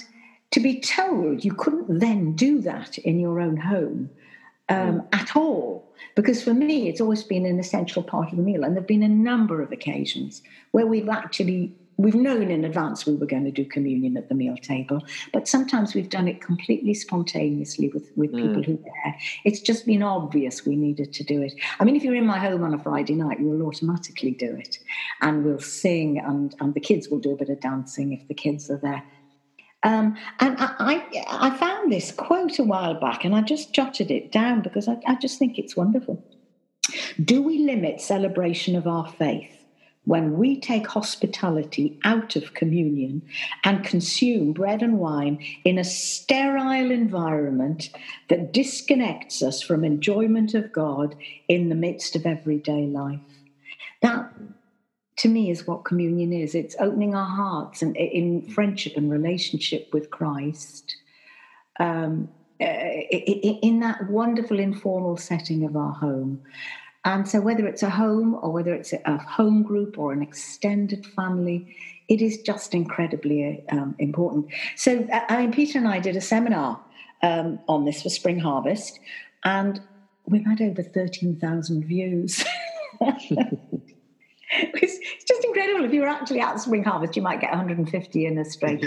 to 0.51 0.59
be 0.59 0.79
told 0.79 1.43
you 1.43 1.53
couldn't 1.53 1.99
then 1.99 2.33
do 2.33 2.61
that 2.61 2.97
in 2.99 3.19
your 3.19 3.39
own 3.39 3.57
home 3.57 4.09
um, 4.69 5.01
mm. 5.01 5.07
at 5.13 5.35
all. 5.35 5.85
Because 6.15 6.43
for 6.43 6.53
me, 6.53 6.89
it's 6.89 7.01
always 7.01 7.23
been 7.23 7.45
an 7.45 7.59
essential 7.59 8.03
part 8.03 8.31
of 8.31 8.37
the 8.37 8.43
meal. 8.43 8.63
And 8.63 8.75
there 8.75 8.81
have 8.81 8.87
been 8.87 9.03
a 9.03 9.09
number 9.09 9.61
of 9.61 9.71
occasions 9.71 10.41
where 10.71 10.87
we've 10.87 11.09
actually 11.09 11.73
we've 11.97 12.15
known 12.15 12.51
in 12.51 12.63
advance 12.63 13.05
we 13.05 13.15
were 13.15 13.25
going 13.25 13.43
to 13.43 13.51
do 13.51 13.65
communion 13.65 14.17
at 14.17 14.29
the 14.29 14.35
meal 14.35 14.55
table, 14.57 15.03
but 15.33 15.47
sometimes 15.47 15.93
we've 15.93 16.09
done 16.09 16.27
it 16.27 16.41
completely 16.41 16.93
spontaneously 16.93 17.89
with, 17.89 18.11
with 18.15 18.31
mm. 18.31 18.47
people 18.47 18.63
who 18.63 18.73
are 18.73 18.91
there. 19.03 19.17
It's 19.43 19.59
just 19.59 19.85
been 19.85 20.03
obvious 20.03 20.65
we 20.65 20.75
needed 20.75 21.11
to 21.13 21.23
do 21.23 21.41
it. 21.41 21.53
I 21.79 21.83
mean, 21.83 21.95
if 21.95 22.03
you're 22.03 22.15
in 22.15 22.25
my 22.25 22.39
home 22.39 22.63
on 22.63 22.73
a 22.73 22.79
Friday 22.79 23.15
night, 23.15 23.39
you 23.39 23.47
will 23.47 23.67
automatically 23.67 24.31
do 24.31 24.55
it. 24.55 24.77
And 25.21 25.43
we'll 25.43 25.59
sing, 25.59 26.19
and, 26.19 26.55
and 26.59 26.73
the 26.73 26.79
kids 26.79 27.09
will 27.09 27.19
do 27.19 27.31
a 27.31 27.35
bit 27.35 27.49
of 27.49 27.59
dancing 27.59 28.13
if 28.13 28.27
the 28.27 28.35
kids 28.35 28.69
are 28.69 28.77
there. 28.77 29.03
Um, 29.83 30.17
and 30.39 30.57
I, 30.59 30.73
I, 30.79 31.47
I, 31.47 31.57
found 31.57 31.91
this 31.91 32.11
quote 32.11 32.57
a 32.57 32.63
while 32.63 32.99
back 32.99 33.23
and 33.23 33.35
I 33.35 33.41
just 33.41 33.73
jotted 33.73 34.09
it 34.09 34.31
down 34.31 34.61
because 34.61 34.87
I, 34.87 34.97
I 35.05 35.15
just 35.15 35.37
think 35.37 35.59
it's 35.59 35.77
wonderful. 35.77 36.25
Do 37.23 37.43
we 37.43 37.59
limit 37.59 38.01
celebration 38.01 38.75
of 38.75 38.87
our 38.87 39.07
faith 39.07 39.56
when 40.07 40.37
we 40.37 40.57
take 40.57 40.87
hospitality 40.87 41.99
out 42.05 42.37
of 42.37 42.53
communion 42.53 43.21
and 43.65 43.83
consume 43.83 44.53
bread 44.53 44.81
and 44.81 44.99
wine 44.99 45.37
in 45.65 45.77
a 45.77 45.83
sterile 45.83 46.91
environment 46.91 47.89
that 48.29 48.53
disconnects 48.53 49.41
us 49.41 49.61
from 49.61 49.83
enjoyment 49.83 50.53
of 50.53 50.71
God 50.71 51.13
in 51.49 51.67
the 51.67 51.75
midst 51.75 52.15
of 52.15 52.25
everyday 52.25 52.87
life. 52.87 53.19
That, 54.01 54.31
to 55.17 55.27
me, 55.27 55.51
is 55.51 55.67
what 55.67 55.83
communion 55.83 56.31
is 56.31 56.55
it's 56.55 56.77
opening 56.79 57.13
our 57.13 57.29
hearts 57.29 57.81
and 57.81 57.93
in 57.97 58.43
friendship 58.43 58.93
and 58.95 59.11
relationship 59.11 59.89
with 59.91 60.09
Christ. 60.09 60.95
Um, 61.81 62.29
uh, 62.61 62.63
in 62.63 63.81
that 63.81 64.09
wonderful 64.09 64.57
informal 64.57 65.17
setting 65.17 65.65
of 65.65 65.75
our 65.75 65.93
home. 65.93 66.41
And 67.07 67.25
so, 67.25 67.39
whether 67.39 67.65
it's 67.65 67.83
a 67.83 67.89
home 67.89 68.37
or 68.41 68.51
whether 68.51 68.73
it's 68.73 68.91
a 68.91 69.17
home 69.17 69.63
group 69.63 69.97
or 69.97 70.11
an 70.11 70.21
extended 70.21 71.05
family, 71.05 71.73
it 72.09 72.21
is 72.21 72.41
just 72.41 72.73
incredibly 72.73 73.63
um, 73.69 73.95
important. 73.97 74.47
So, 74.75 75.07
I 75.29 75.37
mean, 75.37 75.53
Peter 75.53 75.79
and 75.79 75.87
I 75.87 75.99
did 75.99 76.17
a 76.17 76.21
seminar 76.21 76.81
um, 77.23 77.59
on 77.69 77.85
this 77.85 78.03
for 78.03 78.09
Spring 78.09 78.39
Harvest, 78.39 78.99
and 79.45 79.79
we've 80.25 80.45
had 80.45 80.61
over 80.61 80.83
13,000 80.83 81.85
views. 81.85 82.43
it's 82.99 83.63
just 85.23 85.45
incredible. 85.45 85.85
If 85.85 85.93
you 85.93 86.01
were 86.01 86.09
actually 86.09 86.41
at 86.41 86.59
Spring 86.59 86.83
Harvest, 86.83 87.15
you 87.15 87.21
might 87.21 87.39
get 87.39 87.51
150 87.51 88.25
in 88.25 88.37
a 88.37 88.43
straight 88.43 88.83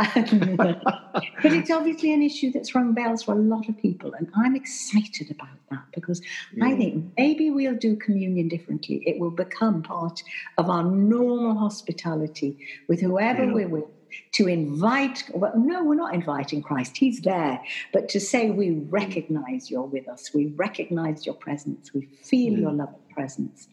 but 0.56 1.52
it's 1.52 1.70
obviously 1.70 2.12
an 2.12 2.22
issue 2.22 2.50
that's 2.50 2.74
rung 2.74 2.94
bells 2.94 3.22
for 3.22 3.32
a 3.32 3.38
lot 3.38 3.68
of 3.68 3.76
people, 3.76 4.14
and 4.14 4.30
I'm 4.34 4.56
excited 4.56 5.30
about 5.30 5.58
that 5.70 5.84
because 5.94 6.20
mm. 6.56 6.62
I 6.62 6.76
think 6.76 7.12
maybe 7.18 7.50
we'll 7.50 7.76
do 7.76 7.96
communion 7.96 8.48
differently. 8.48 9.02
It 9.06 9.18
will 9.18 9.30
become 9.30 9.82
part 9.82 10.22
of 10.56 10.70
our 10.70 10.82
normal 10.82 11.54
hospitality 11.54 12.56
with 12.88 13.00
whoever 13.00 13.44
yeah. 13.44 13.52
we're 13.52 13.68
with. 13.68 13.84
To 14.32 14.48
invite, 14.48 15.22
well, 15.32 15.52
no, 15.56 15.84
we're 15.84 15.94
not 15.94 16.14
inviting 16.14 16.62
Christ, 16.62 16.96
He's 16.96 17.20
there, 17.20 17.60
but 17.92 18.08
to 18.08 18.18
say 18.18 18.50
we 18.50 18.72
recognize 18.72 19.70
you're 19.70 19.82
with 19.82 20.08
us, 20.08 20.34
we 20.34 20.46
recognize 20.56 21.24
your 21.24 21.36
presence, 21.36 21.94
we 21.94 22.08
feel 22.20 22.54
mm. 22.54 22.60
your 22.60 22.72
loving 22.72 22.96
presence, 23.14 23.68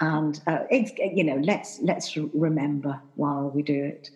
and 0.00 0.42
uh, 0.46 0.64
it's 0.70 0.92
you 0.98 1.24
know 1.24 1.36
let's 1.36 1.80
let's 1.80 2.18
remember 2.34 3.00
while 3.14 3.48
we 3.48 3.62
do 3.62 3.82
it. 3.82 4.10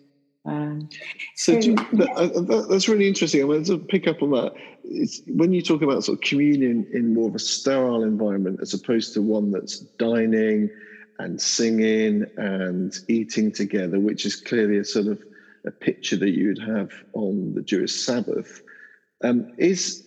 Um, 0.45 0.89
so, 1.35 1.53
you, 1.53 1.75
that, 1.75 2.11
uh, 2.15 2.41
that, 2.41 2.67
that's 2.69 2.89
really 2.89 3.07
interesting. 3.07 3.41
I 3.41 3.45
want 3.45 3.65
to 3.67 3.77
pick 3.77 4.07
up 4.07 4.21
on 4.21 4.31
that. 4.31 4.53
It's, 4.83 5.21
when 5.27 5.53
you 5.53 5.61
talk 5.61 5.81
about 5.81 6.03
sort 6.03 6.17
of 6.17 6.21
communion 6.21 6.85
in 6.93 7.13
more 7.13 7.29
of 7.29 7.35
a 7.35 7.39
sterile 7.39 8.03
environment 8.03 8.59
as 8.61 8.73
opposed 8.73 9.13
to 9.13 9.21
one 9.21 9.51
that's 9.51 9.79
dining 9.79 10.69
and 11.19 11.41
singing 11.41 12.25
and 12.37 12.93
eating 13.07 13.51
together, 13.51 13.99
which 13.99 14.25
is 14.25 14.35
clearly 14.35 14.77
a 14.77 14.85
sort 14.85 15.07
of 15.07 15.23
a 15.65 15.71
picture 15.71 16.17
that 16.17 16.31
you 16.31 16.49
would 16.49 16.59
have 16.59 16.91
on 17.13 17.53
the 17.53 17.61
Jewish 17.61 17.93
Sabbath, 17.93 18.61
um, 19.23 19.53
is 19.57 20.05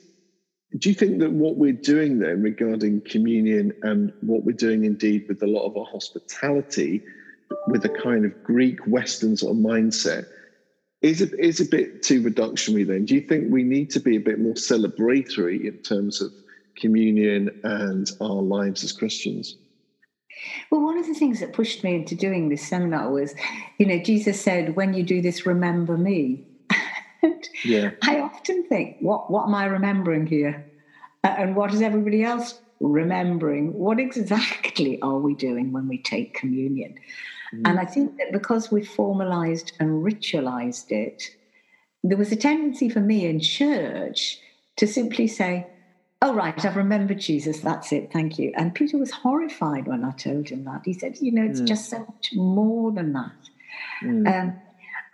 do 0.79 0.89
you 0.91 0.95
think 0.95 1.21
that 1.21 1.33
what 1.33 1.57
we're 1.57 1.73
doing 1.73 2.19
then 2.19 2.43
regarding 2.43 3.01
communion 3.03 3.73
and 3.83 4.13
what 4.21 4.45
we're 4.45 4.53
doing 4.53 4.85
indeed 4.85 5.25
with 5.29 5.43
a 5.43 5.47
lot 5.47 5.65
of 5.65 5.77
our 5.77 5.87
hospitality? 5.87 7.03
With 7.67 7.85
a 7.85 7.89
kind 7.89 8.25
of 8.25 8.43
Greek 8.43 8.87
Western 8.87 9.37
sort 9.37 9.57
of 9.57 9.63
mindset 9.63 10.27
is 11.03 11.21
a, 11.21 11.39
is 11.39 11.61
a 11.61 11.65
bit 11.65 12.03
too 12.03 12.23
reductionary 12.23 12.87
then. 12.87 13.05
Do 13.05 13.15
you 13.15 13.21
think 13.21 13.53
we 13.53 13.63
need 13.63 13.91
to 13.91 14.01
be 14.01 14.17
a 14.17 14.21
bit 14.21 14.39
more 14.39 14.55
celebratory 14.55 15.65
in 15.65 15.79
terms 15.79 16.21
of 16.21 16.33
communion 16.77 17.51
and 17.63 18.11
our 18.21 18.43
lives 18.43 18.85
as 18.85 18.93
Christians? 18.93 19.57
Well, 20.71 20.83
one 20.83 20.99
of 20.99 21.07
the 21.07 21.15
things 21.15 21.41
that 21.41 21.53
pushed 21.53 21.83
me 21.83 21.95
into 21.95 22.15
doing 22.15 22.49
this 22.49 22.67
seminar 22.67 23.11
was, 23.11 23.35
you 23.79 23.87
know, 23.87 23.99
Jesus 23.99 24.41
said, 24.41 24.77
when 24.77 24.95
you 24.95 25.03
do 25.03 25.23
this, 25.23 25.47
remember 25.47 25.97
me. 25.97 26.47
yeah. 27.65 27.93
I 28.03 28.21
often 28.21 28.65
think, 28.65 28.97
what, 29.01 29.31
what 29.31 29.47
am 29.47 29.55
I 29.55 29.67
remembering 29.67 30.27
here? 30.27 30.71
And 31.25 31.57
what 31.57 31.73
is 31.73 31.81
everybody 31.81 32.23
else 32.23 32.61
remembering? 32.81 33.73
What 33.73 33.99
exactly 33.99 35.01
are 35.01 35.19
we 35.19 35.35
doing 35.35 35.73
when 35.73 35.89
we 35.89 35.99
take 35.99 36.35
communion? 36.35 36.99
Mm. 37.55 37.69
And 37.69 37.81
I 37.81 37.85
think 37.85 38.17
that 38.19 38.33
because 38.33 38.71
we 38.71 38.85
formalized 38.85 39.73
and 39.81 40.05
ritualized 40.05 40.91
it, 40.91 41.23
there 42.03 42.19
was 42.19 42.33
a 42.33 42.37
tendency 42.37 42.89
for 42.89 43.01
me 43.01 43.27
in 43.27 43.41
church 43.41 44.39
to 44.77 44.87
simply 44.87 45.27
say, 45.27 45.67
Oh, 46.23 46.35
right, 46.35 46.65
I've 46.65 46.77
remembered 46.77 47.21
Jesus. 47.21 47.61
That's 47.61 47.93
it. 47.93 48.11
Thank 48.11 48.39
you. 48.39 48.53
And 48.57 48.75
Peter 48.75 48.97
was 48.97 49.11
horrified 49.11 49.87
when 49.87 50.03
I 50.03 50.13
told 50.13 50.49
him 50.49 50.65
that. 50.65 50.83
He 50.85 50.95
said, 50.95 51.19
You 51.21 51.33
know, 51.33 51.45
it's 51.45 51.61
mm. 51.61 51.67
just 51.67 51.91
so 51.91 51.99
much 51.99 52.31
more 52.35 52.91
than 52.91 53.13
that. 53.13 53.33
Mm. 54.03 54.43
Um, 54.43 54.61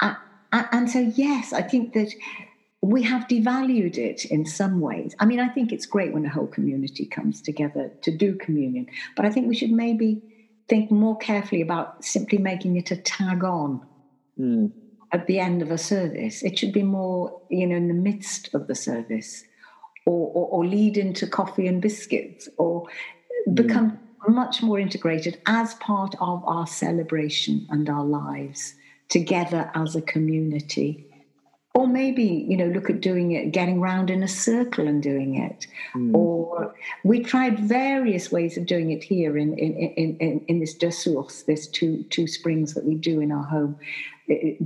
I, 0.00 0.16
I, 0.52 0.68
and 0.72 0.90
so, 0.90 1.00
yes, 1.00 1.52
I 1.52 1.62
think 1.62 1.92
that 1.94 2.12
we 2.82 3.02
have 3.02 3.28
devalued 3.28 3.96
it 3.96 4.24
in 4.26 4.44
some 4.44 4.80
ways. 4.80 5.14
I 5.18 5.24
mean, 5.24 5.40
I 5.40 5.48
think 5.48 5.72
it's 5.72 5.86
great 5.86 6.12
when 6.12 6.26
a 6.26 6.28
whole 6.28 6.48
community 6.48 7.06
comes 7.06 7.40
together 7.40 7.92
to 8.02 8.16
do 8.16 8.34
communion, 8.34 8.88
but 9.16 9.24
I 9.24 9.30
think 9.30 9.48
we 9.48 9.56
should 9.56 9.70
maybe 9.70 10.20
think 10.72 10.90
more 10.90 11.18
carefully 11.18 11.60
about 11.60 12.02
simply 12.02 12.38
making 12.38 12.76
it 12.76 12.90
a 12.90 12.96
tag 12.96 13.44
on 13.44 13.86
mm. 14.40 14.72
at 15.12 15.26
the 15.26 15.38
end 15.38 15.60
of 15.60 15.70
a 15.70 15.76
service. 15.76 16.42
It 16.42 16.58
should 16.58 16.72
be 16.72 16.82
more, 16.82 17.42
you 17.50 17.66
know, 17.66 17.76
in 17.76 17.88
the 17.88 18.02
midst 18.08 18.54
of 18.54 18.68
the 18.68 18.74
service 18.74 19.44
or, 20.06 20.32
or, 20.32 20.48
or 20.48 20.66
lead 20.66 20.96
into 20.96 21.26
coffee 21.26 21.66
and 21.66 21.82
biscuits 21.82 22.48
or 22.56 22.88
mm. 23.46 23.54
become 23.54 23.98
much 24.26 24.62
more 24.62 24.78
integrated 24.78 25.42
as 25.44 25.74
part 25.74 26.14
of 26.22 26.42
our 26.46 26.66
celebration 26.66 27.66
and 27.68 27.90
our 27.90 28.04
lives 28.04 28.74
together 29.10 29.70
as 29.74 29.94
a 29.94 30.00
community 30.00 31.06
or 31.74 31.86
maybe 31.86 32.44
you 32.48 32.56
know 32.56 32.66
look 32.66 32.90
at 32.90 33.00
doing 33.00 33.32
it 33.32 33.50
getting 33.50 33.80
round 33.80 34.10
in 34.10 34.22
a 34.22 34.28
circle 34.28 34.86
and 34.86 35.02
doing 35.02 35.36
it 35.36 35.66
mm. 35.94 36.14
or 36.14 36.74
we 37.04 37.20
tried 37.20 37.58
various 37.58 38.30
ways 38.30 38.56
of 38.56 38.66
doing 38.66 38.90
it 38.90 39.02
here 39.02 39.36
in 39.38 39.56
in 39.58 39.74
in, 39.76 40.16
in, 40.18 40.44
in 40.48 40.60
this 40.60 40.76
sources 41.02 41.44
this 41.44 41.66
two 41.66 42.02
two 42.10 42.26
springs 42.26 42.74
that 42.74 42.84
we 42.84 42.94
do 42.94 43.20
in 43.20 43.32
our 43.32 43.44
home 43.44 43.76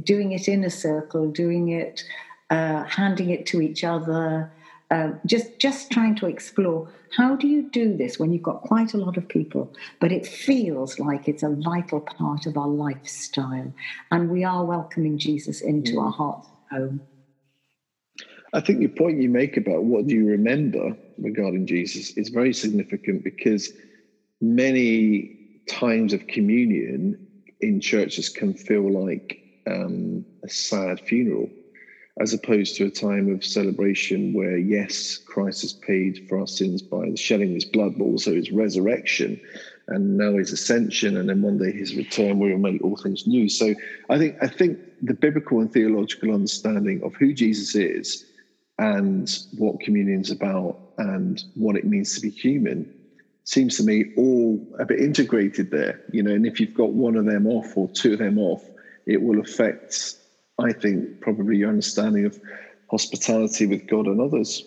doing 0.02 0.32
it 0.32 0.48
in 0.48 0.64
a 0.64 0.70
circle 0.70 1.30
doing 1.30 1.68
it 1.68 2.04
uh, 2.50 2.84
handing 2.84 3.30
it 3.30 3.44
to 3.46 3.60
each 3.60 3.82
other 3.84 4.52
uh, 4.90 5.10
just 5.24 5.58
just 5.58 5.90
trying 5.90 6.14
to 6.14 6.26
explore 6.26 6.88
how 7.16 7.34
do 7.34 7.46
you 7.46 7.62
do 7.70 7.96
this 7.96 8.18
when 8.18 8.32
you've 8.32 8.42
got 8.42 8.62
quite 8.62 8.94
a 8.94 8.96
lot 8.96 9.16
of 9.16 9.28
people 9.28 9.72
but 10.00 10.12
it 10.12 10.26
feels 10.26 10.98
like 10.98 11.28
it's 11.28 11.42
a 11.42 11.48
vital 11.48 12.00
part 12.00 12.46
of 12.46 12.56
our 12.56 12.68
lifestyle 12.68 13.72
and 14.10 14.30
we 14.30 14.44
are 14.44 14.64
welcoming 14.64 15.18
jesus 15.18 15.60
into 15.60 15.92
mm. 15.92 16.02
our 16.04 16.12
hearts 16.12 16.48
home. 16.70 17.02
I 18.52 18.60
think 18.60 18.80
the 18.80 18.88
point 18.88 19.20
you 19.20 19.28
make 19.28 19.56
about 19.56 19.84
what 19.84 20.06
do 20.06 20.14
you 20.14 20.26
remember 20.26 20.96
regarding 21.18 21.66
Jesus 21.66 22.12
is 22.16 22.28
very 22.28 22.52
significant 22.52 23.24
because 23.24 23.70
many 24.40 25.30
times 25.68 26.12
of 26.12 26.26
communion 26.26 27.16
in 27.60 27.80
churches 27.80 28.28
can 28.28 28.54
feel 28.54 28.90
like 28.90 29.38
um, 29.68 30.24
a 30.44 30.48
sad 30.48 31.00
funeral, 31.00 31.52
as 32.20 32.32
opposed 32.32 32.76
to 32.76 32.86
a 32.86 32.90
time 32.90 33.30
of 33.32 33.44
celebration 33.44 34.32
where, 34.32 34.56
yes, 34.56 35.18
Christ 35.26 35.62
has 35.62 35.72
paid 35.72 36.20
for 36.28 36.38
our 36.38 36.46
sins 36.46 36.82
by 36.82 37.10
the 37.10 37.16
shedding 37.16 37.50
of 37.50 37.54
his 37.54 37.64
blood, 37.64 37.94
but 37.96 38.04
also 38.04 38.34
his 38.34 38.50
resurrection. 38.50 39.40
And 39.88 40.16
now 40.16 40.36
his 40.36 40.52
ascension, 40.52 41.16
and 41.16 41.28
then 41.28 41.42
one 41.42 41.58
day 41.58 41.72
his 41.72 41.94
return, 41.94 42.38
where 42.38 42.50
he'll 42.50 42.58
make 42.58 42.82
all 42.82 42.96
things 42.96 43.26
new. 43.26 43.48
So 43.48 43.74
I 44.10 44.18
think 44.18 44.36
I 44.40 44.48
think 44.48 44.78
the 45.02 45.14
biblical 45.14 45.60
and 45.60 45.72
theological 45.72 46.32
understanding 46.32 47.02
of 47.02 47.14
who 47.14 47.32
Jesus 47.32 47.74
is 47.74 48.24
and 48.78 49.30
what 49.56 49.80
communion 49.80 50.20
is 50.20 50.30
about 50.30 50.78
and 50.98 51.42
what 51.54 51.76
it 51.76 51.84
means 51.84 52.14
to 52.14 52.20
be 52.20 52.30
human 52.30 52.92
seems 53.44 53.76
to 53.76 53.84
me 53.84 54.06
all 54.16 54.60
a 54.78 54.84
bit 54.84 55.00
integrated 55.00 55.70
there. 55.70 56.00
You 56.12 56.22
know, 56.22 56.32
and 56.32 56.46
if 56.46 56.58
you've 56.58 56.74
got 56.74 56.92
one 56.92 57.16
of 57.16 57.24
them 57.26 57.46
off 57.46 57.76
or 57.76 57.88
two 57.88 58.14
of 58.14 58.18
them 58.18 58.38
off, 58.38 58.62
it 59.06 59.22
will 59.22 59.40
affect, 59.40 60.16
I 60.58 60.72
think, 60.72 61.20
probably 61.20 61.58
your 61.58 61.68
understanding 61.68 62.26
of 62.26 62.38
hospitality 62.90 63.66
with 63.66 63.86
God 63.86 64.06
and 64.06 64.20
others. 64.20 64.64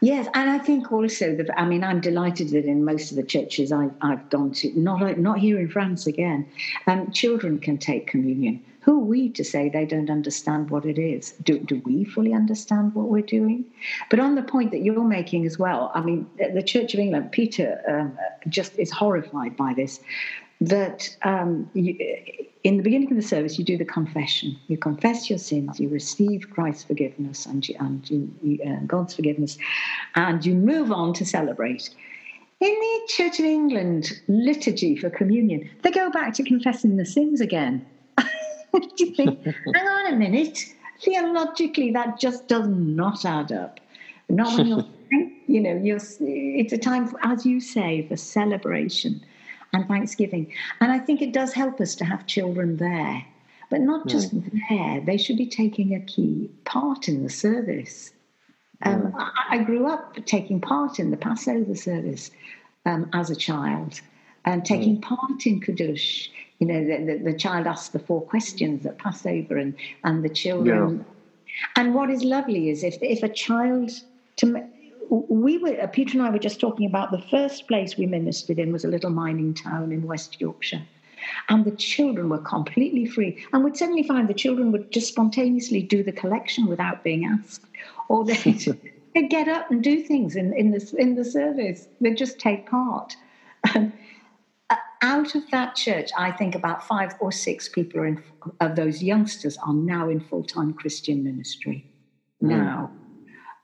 Yes, 0.00 0.28
and 0.34 0.50
I 0.50 0.58
think 0.58 0.92
also 0.92 1.34
that 1.36 1.48
I 1.58 1.64
mean 1.64 1.82
I'm 1.82 2.00
delighted 2.00 2.50
that 2.50 2.64
in 2.64 2.84
most 2.84 3.10
of 3.10 3.16
the 3.16 3.22
churches 3.22 3.72
I, 3.72 3.88
have 4.02 4.28
gone 4.28 4.52
to, 4.52 4.78
not 4.78 5.18
not 5.18 5.38
here 5.38 5.58
in 5.58 5.68
France 5.68 6.06
again, 6.06 6.46
um, 6.86 7.10
children 7.10 7.58
can 7.58 7.78
take 7.78 8.06
communion. 8.06 8.60
Who 8.84 9.00
are 9.00 9.04
we 9.04 9.30
to 9.30 9.42
say 9.42 9.70
they 9.70 9.86
don't 9.86 10.10
understand 10.10 10.68
what 10.68 10.84
it 10.84 10.98
is? 10.98 11.32
Do, 11.42 11.58
do 11.58 11.80
we 11.86 12.04
fully 12.04 12.34
understand 12.34 12.94
what 12.94 13.08
we're 13.08 13.22
doing? 13.22 13.64
But 14.10 14.20
on 14.20 14.34
the 14.34 14.42
point 14.42 14.72
that 14.72 14.80
you're 14.80 15.02
making 15.02 15.46
as 15.46 15.58
well, 15.58 15.90
I 15.94 16.02
mean, 16.02 16.28
the 16.36 16.62
Church 16.62 16.92
of 16.92 17.00
England, 17.00 17.32
Peter 17.32 17.80
um, 17.88 18.18
just 18.50 18.78
is 18.78 18.90
horrified 18.90 19.56
by 19.56 19.72
this 19.72 20.00
that 20.68 21.16
um, 21.22 21.68
you, 21.74 21.96
in 22.62 22.76
the 22.76 22.82
beginning 22.82 23.10
of 23.10 23.16
the 23.16 23.22
service, 23.22 23.58
you 23.58 23.64
do 23.64 23.76
the 23.76 23.84
confession. 23.84 24.56
You 24.68 24.78
confess 24.78 25.28
your 25.28 25.38
sins, 25.38 25.78
you 25.78 25.88
receive 25.88 26.48
Christ's 26.50 26.84
forgiveness 26.84 27.46
and, 27.46 27.68
you, 27.68 27.76
and 27.78 28.10
you, 28.10 28.58
uh, 28.66 28.84
God's 28.86 29.14
forgiveness, 29.14 29.58
and 30.14 30.44
you 30.44 30.54
move 30.54 30.90
on 30.90 31.12
to 31.14 31.24
celebrate. 31.24 31.90
In 32.60 32.70
the 32.70 33.00
Church 33.08 33.38
of 33.38 33.44
England 33.44 34.12
liturgy 34.28 34.96
for 34.96 35.10
communion, 35.10 35.68
they 35.82 35.90
go 35.90 36.10
back 36.10 36.32
to 36.34 36.42
confessing 36.42 36.96
the 36.96 37.04
sins 37.04 37.40
again. 37.40 37.84
do 38.18 38.24
you 38.98 39.14
think, 39.14 39.44
hang 39.44 39.86
on 39.86 40.14
a 40.14 40.16
minute, 40.16 40.58
theologically, 41.02 41.90
that 41.90 42.18
just 42.18 42.48
does 42.48 42.68
not 42.68 43.24
add 43.24 43.52
up. 43.52 43.80
Not 44.30 44.56
when 44.56 44.66
you're, 44.66 44.86
you 45.46 45.60
know, 45.60 45.76
you're, 45.76 46.00
it's 46.20 46.72
a 46.72 46.78
time, 46.78 47.08
for, 47.08 47.18
as 47.22 47.44
you 47.44 47.60
say, 47.60 48.06
for 48.08 48.16
celebration 48.16 49.22
and 49.74 49.86
Thanksgiving. 49.88 50.52
And 50.80 50.92
I 50.92 50.98
think 50.98 51.20
it 51.20 51.32
does 51.32 51.52
help 51.52 51.80
us 51.80 51.94
to 51.96 52.04
have 52.04 52.26
children 52.26 52.76
there, 52.76 53.24
but 53.70 53.80
not 53.80 54.06
just 54.06 54.34
mm. 54.34 54.60
there. 54.68 55.00
They 55.00 55.16
should 55.16 55.36
be 55.36 55.46
taking 55.46 55.94
a 55.94 56.00
key 56.00 56.50
part 56.64 57.08
in 57.08 57.22
the 57.22 57.30
service. 57.30 58.12
Um, 58.82 59.02
mm. 59.02 59.12
I, 59.16 59.56
I, 59.56 59.64
grew 59.64 59.86
up 59.86 60.16
taking 60.26 60.60
part 60.60 60.98
in 60.98 61.10
the 61.10 61.16
Passover 61.16 61.74
service 61.74 62.30
um, 62.86 63.08
as 63.12 63.30
a 63.30 63.36
child 63.36 64.00
and 64.44 64.64
taking 64.64 64.98
mm. 64.98 65.02
part 65.02 65.46
in 65.46 65.60
Kiddush. 65.60 66.28
You 66.60 66.68
know, 66.68 66.84
the, 66.84 67.04
the, 67.04 67.32
the, 67.32 67.38
child 67.38 67.66
asks 67.66 67.88
the 67.88 67.98
four 67.98 68.22
questions 68.22 68.86
at 68.86 68.98
Passover, 68.98 69.56
and, 69.56 69.74
and 70.04 70.24
the 70.24 70.28
children. 70.28 70.98
Yeah. 70.98 71.04
And 71.76 71.94
what 71.94 72.10
is 72.10 72.22
lovely 72.22 72.70
is 72.70 72.84
if, 72.84 72.96
if 73.02 73.22
a 73.22 73.28
child, 73.28 73.90
to, 74.36 74.64
we 75.10 75.58
were 75.58 75.80
uh, 75.80 75.86
Peter 75.86 76.18
and 76.18 76.26
I 76.26 76.30
were 76.30 76.38
just 76.38 76.60
talking 76.60 76.86
about 76.86 77.10
the 77.10 77.20
first 77.20 77.66
place 77.68 77.96
we 77.96 78.06
ministered 78.06 78.58
in 78.58 78.72
was 78.72 78.84
a 78.84 78.88
little 78.88 79.10
mining 79.10 79.54
town 79.54 79.92
in 79.92 80.06
West 80.06 80.40
Yorkshire. 80.40 80.82
And 81.48 81.64
the 81.64 81.70
children 81.70 82.28
were 82.28 82.38
completely 82.38 83.06
free. 83.06 83.44
And 83.52 83.64
we'd 83.64 83.76
suddenly 83.76 84.02
find 84.02 84.28
the 84.28 84.34
children 84.34 84.72
would 84.72 84.92
just 84.92 85.08
spontaneously 85.08 85.82
do 85.82 86.02
the 86.02 86.12
collection 86.12 86.66
without 86.66 87.02
being 87.02 87.24
asked. 87.24 87.64
Or 88.08 88.24
they'd, 88.24 88.78
they'd 89.14 89.30
get 89.30 89.48
up 89.48 89.70
and 89.70 89.82
do 89.82 90.02
things 90.02 90.36
in, 90.36 90.52
in, 90.52 90.70
the, 90.70 90.94
in 90.98 91.14
the 91.14 91.24
service. 91.24 91.88
They'd 92.00 92.18
just 92.18 92.38
take 92.38 92.66
part. 92.68 93.16
Uh, 94.70 94.76
out 95.02 95.34
of 95.34 95.42
that 95.50 95.74
church, 95.74 96.10
I 96.16 96.30
think 96.30 96.54
about 96.54 96.86
five 96.86 97.14
or 97.20 97.30
six 97.30 97.68
people 97.68 98.02
in, 98.02 98.22
of 98.60 98.76
those 98.76 99.02
youngsters 99.02 99.58
are 99.58 99.74
now 99.74 100.08
in 100.08 100.20
full 100.20 100.42
time 100.42 100.72
Christian 100.72 101.22
ministry. 101.22 101.86
Mm. 102.42 102.48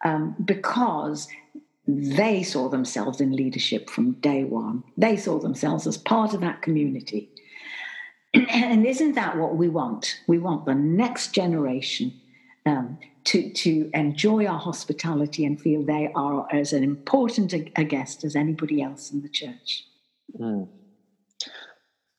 Um, 0.05 0.35
because 0.45 1.29
they 1.87 2.43
saw 2.43 2.69
themselves 2.69 3.21
in 3.21 3.33
leadership 3.33 3.91
from 3.91 4.13
day 4.13 4.45
one. 4.45 4.85
They 4.97 5.17
saw 5.17 5.39
themselves 5.39 5.87
as 5.87 5.97
part 5.97 6.35
of 6.35 6.41
that 6.41 6.63
community. 6.63 7.31
and 8.35 8.87
isn't 8.87 9.15
that 9.15 9.37
what 9.37 9.57
we 9.57 9.69
want? 9.69 10.21
We 10.27 10.39
want 10.39 10.67
the 10.67 10.75
next 10.75 11.33
generation 11.33 12.13
um, 12.67 12.99
to, 13.25 13.51
to 13.51 13.91
enjoy 13.95 14.47
our 14.47 14.59
hospitality 14.59 15.45
and 15.45 15.61
feel 15.61 15.83
they 15.83 16.11
are 16.15 16.47
as 16.53 16.73
an 16.73 16.85
important 16.85 17.53
a, 17.53 17.71
a 17.77 17.85
guest 17.85 18.25
as 18.25 18.37
anybody 18.37 18.83
else 18.83 19.11
in 19.11 19.23
the 19.23 19.29
church. 19.29 19.85
Mm. 20.39 20.69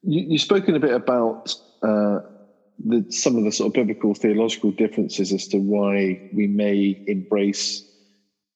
You, 0.04 0.32
have 0.32 0.42
spoken 0.42 0.76
a 0.76 0.80
bit 0.80 0.94
about 0.94 1.54
uh, 1.84 2.20
the, 2.86 3.06
some 3.10 3.38
of 3.38 3.44
the 3.44 3.52
sort 3.52 3.68
of 3.68 3.74
biblical 3.74 4.14
theological 4.14 4.72
differences 4.72 5.32
as 5.34 5.48
to 5.48 5.58
why 5.58 6.20
we 6.32 6.48
may 6.48 6.98
embrace 7.08 7.84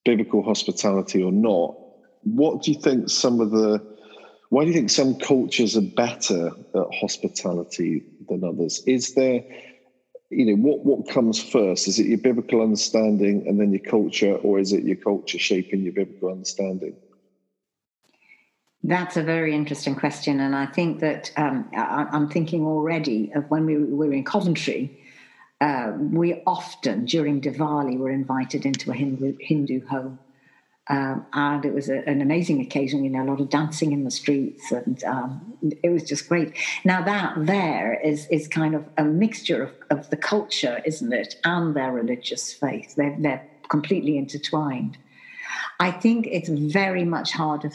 biblical 0.04 0.44
hospitality 0.44 1.22
or 1.22 1.32
not. 1.32 1.76
What 2.22 2.62
do 2.62 2.72
you 2.72 2.78
think 2.82 3.10
some 3.10 3.40
of 3.42 3.52
the 3.52 3.82
why 4.50 4.64
do 4.64 4.68
you 4.70 4.74
think 4.74 4.92
some 4.92 5.16
cultures 5.16 5.76
are 5.76 5.82
better 5.82 6.52
at 6.76 6.86
hospitality 6.94 8.04
than 8.30 8.44
others? 8.44 8.82
Is 8.86 9.12
there 9.14 9.42
you 10.30 10.46
know 10.46 10.56
what 10.56 10.86
what 10.86 11.08
comes 11.08 11.42
first? 11.42 11.88
Is 11.88 12.00
it 12.00 12.08
your 12.08 12.18
biblical 12.18 12.62
understanding 12.62 13.44
and 13.48 13.60
then 13.60 13.72
your 13.72 13.82
culture, 13.82 14.36
or 14.36 14.60
is 14.60 14.74
it 14.74 14.84
your 14.84 14.98
culture 14.98 15.40
shaping 15.40 15.84
your 15.84 15.94
biblical 15.94 16.32
understanding? 16.32 16.98
That's 18.88 19.18
a 19.18 19.24
very 19.24 19.56
interesting 19.56 19.96
question, 19.96 20.40
and 20.40 20.56
I 20.56 20.68
think 20.68 21.00
that 21.00 21.32
um, 21.38 21.68
I, 21.76 22.08
am 22.12 22.30
thinking 22.30 22.68
already 22.68 23.32
of 23.34 23.50
when 23.50 23.66
we 23.66 23.78
were 23.78 24.14
in 24.14 24.24
Coventry. 24.24 25.02
Uh, 25.60 25.94
we 25.98 26.44
often 26.46 27.06
during 27.06 27.42
Diwali 27.42 27.98
were 27.98 28.12
invited 28.12 28.64
into 28.64 28.92
a 28.92 28.94
Hindu, 28.94 29.38
Hindu 29.40 29.88
home, 29.88 30.20
um, 30.88 31.26
and 31.34 31.66
it 31.66 31.74
was 31.74 31.90
a, 31.90 32.08
an 32.08 32.22
amazing 32.22 32.62
occasion. 32.62 33.04
You 33.04 33.10
know, 33.10 33.24
a 33.24 33.30
lot 33.32 33.42
of 33.42 33.50
dancing 33.50 33.92
in 33.92 34.04
the 34.04 34.12
streets, 34.12 34.72
and 34.72 35.04
um, 35.06 35.58
it 35.82 35.90
was 35.90 36.04
just 36.04 36.30
great. 36.30 36.54
Now 36.84 37.02
that 37.02 37.34
there 37.38 38.00
is 38.04 38.28
is 38.28 38.48
kind 38.48 38.76
of 38.76 38.86
a 39.00 39.04
mixture 39.04 39.64
of, 39.64 39.72
of 39.90 40.10
the 40.12 40.18
culture, 40.18 40.80
isn't 40.86 41.12
it, 41.12 41.38
and 41.44 41.76
their 41.76 41.92
religious 41.92 42.54
faith. 42.54 42.94
They're 42.96 43.18
they're 43.20 43.48
completely 43.68 44.16
intertwined. 44.16 45.00
I 45.80 45.90
think 45.92 46.28
it's 46.28 46.50
very 46.50 47.04
much 47.04 47.32
harder 47.32 47.72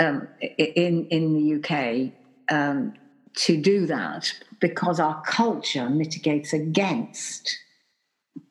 um, 0.00 0.28
in 0.40 1.06
in 1.06 1.34
the 1.34 1.54
UK 1.58 2.12
um, 2.50 2.94
to 3.34 3.60
do 3.60 3.86
that 3.86 4.32
because 4.60 4.98
our 4.98 5.22
culture 5.22 5.88
mitigates 5.88 6.52
against 6.52 7.58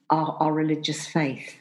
our, 0.09 0.37
our 0.39 0.53
religious 0.53 1.05
faith. 1.05 1.55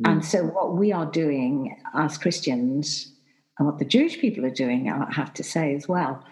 Mm. 0.00 0.12
And 0.12 0.24
so, 0.24 0.44
what 0.44 0.76
we 0.76 0.92
are 0.92 1.06
doing 1.06 1.76
as 1.94 2.18
Christians, 2.18 3.12
and 3.58 3.66
what 3.66 3.78
the 3.78 3.84
Jewish 3.84 4.18
people 4.18 4.44
are 4.46 4.50
doing, 4.50 4.90
I 4.90 5.12
have 5.12 5.34
to 5.34 5.42
say 5.42 5.74
as 5.74 5.88
well, 5.88 6.24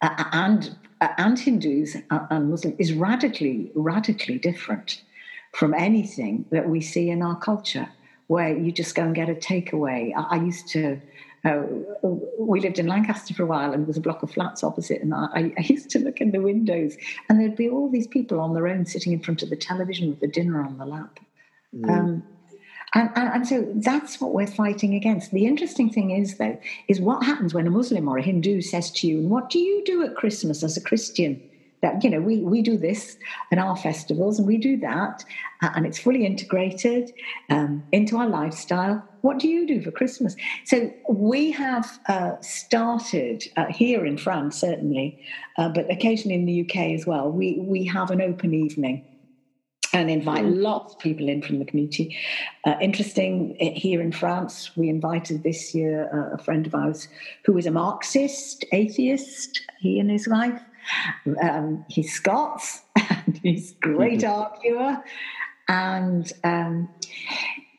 uh, 0.00 0.24
and 0.32 0.76
uh, 1.00 1.08
and 1.18 1.38
Hindus 1.38 1.96
and 2.10 2.50
Muslims 2.50 2.76
is 2.78 2.92
radically, 2.92 3.70
radically 3.74 4.38
different 4.38 5.02
from 5.52 5.74
anything 5.74 6.44
that 6.50 6.68
we 6.68 6.80
see 6.80 7.10
in 7.10 7.22
our 7.22 7.38
culture, 7.38 7.88
where 8.26 8.56
you 8.56 8.72
just 8.72 8.94
go 8.94 9.02
and 9.02 9.14
get 9.14 9.28
a 9.28 9.34
takeaway. 9.34 10.12
I, 10.16 10.36
I 10.36 10.42
used 10.42 10.68
to 10.68 11.00
uh, 11.44 11.62
we 12.38 12.60
lived 12.60 12.78
in 12.78 12.86
Lancaster 12.86 13.34
for 13.34 13.42
a 13.42 13.46
while, 13.46 13.72
and 13.72 13.82
there 13.82 13.88
was 13.88 13.96
a 13.96 14.00
block 14.00 14.22
of 14.22 14.30
flats 14.30 14.62
opposite. 14.62 15.02
And 15.02 15.12
I, 15.12 15.52
I, 15.58 15.62
used 15.64 15.90
to 15.90 15.98
look 15.98 16.20
in 16.20 16.30
the 16.30 16.40
windows, 16.40 16.96
and 17.28 17.40
there'd 17.40 17.56
be 17.56 17.68
all 17.68 17.90
these 17.90 18.06
people 18.06 18.40
on 18.40 18.54
their 18.54 18.68
own 18.68 18.86
sitting 18.86 19.12
in 19.12 19.20
front 19.20 19.42
of 19.42 19.50
the 19.50 19.56
television 19.56 20.10
with 20.10 20.20
the 20.20 20.28
dinner 20.28 20.62
on 20.62 20.78
the 20.78 20.86
lap. 20.86 21.18
Mm. 21.74 21.90
Um, 21.90 22.22
and, 22.94 23.10
and, 23.16 23.28
and, 23.28 23.48
so 23.48 23.66
that's 23.76 24.20
what 24.20 24.34
we're 24.34 24.46
fighting 24.46 24.94
against. 24.94 25.30
The 25.30 25.46
interesting 25.46 25.88
thing 25.88 26.10
is, 26.10 26.36
though, 26.36 26.60
is 26.88 27.00
what 27.00 27.24
happens 27.24 27.54
when 27.54 27.66
a 27.66 27.70
Muslim 27.70 28.06
or 28.06 28.18
a 28.18 28.22
Hindu 28.22 28.60
says 28.60 28.90
to 28.92 29.08
you, 29.08 29.20
"What 29.20 29.48
do 29.50 29.58
you 29.58 29.82
do 29.84 30.04
at 30.04 30.14
Christmas 30.14 30.62
as 30.62 30.76
a 30.76 30.80
Christian?" 30.80 31.42
That 31.82 32.02
you 32.02 32.08
know 32.08 32.20
we 32.20 32.38
we 32.38 32.62
do 32.62 32.78
this 32.78 33.18
in 33.50 33.58
our 33.58 33.76
festivals 33.76 34.38
and 34.38 34.48
we 34.48 34.56
do 34.56 34.76
that 34.78 35.24
uh, 35.62 35.70
and 35.74 35.84
it's 35.84 35.98
fully 35.98 36.24
integrated 36.24 37.12
um, 37.50 37.82
into 37.92 38.16
our 38.16 38.28
lifestyle 38.28 39.02
what 39.20 39.38
do 39.38 39.48
you 39.48 39.66
do 39.66 39.82
for 39.82 39.90
christmas 39.90 40.34
so 40.64 40.90
we 41.08 41.50
have 41.50 42.00
uh, 42.08 42.32
started 42.40 43.44
uh, 43.56 43.66
here 43.66 44.06
in 44.06 44.16
france 44.16 44.58
certainly 44.58 45.20
uh, 45.58 45.68
but 45.68 45.90
occasionally 45.90 46.34
in 46.34 46.46
the 46.46 46.62
uk 46.62 46.76
as 46.76 47.06
well 47.06 47.30
we 47.30 47.58
we 47.60 47.84
have 47.84 48.10
an 48.10 48.22
open 48.22 48.54
evening 48.54 49.04
and 49.92 50.10
invite 50.10 50.44
mm. 50.44 50.62
lots 50.62 50.94
of 50.94 50.98
people 51.00 51.28
in 51.28 51.42
from 51.42 51.58
the 51.58 51.66
community. 51.66 52.16
Uh, 52.64 52.76
interesting, 52.80 53.56
eh, 53.60 53.72
here 53.72 54.00
in 54.00 54.10
France, 54.10 54.74
we 54.74 54.88
invited 54.88 55.42
this 55.42 55.74
year 55.74 56.08
uh, 56.12 56.34
a 56.34 56.38
friend 56.38 56.66
of 56.66 56.74
ours 56.74 57.08
who 57.44 57.52
was 57.52 57.66
a 57.66 57.70
Marxist, 57.70 58.64
atheist, 58.72 59.60
he 59.80 59.98
and 59.98 60.10
his 60.10 60.26
wife, 60.26 60.62
um, 61.42 61.84
he's 61.88 62.12
Scots 62.12 62.82
and 62.96 63.38
he's 63.42 63.72
a 63.72 63.74
great 63.80 64.24
arguer. 64.24 65.02
And 65.68 66.30
um, 66.44 66.88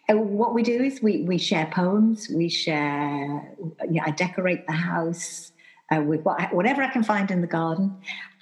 Uh, 0.09 0.17
what 0.17 0.53
we 0.53 0.63
do 0.63 0.83
is 0.83 1.01
we, 1.01 1.21
we 1.21 1.37
share 1.37 1.65
poems, 1.67 2.29
we 2.29 2.49
share, 2.49 3.55
I 4.01 4.11
decorate 4.11 4.67
the 4.67 4.73
house 4.73 5.53
uh, 5.95 6.01
with 6.01 6.21
what, 6.23 6.53
whatever 6.53 6.83
I 6.83 6.89
can 6.89 7.03
find 7.03 7.31
in 7.31 7.41
the 7.41 7.47
garden. 7.47 7.95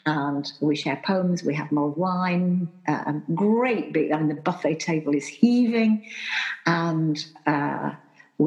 And 0.08 0.52
we 0.62 0.76
share 0.76 1.00
poems, 1.06 1.44
we 1.44 1.54
have 1.54 1.72
mulled 1.72 1.96
wine, 1.96 2.68
uh, 2.88 3.14
great 3.36 3.94
big, 3.94 4.12
I 4.12 4.18
mean, 4.18 4.30
the 4.30 4.42
buffet 4.42 4.80
table 4.80 5.14
is 5.14 5.28
heaving. 5.28 6.10
And 6.66 7.24
uh, 7.46 7.92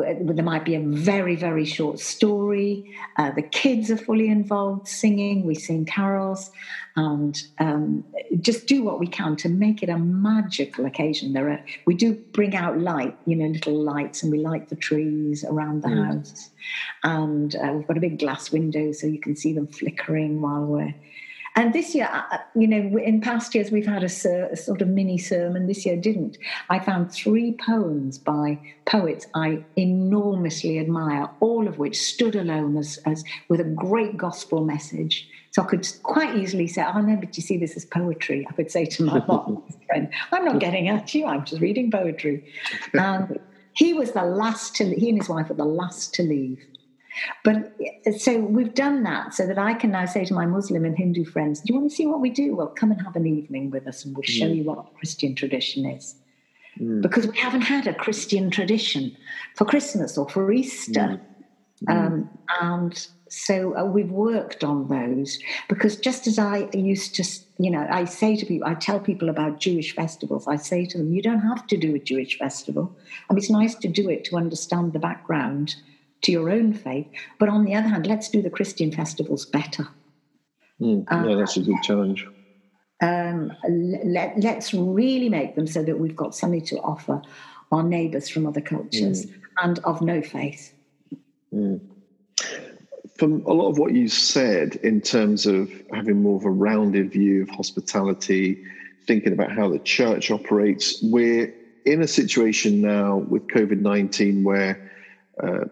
there 0.02 0.44
might 0.44 0.64
be 0.64 0.74
a 0.74 0.80
very, 0.80 1.36
very 1.36 1.64
short 1.64 2.00
story. 2.00 2.96
Uh, 3.16 3.30
the 3.30 3.42
kids 3.42 3.90
are 3.90 3.96
fully 3.96 4.28
involved 4.28 4.88
singing. 4.88 5.44
We 5.44 5.54
sing 5.54 5.84
carols 5.84 6.50
and 6.96 7.40
um, 7.58 8.04
just 8.40 8.66
do 8.66 8.82
what 8.82 8.98
we 8.98 9.06
can 9.06 9.36
to 9.36 9.48
make 9.48 9.82
it 9.82 9.88
a 9.88 9.98
magical 9.98 10.86
occasion. 10.86 11.32
There 11.32 11.50
are, 11.50 11.64
we 11.86 11.94
do 11.94 12.14
bring 12.32 12.56
out 12.56 12.78
light, 12.78 13.16
you 13.26 13.36
know, 13.36 13.46
little 13.46 13.80
lights, 13.80 14.22
and 14.22 14.32
we 14.32 14.38
light 14.38 14.68
the 14.68 14.76
trees 14.76 15.44
around 15.44 15.82
the 15.82 15.88
mm. 15.88 16.06
house. 16.06 16.50
And 17.02 17.54
uh, 17.56 17.72
we've 17.74 17.86
got 17.86 17.96
a 17.96 18.00
big 18.00 18.18
glass 18.18 18.50
window 18.50 18.92
so 18.92 19.06
you 19.06 19.20
can 19.20 19.36
see 19.36 19.52
them 19.52 19.66
flickering 19.66 20.40
while 20.40 20.64
we're 20.64 20.94
and 21.56 21.72
this 21.72 21.94
year, 21.94 22.08
uh, 22.10 22.22
uh, 22.32 22.38
you 22.56 22.66
know, 22.66 22.98
in 22.98 23.20
past 23.20 23.54
years 23.54 23.70
we've 23.70 23.86
had 23.86 24.02
a, 24.02 24.08
ser- 24.08 24.48
a, 24.50 24.56
sort 24.56 24.82
of 24.82 24.88
mini 24.88 25.18
sermon. 25.18 25.66
This 25.66 25.86
year 25.86 25.96
didn't. 25.96 26.36
I 26.68 26.80
found 26.80 27.12
three 27.12 27.52
poems 27.52 28.18
by 28.18 28.58
poets 28.86 29.26
I 29.34 29.64
enormously 29.76 30.80
admire, 30.80 31.28
all 31.38 31.68
of 31.68 31.78
which 31.78 32.00
stood 32.00 32.34
alone 32.34 32.76
as, 32.76 32.98
as 33.06 33.22
with 33.48 33.60
a 33.60 33.64
great 33.64 34.16
gospel 34.16 34.64
message. 34.64 35.28
So 35.52 35.62
I 35.62 35.66
could 35.66 35.86
quite 36.02 36.34
easily 36.34 36.66
say, 36.66 36.84
"Oh 36.84 37.00
no, 37.00 37.14
but 37.14 37.36
you 37.36 37.42
see, 37.42 37.56
this 37.56 37.76
is 37.76 37.84
poetry." 37.84 38.44
I 38.50 38.52
could 38.54 38.72
say 38.72 38.84
to 38.86 39.04
my 39.04 39.24
mom, 39.28 39.62
friend, 39.86 40.12
"I'm 40.32 40.44
not 40.44 40.58
getting 40.58 40.88
at 40.88 41.14
you. 41.14 41.26
I'm 41.26 41.44
just 41.44 41.62
reading 41.62 41.92
poetry." 41.92 42.52
And 42.92 43.38
he 43.76 43.92
was 43.92 44.10
the 44.10 44.24
last 44.24 44.74
to. 44.76 44.92
He 44.92 45.08
and 45.08 45.18
his 45.18 45.28
wife 45.28 45.48
were 45.50 45.54
the 45.54 45.64
last 45.64 46.14
to 46.14 46.24
leave. 46.24 46.58
But 47.44 47.72
so 48.18 48.38
we've 48.38 48.74
done 48.74 49.02
that 49.04 49.34
so 49.34 49.46
that 49.46 49.58
I 49.58 49.74
can 49.74 49.90
now 49.90 50.06
say 50.06 50.24
to 50.24 50.34
my 50.34 50.46
Muslim 50.46 50.84
and 50.84 50.96
Hindu 50.96 51.24
friends, 51.24 51.60
Do 51.60 51.72
you 51.72 51.78
want 51.78 51.90
to 51.90 51.96
see 51.96 52.06
what 52.06 52.20
we 52.20 52.30
do? 52.30 52.54
Well, 52.54 52.68
come 52.68 52.90
and 52.90 53.00
have 53.02 53.16
an 53.16 53.26
evening 53.26 53.70
with 53.70 53.86
us 53.86 54.04
and 54.04 54.16
we'll 54.16 54.22
show 54.22 54.46
mm. 54.46 54.56
you 54.56 54.64
what 54.64 54.94
Christian 54.94 55.34
tradition 55.34 55.86
is. 55.86 56.16
Mm. 56.80 57.02
Because 57.02 57.26
we 57.26 57.38
haven't 57.38 57.62
had 57.62 57.86
a 57.86 57.94
Christian 57.94 58.50
tradition 58.50 59.16
for 59.54 59.64
Christmas 59.64 60.18
or 60.18 60.28
for 60.28 60.50
Easter. 60.52 61.20
Mm. 61.86 61.90
Um, 61.90 62.30
and 62.60 63.06
so 63.28 63.76
uh, 63.76 63.84
we've 63.84 64.10
worked 64.10 64.62
on 64.62 64.88
those 64.88 65.38
because 65.68 65.96
just 65.96 66.26
as 66.26 66.38
I 66.38 66.68
used 66.72 67.14
to, 67.16 67.24
you 67.58 67.70
know, 67.70 67.86
I 67.90 68.04
say 68.04 68.36
to 68.36 68.46
people, 68.46 68.68
I 68.68 68.74
tell 68.74 69.00
people 69.00 69.28
about 69.28 69.60
Jewish 69.60 69.94
festivals, 69.94 70.46
I 70.46 70.56
say 70.56 70.86
to 70.86 70.98
them, 70.98 71.12
you 71.12 71.22
don't 71.22 71.40
have 71.40 71.66
to 71.68 71.76
do 71.76 71.94
a 71.94 71.98
Jewish 71.98 72.38
festival. 72.38 72.94
I 73.28 73.32
mean, 73.32 73.38
it's 73.38 73.50
nice 73.50 73.74
to 73.76 73.88
do 73.88 74.08
it 74.08 74.24
to 74.26 74.36
understand 74.36 74.92
the 74.92 74.98
background 74.98 75.76
to 76.24 76.32
your 76.32 76.50
own 76.50 76.72
faith. 76.72 77.06
But 77.38 77.48
on 77.48 77.64
the 77.64 77.74
other 77.74 77.88
hand, 77.88 78.06
let's 78.06 78.28
do 78.28 78.42
the 78.42 78.50
Christian 78.50 78.90
festivals 78.90 79.46
better. 79.46 79.88
Mm, 80.80 81.04
yeah, 81.10 81.36
that's 81.36 81.56
a 81.56 81.60
good 81.60 81.82
challenge. 81.82 82.26
Um, 83.00 83.52
let, 83.68 84.38
let's 84.38 84.72
really 84.72 85.28
make 85.28 85.56
them 85.56 85.66
so 85.66 85.82
that 85.82 85.98
we've 85.98 86.16
got 86.16 86.34
something 86.34 86.64
to 86.66 86.78
offer 86.80 87.22
our 87.70 87.82
neighbours 87.82 88.28
from 88.28 88.46
other 88.46 88.60
cultures 88.60 89.26
mm. 89.26 89.34
and 89.62 89.78
of 89.80 90.00
no 90.00 90.22
faith. 90.22 90.74
Mm. 91.52 91.80
From 93.18 93.44
a 93.46 93.52
lot 93.52 93.68
of 93.68 93.78
what 93.78 93.92
you 93.92 94.08
said 94.08 94.76
in 94.76 95.00
terms 95.00 95.46
of 95.46 95.70
having 95.92 96.22
more 96.22 96.36
of 96.36 96.44
a 96.44 96.50
rounded 96.50 97.12
view 97.12 97.42
of 97.42 97.50
hospitality, 97.50 98.64
thinking 99.06 99.32
about 99.32 99.52
how 99.52 99.68
the 99.68 99.78
church 99.78 100.30
operates, 100.30 101.00
we're 101.02 101.54
in 101.84 102.02
a 102.02 102.08
situation 102.08 102.80
now 102.80 103.18
with 103.28 103.46
COVID 103.48 103.80
19 103.80 104.42
where 104.42 104.90
uh, 105.42 105.64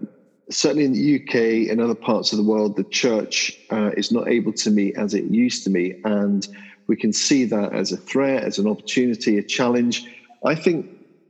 certainly 0.51 0.85
in 0.85 0.93
the 0.93 1.21
UK 1.21 1.71
and 1.71 1.81
other 1.81 1.95
parts 1.95 2.33
of 2.33 2.39
the 2.39 2.45
world, 2.45 2.77
the 2.77 2.85
church 2.85 3.59
uh, 3.71 3.91
is 3.97 4.13
not 4.13 4.29
able 4.29 4.53
to 4.53 4.71
meet 4.71 4.97
as 4.97 5.15
it 5.15 5.25
used 5.25 5.65
to 5.65 5.71
meet. 5.71 6.01
And 6.05 6.47
we 6.87 6.97
can 6.97 7.13
see 7.13 7.45
that 7.47 7.73
as 7.73 7.93
a 7.93 7.97
threat, 7.97 8.45
as 8.45 8.59
an 8.59 8.67
opportunity, 8.67 9.39
a 9.39 9.43
challenge. 9.43 10.05
I 10.45 10.55
think 10.55 10.87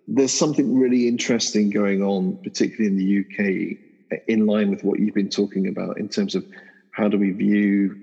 there's 0.08 0.32
something 0.32 0.78
really 0.78 1.08
interesting 1.08 1.70
going 1.70 2.02
on, 2.02 2.38
particularly 2.42 2.86
in 2.86 2.96
the 2.96 3.20
UK, 3.20 4.20
in 4.28 4.46
line 4.46 4.70
with 4.70 4.84
what 4.84 4.98
you've 4.98 5.14
been 5.14 5.30
talking 5.30 5.68
about 5.68 5.98
in 5.98 6.08
terms 6.08 6.34
of 6.34 6.44
how 6.90 7.08
do 7.08 7.18
we 7.18 7.30
view 7.30 7.96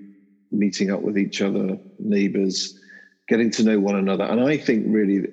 meeting 0.50 0.90
up 0.90 1.02
with 1.02 1.16
each 1.16 1.40
other, 1.42 1.78
neighbors, 1.98 2.78
getting 3.28 3.50
to 3.52 3.62
know 3.62 3.78
one 3.78 3.96
another. 3.96 4.24
And 4.24 4.40
I 4.40 4.56
think 4.56 4.86
really, 4.88 5.28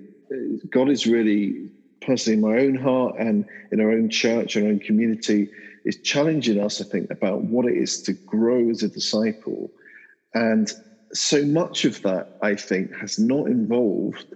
God 0.69 0.89
is 0.89 1.07
really 1.07 1.69
personally 2.01 2.37
in 2.37 2.41
my 2.41 2.59
own 2.59 2.75
heart 2.75 3.15
and 3.17 3.45
in 3.71 3.81
our 3.81 3.91
own 3.91 4.09
church, 4.09 4.55
our 4.55 4.63
own 4.63 4.79
community, 4.79 5.49
is 5.87 5.97
challenging 6.03 6.59
us, 6.59 6.81
I 6.81 6.85
think, 6.85 7.09
about 7.09 7.45
what 7.45 7.65
it 7.65 7.77
is 7.77 8.01
to 8.03 8.13
grow 8.13 8.69
as 8.69 8.83
a 8.83 8.89
disciple. 8.89 9.71
And 10.33 10.71
so 11.13 11.45
much 11.45 11.85
of 11.85 12.01
that, 12.01 12.37
I 12.41 12.55
think, 12.55 12.93
has 12.95 13.17
not 13.17 13.47
involved 13.47 14.35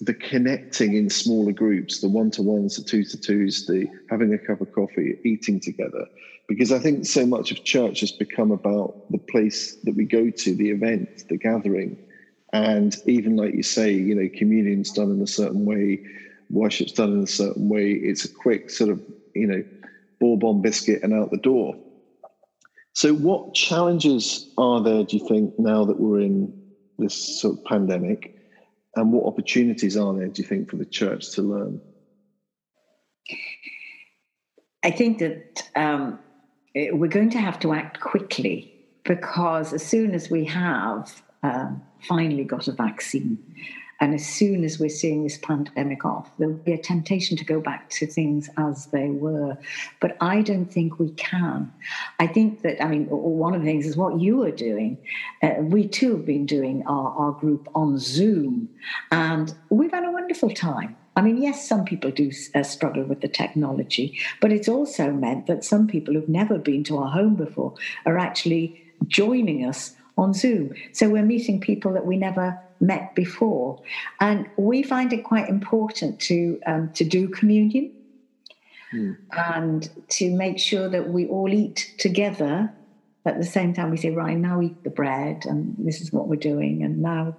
the 0.00 0.14
connecting 0.14 0.94
in 0.94 1.10
smaller 1.10 1.52
groups, 1.52 2.00
the 2.00 2.08
one 2.08 2.30
to 2.32 2.42
ones, 2.42 2.76
the 2.76 2.82
two 2.82 3.04
to 3.04 3.18
twos, 3.18 3.66
the 3.66 3.86
having 4.10 4.32
a 4.32 4.38
cup 4.38 4.60
of 4.60 4.72
coffee, 4.72 5.18
eating 5.24 5.58
together. 5.60 6.06
Because 6.48 6.72
I 6.72 6.78
think 6.78 7.04
so 7.04 7.26
much 7.26 7.50
of 7.50 7.64
church 7.64 8.00
has 8.00 8.12
become 8.12 8.50
about 8.50 9.10
the 9.10 9.18
place 9.18 9.76
that 9.84 9.96
we 9.96 10.04
go 10.04 10.30
to, 10.30 10.54
the 10.54 10.70
event, 10.70 11.24
the 11.28 11.36
gathering. 11.36 11.96
And 12.52 12.96
even 13.06 13.36
like 13.36 13.54
you 13.54 13.62
say, 13.62 13.92
you 13.92 14.14
know, 14.14 14.28
communion's 14.34 14.90
done 14.90 15.10
in 15.10 15.20
a 15.20 15.26
certain 15.26 15.64
way, 15.64 16.00
worship's 16.48 16.92
done 16.92 17.12
in 17.12 17.22
a 17.22 17.26
certain 17.26 17.68
way. 17.68 17.90
It's 17.90 18.24
a 18.24 18.32
quick 18.32 18.70
sort 18.70 18.90
of, 18.90 19.02
you 19.34 19.46
know, 19.46 19.64
bourbon 20.20 20.60
biscuit 20.62 21.02
and 21.02 21.12
out 21.12 21.30
the 21.30 21.38
door. 21.38 21.74
So, 22.92 23.14
what 23.14 23.54
challenges 23.54 24.52
are 24.58 24.82
there, 24.82 25.04
do 25.04 25.16
you 25.16 25.26
think, 25.26 25.58
now 25.58 25.84
that 25.84 26.00
we're 26.00 26.20
in 26.20 26.52
this 26.98 27.40
sort 27.40 27.58
of 27.58 27.64
pandemic? 27.64 28.34
And 28.96 29.12
what 29.12 29.26
opportunities 29.26 29.96
are 29.96 30.12
there, 30.14 30.26
do 30.28 30.42
you 30.42 30.48
think, 30.48 30.70
for 30.70 30.76
the 30.76 30.84
church 30.84 31.30
to 31.32 31.42
learn? 31.42 31.80
I 34.82 34.90
think 34.90 35.18
that 35.18 35.68
um, 35.76 36.18
we're 36.74 37.08
going 37.08 37.30
to 37.30 37.38
have 37.38 37.58
to 37.60 37.72
act 37.72 38.00
quickly 38.00 38.74
because 39.04 39.72
as 39.72 39.84
soon 39.84 40.14
as 40.14 40.30
we 40.30 40.44
have 40.46 41.22
um, 41.42 41.82
finally 42.08 42.44
got 42.44 42.68
a 42.68 42.72
vaccine, 42.72 43.38
and 44.00 44.14
as 44.14 44.26
soon 44.26 44.64
as 44.64 44.78
we're 44.78 44.88
seeing 44.88 45.24
this 45.24 45.38
pandemic 45.38 46.04
off, 46.04 46.30
there'll 46.38 46.54
be 46.54 46.72
a 46.72 46.78
temptation 46.78 47.36
to 47.36 47.44
go 47.44 47.60
back 47.60 47.90
to 47.90 48.06
things 48.06 48.48
as 48.56 48.86
they 48.86 49.10
were. 49.10 49.58
But 50.00 50.16
I 50.20 50.42
don't 50.42 50.72
think 50.72 50.98
we 50.98 51.10
can. 51.12 51.72
I 52.20 52.28
think 52.28 52.62
that, 52.62 52.82
I 52.82 52.88
mean, 52.88 53.06
one 53.06 53.54
of 53.54 53.62
the 53.62 53.66
things 53.66 53.86
is 53.86 53.96
what 53.96 54.20
you 54.20 54.42
are 54.44 54.52
doing. 54.52 54.98
Uh, 55.42 55.54
we 55.60 55.88
too 55.88 56.16
have 56.16 56.24
been 56.24 56.46
doing 56.46 56.84
our, 56.86 57.10
our 57.10 57.32
group 57.32 57.68
on 57.74 57.98
Zoom, 57.98 58.68
and 59.10 59.54
we've 59.68 59.92
had 59.92 60.04
a 60.04 60.10
wonderful 60.10 60.50
time. 60.50 60.96
I 61.16 61.20
mean, 61.20 61.42
yes, 61.42 61.68
some 61.68 61.84
people 61.84 62.12
do 62.12 62.30
uh, 62.54 62.62
struggle 62.62 63.02
with 63.02 63.22
the 63.22 63.28
technology, 63.28 64.16
but 64.40 64.52
it's 64.52 64.68
also 64.68 65.10
meant 65.10 65.46
that 65.48 65.64
some 65.64 65.88
people 65.88 66.14
who've 66.14 66.28
never 66.28 66.58
been 66.58 66.84
to 66.84 66.98
our 66.98 67.10
home 67.10 67.34
before 67.34 67.74
are 68.06 68.18
actually 68.18 68.80
joining 69.08 69.64
us 69.64 69.96
on 70.16 70.34
Zoom. 70.34 70.74
So 70.92 71.08
we're 71.08 71.24
meeting 71.24 71.60
people 71.60 71.92
that 71.94 72.06
we 72.06 72.16
never 72.16 72.60
met 72.80 73.14
before. 73.14 73.82
And 74.20 74.48
we 74.56 74.82
find 74.82 75.12
it 75.12 75.24
quite 75.24 75.48
important 75.48 76.20
to, 76.20 76.60
um, 76.66 76.92
to 76.94 77.04
do 77.04 77.28
communion 77.28 77.92
mm. 78.92 79.16
and 79.32 79.88
to 80.10 80.30
make 80.30 80.58
sure 80.58 80.88
that 80.88 81.08
we 81.08 81.26
all 81.26 81.52
eat 81.52 81.94
together. 81.98 82.72
At 83.26 83.38
the 83.38 83.46
same 83.46 83.74
time, 83.74 83.90
we 83.90 83.98
say, 83.98 84.10
right, 84.10 84.38
now 84.38 84.62
eat 84.62 84.84
the 84.84 84.90
bread, 84.90 85.44
and 85.44 85.74
this 85.78 86.00
is 86.00 86.12
what 86.12 86.28
we're 86.28 86.36
doing. 86.36 86.82
And 86.82 87.02
now, 87.02 87.36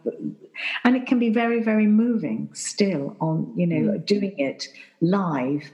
and 0.83 0.95
it 0.95 1.07
can 1.07 1.17
be 1.17 1.29
very, 1.29 1.63
very 1.63 1.87
moving 1.87 2.49
still 2.53 3.17
on, 3.19 3.51
you 3.55 3.65
know, 3.65 3.93
mm. 3.93 4.05
doing 4.05 4.37
it 4.37 4.67
live 5.01 5.71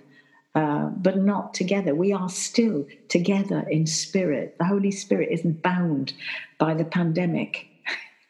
uh, 0.55 0.85
but 0.85 1.17
not 1.17 1.53
together. 1.53 1.93
We 1.93 2.13
are 2.13 2.29
still 2.29 2.87
together 3.09 3.65
in 3.69 3.85
spirit. 3.85 4.55
The 4.57 4.63
Holy 4.63 4.89
Spirit 4.89 5.27
isn't 5.31 5.61
bound 5.61 6.13
by 6.57 6.73
the 6.73 6.85
pandemic 6.85 7.67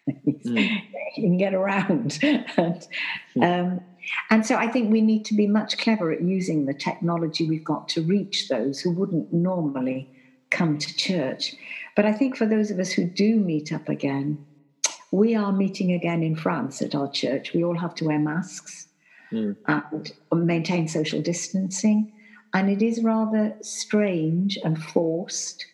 mm. 0.10 0.82
you 1.16 1.24
can 1.24 1.38
get 1.38 1.54
around. 1.54 2.20
and, 2.24 2.88
um, 3.42 3.82
and 4.30 4.46
so 4.46 4.56
I 4.56 4.68
think 4.68 4.92
we 4.92 5.02
need 5.02 5.26
to 5.26 5.34
be 5.34 5.48
much 5.48 5.78
clever 5.78 6.12
at 6.12 6.22
using 6.22 6.66
the 6.66 6.74
technology 6.74 7.48
we've 7.48 7.64
got 7.64 7.90
to 7.90 8.04
reach 8.04 8.50
those 8.50 8.80
who 8.80 8.92
wouldn't 8.92 9.34
normally 9.34 10.10
come 10.52 10.78
to 10.78 10.96
church. 10.96 11.56
But 11.96 12.06
I 12.06 12.14
think 12.14 12.36
for 12.36 12.46
those 12.46 12.72
of 12.72 12.80
us 12.80 12.92
who 12.92 13.06
do 13.06 13.38
meet 13.38 13.74
up 13.74 13.90
again, 13.90 14.46
we 15.12 15.36
are 15.36 15.52
meeting 15.52 15.94
again 15.94 16.24
in 16.24 16.36
France 16.36 16.82
at 16.82 16.96
our 16.96 17.10
church. 17.10 17.54
We 17.54 17.64
all 17.64 17.78
have 17.78 17.96
to 17.96 18.06
wear 18.06 18.20
masks 18.20 18.88
mm. 19.32 19.56
and 19.68 20.46
maintain 20.46 20.88
social 20.88 21.22
distancing. 21.22 22.12
And 22.54 22.70
it 22.70 22.82
is 22.82 23.04
rather 23.04 23.56
strange 23.62 24.58
and 24.64 24.82
forced, 24.82 25.66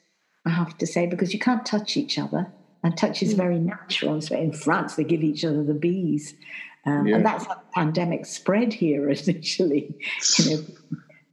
I 0.46 0.50
have 0.50 0.78
to 0.80 0.88
say, 0.88 1.06
because 1.06 1.34
you 1.34 1.40
can't 1.40 1.66
touch 1.66 1.98
each 1.98 2.18
other 2.18 2.52
and 2.84 2.98
touch 2.98 3.22
is 3.22 3.32
hmm. 3.32 3.38
very 3.38 3.60
natural. 3.60 4.22
So 4.22 4.36
in 4.36 4.54
France, 4.54 4.96
they 4.96 5.04
give 5.04 5.24
each 5.24 5.46
other 5.46 5.64
the 5.64 5.74
bise. 5.74 6.34
Um, 6.86 7.08
yeah. 7.08 7.18
And 7.18 7.26
that's 7.26 7.46
how 7.46 7.56
the 7.56 7.62
pandemic 7.74 8.26
spread 8.26 8.74
here 8.74 9.10
initially. 9.10 9.94
you 10.40 10.50
know, 10.50 10.64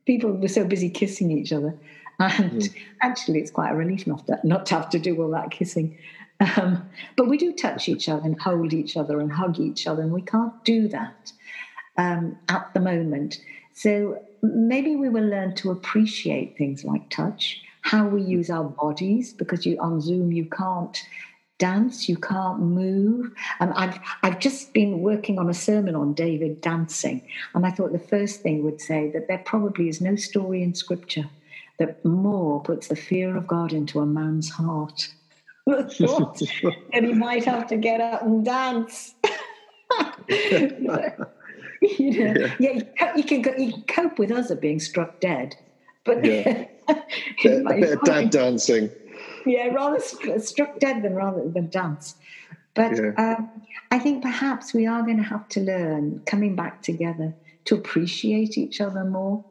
people 0.07 0.33
were 0.33 0.49
so 0.49 0.65
busy 0.65 0.91
kissing 0.91 1.31
each 1.31 1.53
other. 1.53 1.75
And 2.21 2.63
mm. 2.63 2.75
actually, 3.01 3.39
it's 3.39 3.51
quite 3.51 3.71
a 3.71 3.77
relief 3.77 4.07
not 4.07 4.27
to, 4.27 4.41
not 4.43 4.67
to 4.67 4.75
have 4.75 4.91
to 4.91 4.99
do 4.99 5.23
all 5.23 5.31
that 5.31 5.51
kissing. 5.53 5.97
Um, 6.41 6.89
but 7.17 7.29
we 7.29 7.37
do 7.37 7.53
touch 7.53 7.89
each 7.89 8.09
other 8.09 8.25
and 8.25 8.41
hold 8.41 8.73
each 8.73 8.97
other 8.97 9.21
and 9.21 9.31
hug 9.31 9.59
each 9.59 9.87
other, 9.87 10.03
and 10.03 10.13
we 10.13 10.23
can't 10.23 10.53
do 10.65 10.89
that 10.89 11.33
um, 11.97 12.37
at 12.49 12.73
the 12.75 12.81
moment. 12.81 13.41
So 13.73 14.21
maybe 14.43 14.97
we 14.97 15.09
will 15.09 15.27
learn 15.27 15.55
to 15.57 15.71
appreciate 15.71 16.57
things 16.57 16.85
like 16.85 17.11
touch, 17.11 17.61
how 17.83 18.07
we 18.07 18.23
use 18.23 18.51
our 18.51 18.65
bodies, 18.65 19.33
because 19.33 19.67
you 19.67 19.79
on 19.81 20.01
Zoom 20.01 20.33
you 20.33 20.47
can't 20.47 21.01
dance, 21.59 22.09
you 22.09 22.17
can't 22.17 22.61
move. 22.61 23.33
Um, 23.61 23.73
I've 23.75 23.99
I've 24.23 24.39
just 24.39 24.73
been 24.73 25.01
working 25.01 25.39
on 25.39 25.51
a 25.51 25.55
sermon 25.55 25.95
on 25.95 26.15
David 26.15 26.61
dancing, 26.61 27.23
and 27.55 27.67
I 27.67 27.71
thought 27.71 27.93
the 27.93 27.99
first 27.99 28.41
thing 28.41 28.65
would 28.65 28.81
say 28.81 29.11
that 29.11 29.29
there 29.29 29.43
probably 29.45 29.89
is 29.89 30.01
no 30.01 30.17
story 30.17 30.63
in 30.63 30.75
Scripture 30.75 31.29
that 31.79 32.05
more 32.05 32.61
puts 32.63 32.89
the 32.89 32.97
fear 32.97 33.37
of 33.37 33.47
God 33.47 33.73
into 33.73 34.01
a 34.01 34.07
man's 34.07 34.51
heart. 34.51 35.09
and 35.67 37.07
he 37.07 37.13
might 37.13 37.45
have 37.45 37.67
to 37.69 37.77
get 37.77 38.01
up 38.01 38.23
and 38.23 38.45
dance. 38.45 39.15
you 40.29 40.77
know, 40.81 41.27
yeah, 41.83 42.49
yeah 42.59 42.73
you, 42.73 42.85
can, 42.97 43.19
you 43.19 43.73
can 43.73 43.83
cope 43.83 44.19
with 44.19 44.31
us 44.31 44.53
being 44.55 44.81
struck 44.81 45.21
dead, 45.21 45.57
but 46.05 46.25
yeah. 46.25 46.65
a 46.89 46.95
bit 47.45 47.93
of 47.93 48.03
dad 48.05 48.31
dancing. 48.31 48.91
Yeah, 49.47 49.69
rather 49.69 50.01
struck 50.01 50.79
dead 50.79 51.03
than 51.03 51.15
rather 51.15 51.49
than 51.49 51.69
dance. 51.69 52.17
But 52.75 52.97
yeah. 52.97 53.13
um, 53.17 53.51
I 53.91 53.99
think 53.99 54.23
perhaps 54.23 54.73
we 54.73 54.87
are 54.87 55.03
going 55.03 55.17
to 55.17 55.23
have 55.23 55.49
to 55.51 55.61
learn 55.61 56.23
coming 56.27 56.55
back 56.55 56.83
together 56.83 57.35
to 57.65 57.75
appreciate 57.75 58.57
each 58.57 58.81
other 58.81 59.05
more 59.05 59.45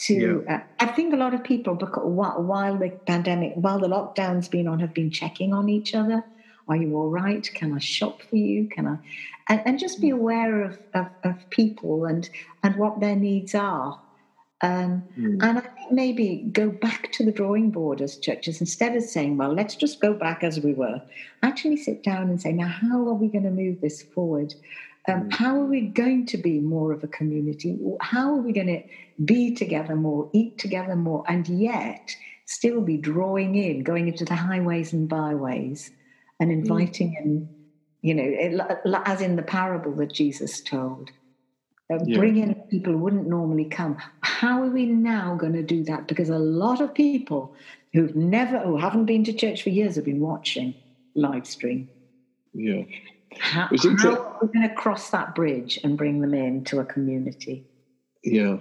to 0.00 0.44
yeah. 0.46 0.56
uh, 0.56 0.60
i 0.80 0.86
think 0.86 1.12
a 1.12 1.16
lot 1.16 1.34
of 1.34 1.44
people 1.44 1.74
because 1.74 2.02
while 2.04 2.76
the 2.76 2.90
pandemic 3.06 3.52
while 3.54 3.78
the 3.78 3.86
lockdown's 3.86 4.48
been 4.48 4.66
on 4.66 4.80
have 4.80 4.94
been 4.94 5.10
checking 5.10 5.52
on 5.52 5.68
each 5.68 5.94
other 5.94 6.24
are 6.68 6.76
you 6.76 6.96
all 6.96 7.10
right 7.10 7.50
can 7.54 7.72
i 7.74 7.78
shop 7.78 8.22
for 8.22 8.36
you 8.36 8.66
can 8.68 8.86
i 8.86 8.96
and, 9.48 9.62
and 9.66 9.78
just 9.78 10.00
be 10.00 10.08
mm. 10.08 10.14
aware 10.14 10.62
of, 10.62 10.78
of, 10.94 11.06
of, 11.24 11.50
people 11.50 12.06
and 12.06 12.30
and 12.62 12.76
what 12.76 13.00
their 13.00 13.16
needs 13.16 13.54
are 13.54 14.00
um, 14.62 15.02
mm. 15.18 15.38
and 15.42 15.58
i 15.58 15.60
think 15.60 15.92
maybe 15.92 16.48
go 16.52 16.70
back 16.70 17.10
to 17.12 17.24
the 17.24 17.32
drawing 17.32 17.70
board 17.70 18.00
as 18.00 18.16
churches 18.16 18.60
instead 18.60 18.94
of 18.96 19.02
saying 19.02 19.36
well 19.36 19.52
let's 19.52 19.74
just 19.74 20.00
go 20.00 20.12
back 20.14 20.44
as 20.44 20.60
we 20.60 20.72
were 20.74 21.00
actually 21.42 21.76
sit 21.76 22.02
down 22.02 22.28
and 22.28 22.40
say 22.40 22.52
now 22.52 22.68
how 22.68 23.06
are 23.08 23.14
we 23.14 23.28
going 23.28 23.44
to 23.44 23.50
move 23.50 23.80
this 23.80 24.02
forward 24.02 24.54
um, 25.08 25.28
mm. 25.28 25.32
how 25.32 25.56
are 25.60 25.66
we 25.66 25.82
going 25.82 26.26
to 26.26 26.36
be 26.36 26.60
more 26.60 26.92
of 26.92 27.02
a 27.02 27.08
community? 27.08 27.78
How 28.00 28.34
are 28.34 28.42
we 28.42 28.52
going 28.52 28.66
to 28.66 28.82
be 29.24 29.54
together 29.54 29.96
more, 29.96 30.28
eat 30.32 30.58
together 30.58 30.96
more, 30.96 31.24
and 31.28 31.46
yet 31.48 32.14
still 32.46 32.80
be 32.80 32.96
drawing 32.96 33.54
in, 33.54 33.82
going 33.82 34.08
into 34.08 34.24
the 34.24 34.34
highways 34.34 34.92
and 34.92 35.08
byways 35.08 35.90
and 36.38 36.50
mm. 36.50 36.54
inviting 36.54 37.12
mm. 37.12 37.24
in, 37.24 37.48
you 38.02 38.14
know, 38.14 39.02
as 39.06 39.20
in 39.20 39.36
the 39.36 39.42
parable 39.42 39.92
that 39.92 40.12
Jesus 40.12 40.60
told? 40.60 41.10
Uh, 41.90 41.98
yeah. 42.04 42.18
Bring 42.18 42.36
in 42.36 42.54
people 42.70 42.92
who 42.92 42.98
wouldn't 42.98 43.26
normally 43.26 43.64
come. 43.64 43.96
How 44.20 44.62
are 44.62 44.70
we 44.70 44.86
now 44.86 45.34
going 45.34 45.54
to 45.54 45.62
do 45.62 45.82
that? 45.84 46.06
Because 46.06 46.28
a 46.28 46.38
lot 46.38 46.80
of 46.80 46.94
people 46.94 47.52
who've 47.92 48.14
never, 48.14 48.58
who 48.60 48.76
haven't 48.76 49.06
been 49.06 49.24
to 49.24 49.32
church 49.32 49.62
for 49.62 49.70
years, 49.70 49.96
have 49.96 50.04
been 50.04 50.20
watching 50.20 50.74
live 51.14 51.46
stream. 51.46 51.88
Yeah. 52.54 52.82
How, 53.38 53.68
how 53.98 54.14
are 54.14 54.38
we 54.42 54.48
going 54.48 54.68
to 54.68 54.74
cross 54.74 55.10
that 55.10 55.34
bridge 55.34 55.78
and 55.82 55.96
bring 55.96 56.20
them 56.20 56.34
into 56.34 56.78
a 56.78 56.84
community? 56.84 57.64
Yeah. 58.22 58.58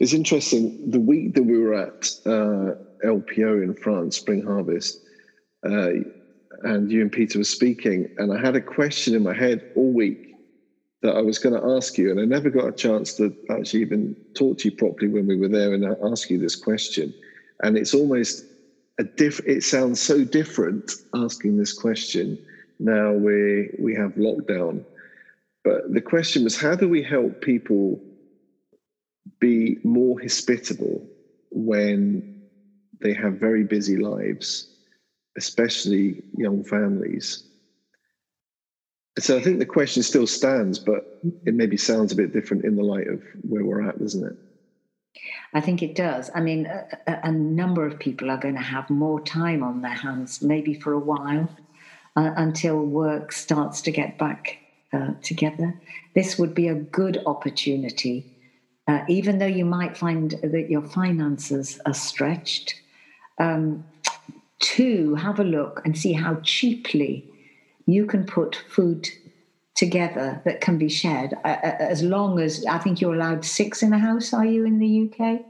It's 0.00 0.14
interesting. 0.14 0.90
The 0.90 1.00
week 1.00 1.34
that 1.34 1.42
we 1.42 1.58
were 1.58 1.74
at 1.74 2.10
uh, 2.24 2.76
LPO 3.04 3.62
in 3.62 3.74
France, 3.74 4.16
Spring 4.16 4.42
Harvest, 4.42 4.98
uh, 5.66 5.90
and 6.62 6.90
you 6.90 7.02
and 7.02 7.10
Peter 7.10 7.38
were 7.38 7.44
speaking, 7.44 8.08
and 8.18 8.32
I 8.32 8.40
had 8.40 8.56
a 8.56 8.60
question 8.60 9.14
in 9.14 9.22
my 9.22 9.34
head 9.34 9.72
all 9.74 9.92
week 9.92 10.31
that 11.02 11.16
I 11.16 11.20
was 11.20 11.38
going 11.38 11.60
to 11.60 11.68
ask 11.76 11.98
you, 11.98 12.10
and 12.10 12.20
I 12.20 12.24
never 12.24 12.48
got 12.50 12.68
a 12.68 12.72
chance 12.72 13.14
to 13.14 13.34
actually 13.50 13.80
even 13.82 14.16
talk 14.34 14.58
to 14.58 14.68
you 14.68 14.76
properly 14.76 15.08
when 15.08 15.26
we 15.26 15.36
were 15.36 15.48
there 15.48 15.74
and 15.74 15.84
ask 16.04 16.30
you 16.30 16.38
this 16.38 16.56
question. 16.56 17.12
And 17.62 17.76
it's 17.76 17.94
almost 17.94 18.44
a 18.98 19.04
diff. 19.04 19.40
It 19.46 19.62
sounds 19.62 20.00
so 20.00 20.24
different 20.24 20.92
asking 21.14 21.56
this 21.56 21.72
question 21.72 22.38
now 22.82 23.12
we 23.12 23.70
we 23.78 23.94
have 23.94 24.14
lockdown. 24.14 24.84
But 25.64 25.92
the 25.92 26.00
question 26.00 26.44
was, 26.44 26.56
how 26.56 26.74
do 26.74 26.88
we 26.88 27.02
help 27.02 27.40
people 27.40 28.00
be 29.40 29.78
more 29.84 30.20
hospitable 30.20 31.06
when 31.50 32.22
they 33.00 33.14
have 33.14 33.34
very 33.34 33.62
busy 33.62 33.96
lives, 33.96 34.66
especially 35.36 36.22
young 36.36 36.64
families? 36.64 37.44
So 39.18 39.36
I 39.36 39.42
think 39.42 39.58
the 39.58 39.66
question 39.66 40.02
still 40.02 40.26
stands, 40.26 40.78
but 40.78 41.20
it 41.44 41.54
maybe 41.54 41.76
sounds 41.76 42.12
a 42.12 42.16
bit 42.16 42.32
different 42.32 42.64
in 42.64 42.76
the 42.76 42.82
light 42.82 43.08
of 43.08 43.22
where 43.42 43.64
we're 43.64 43.86
at, 43.86 43.98
doesn't 43.98 44.24
it? 44.24 44.38
I 45.52 45.60
think 45.60 45.82
it 45.82 45.94
does. 45.94 46.30
I 46.34 46.40
mean, 46.40 46.64
a, 46.66 46.86
a, 47.24 47.30
number 47.30 47.86
of 47.86 47.98
people 47.98 48.30
are 48.30 48.38
going 48.38 48.54
to 48.54 48.62
have 48.62 48.88
more 48.88 49.20
time 49.20 49.62
on 49.62 49.82
their 49.82 49.90
hands, 49.90 50.40
maybe 50.40 50.72
for 50.72 50.94
a 50.94 50.98
while 50.98 51.46
uh, 52.16 52.30
until 52.36 52.82
work 52.86 53.32
starts 53.32 53.82
to 53.82 53.90
get 53.90 54.16
back 54.16 54.56
uh, 54.94 55.10
together. 55.22 55.78
This 56.14 56.38
would 56.38 56.54
be 56.54 56.68
a 56.68 56.74
good 56.74 57.22
opportunity, 57.26 58.34
uh, 58.88 59.04
even 59.08 59.38
though 59.38 59.44
you 59.44 59.66
might 59.66 59.94
find 59.94 60.30
that 60.42 60.70
your 60.70 60.82
finances 60.82 61.78
are 61.84 61.94
stretched. 61.94 62.80
Um, 63.38 63.84
to 64.62 65.16
have 65.16 65.40
a 65.40 65.44
look 65.44 65.82
and 65.84 65.98
see 65.98 66.12
how 66.12 66.36
cheaply 66.36 67.31
you 67.86 68.06
can 68.06 68.24
put 68.24 68.56
food 68.68 69.08
together 69.74 70.40
that 70.44 70.60
can 70.60 70.78
be 70.78 70.88
shared 70.88 71.34
as 71.44 72.02
long 72.02 72.38
as 72.38 72.64
I 72.66 72.78
think 72.78 73.00
you're 73.00 73.14
allowed 73.14 73.44
six 73.44 73.82
in 73.82 73.92
a 73.92 73.98
house. 73.98 74.32
Are 74.32 74.44
you 74.44 74.64
in 74.64 74.78
the 74.78 75.10
UK? 75.10 75.40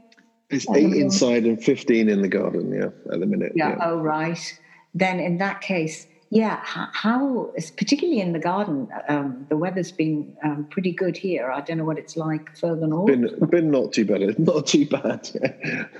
It's 0.49 0.69
eight 0.69 0.93
inside 0.93 1.45
and 1.45 1.61
15 1.61 2.09
in 2.09 2.21
the 2.21 2.27
garden, 2.27 2.71
yeah, 2.71 2.89
at 3.11 3.19
the 3.19 3.25
minute. 3.25 3.53
Yeah, 3.55 3.69
yeah. 3.69 3.77
oh, 3.81 3.99
right. 3.99 4.59
Then 4.93 5.19
in 5.19 5.37
that 5.37 5.61
case, 5.61 6.07
yeah, 6.33 6.59
how, 6.63 7.51
particularly 7.77 8.19
in 8.19 8.33
the 8.33 8.39
garden, 8.39 8.87
um, 9.07 9.45
the 9.49 9.55
weather's 9.55 9.91
been 9.91 10.35
um, 10.43 10.65
pretty 10.71 10.91
good 10.91 11.15
here. 11.15 11.51
I 11.51 11.61
don't 11.61 11.77
know 11.77 11.85
what 11.85 11.99
it's 11.99 12.17
like 12.17 12.57
further 12.57 12.87
north. 12.87 13.05
Been, 13.05 13.29
been 13.51 13.69
not 13.69 13.93
too 13.93 14.03
bad. 14.03 14.39
Not 14.39 14.65
too 14.65 14.87
bad. 14.87 15.29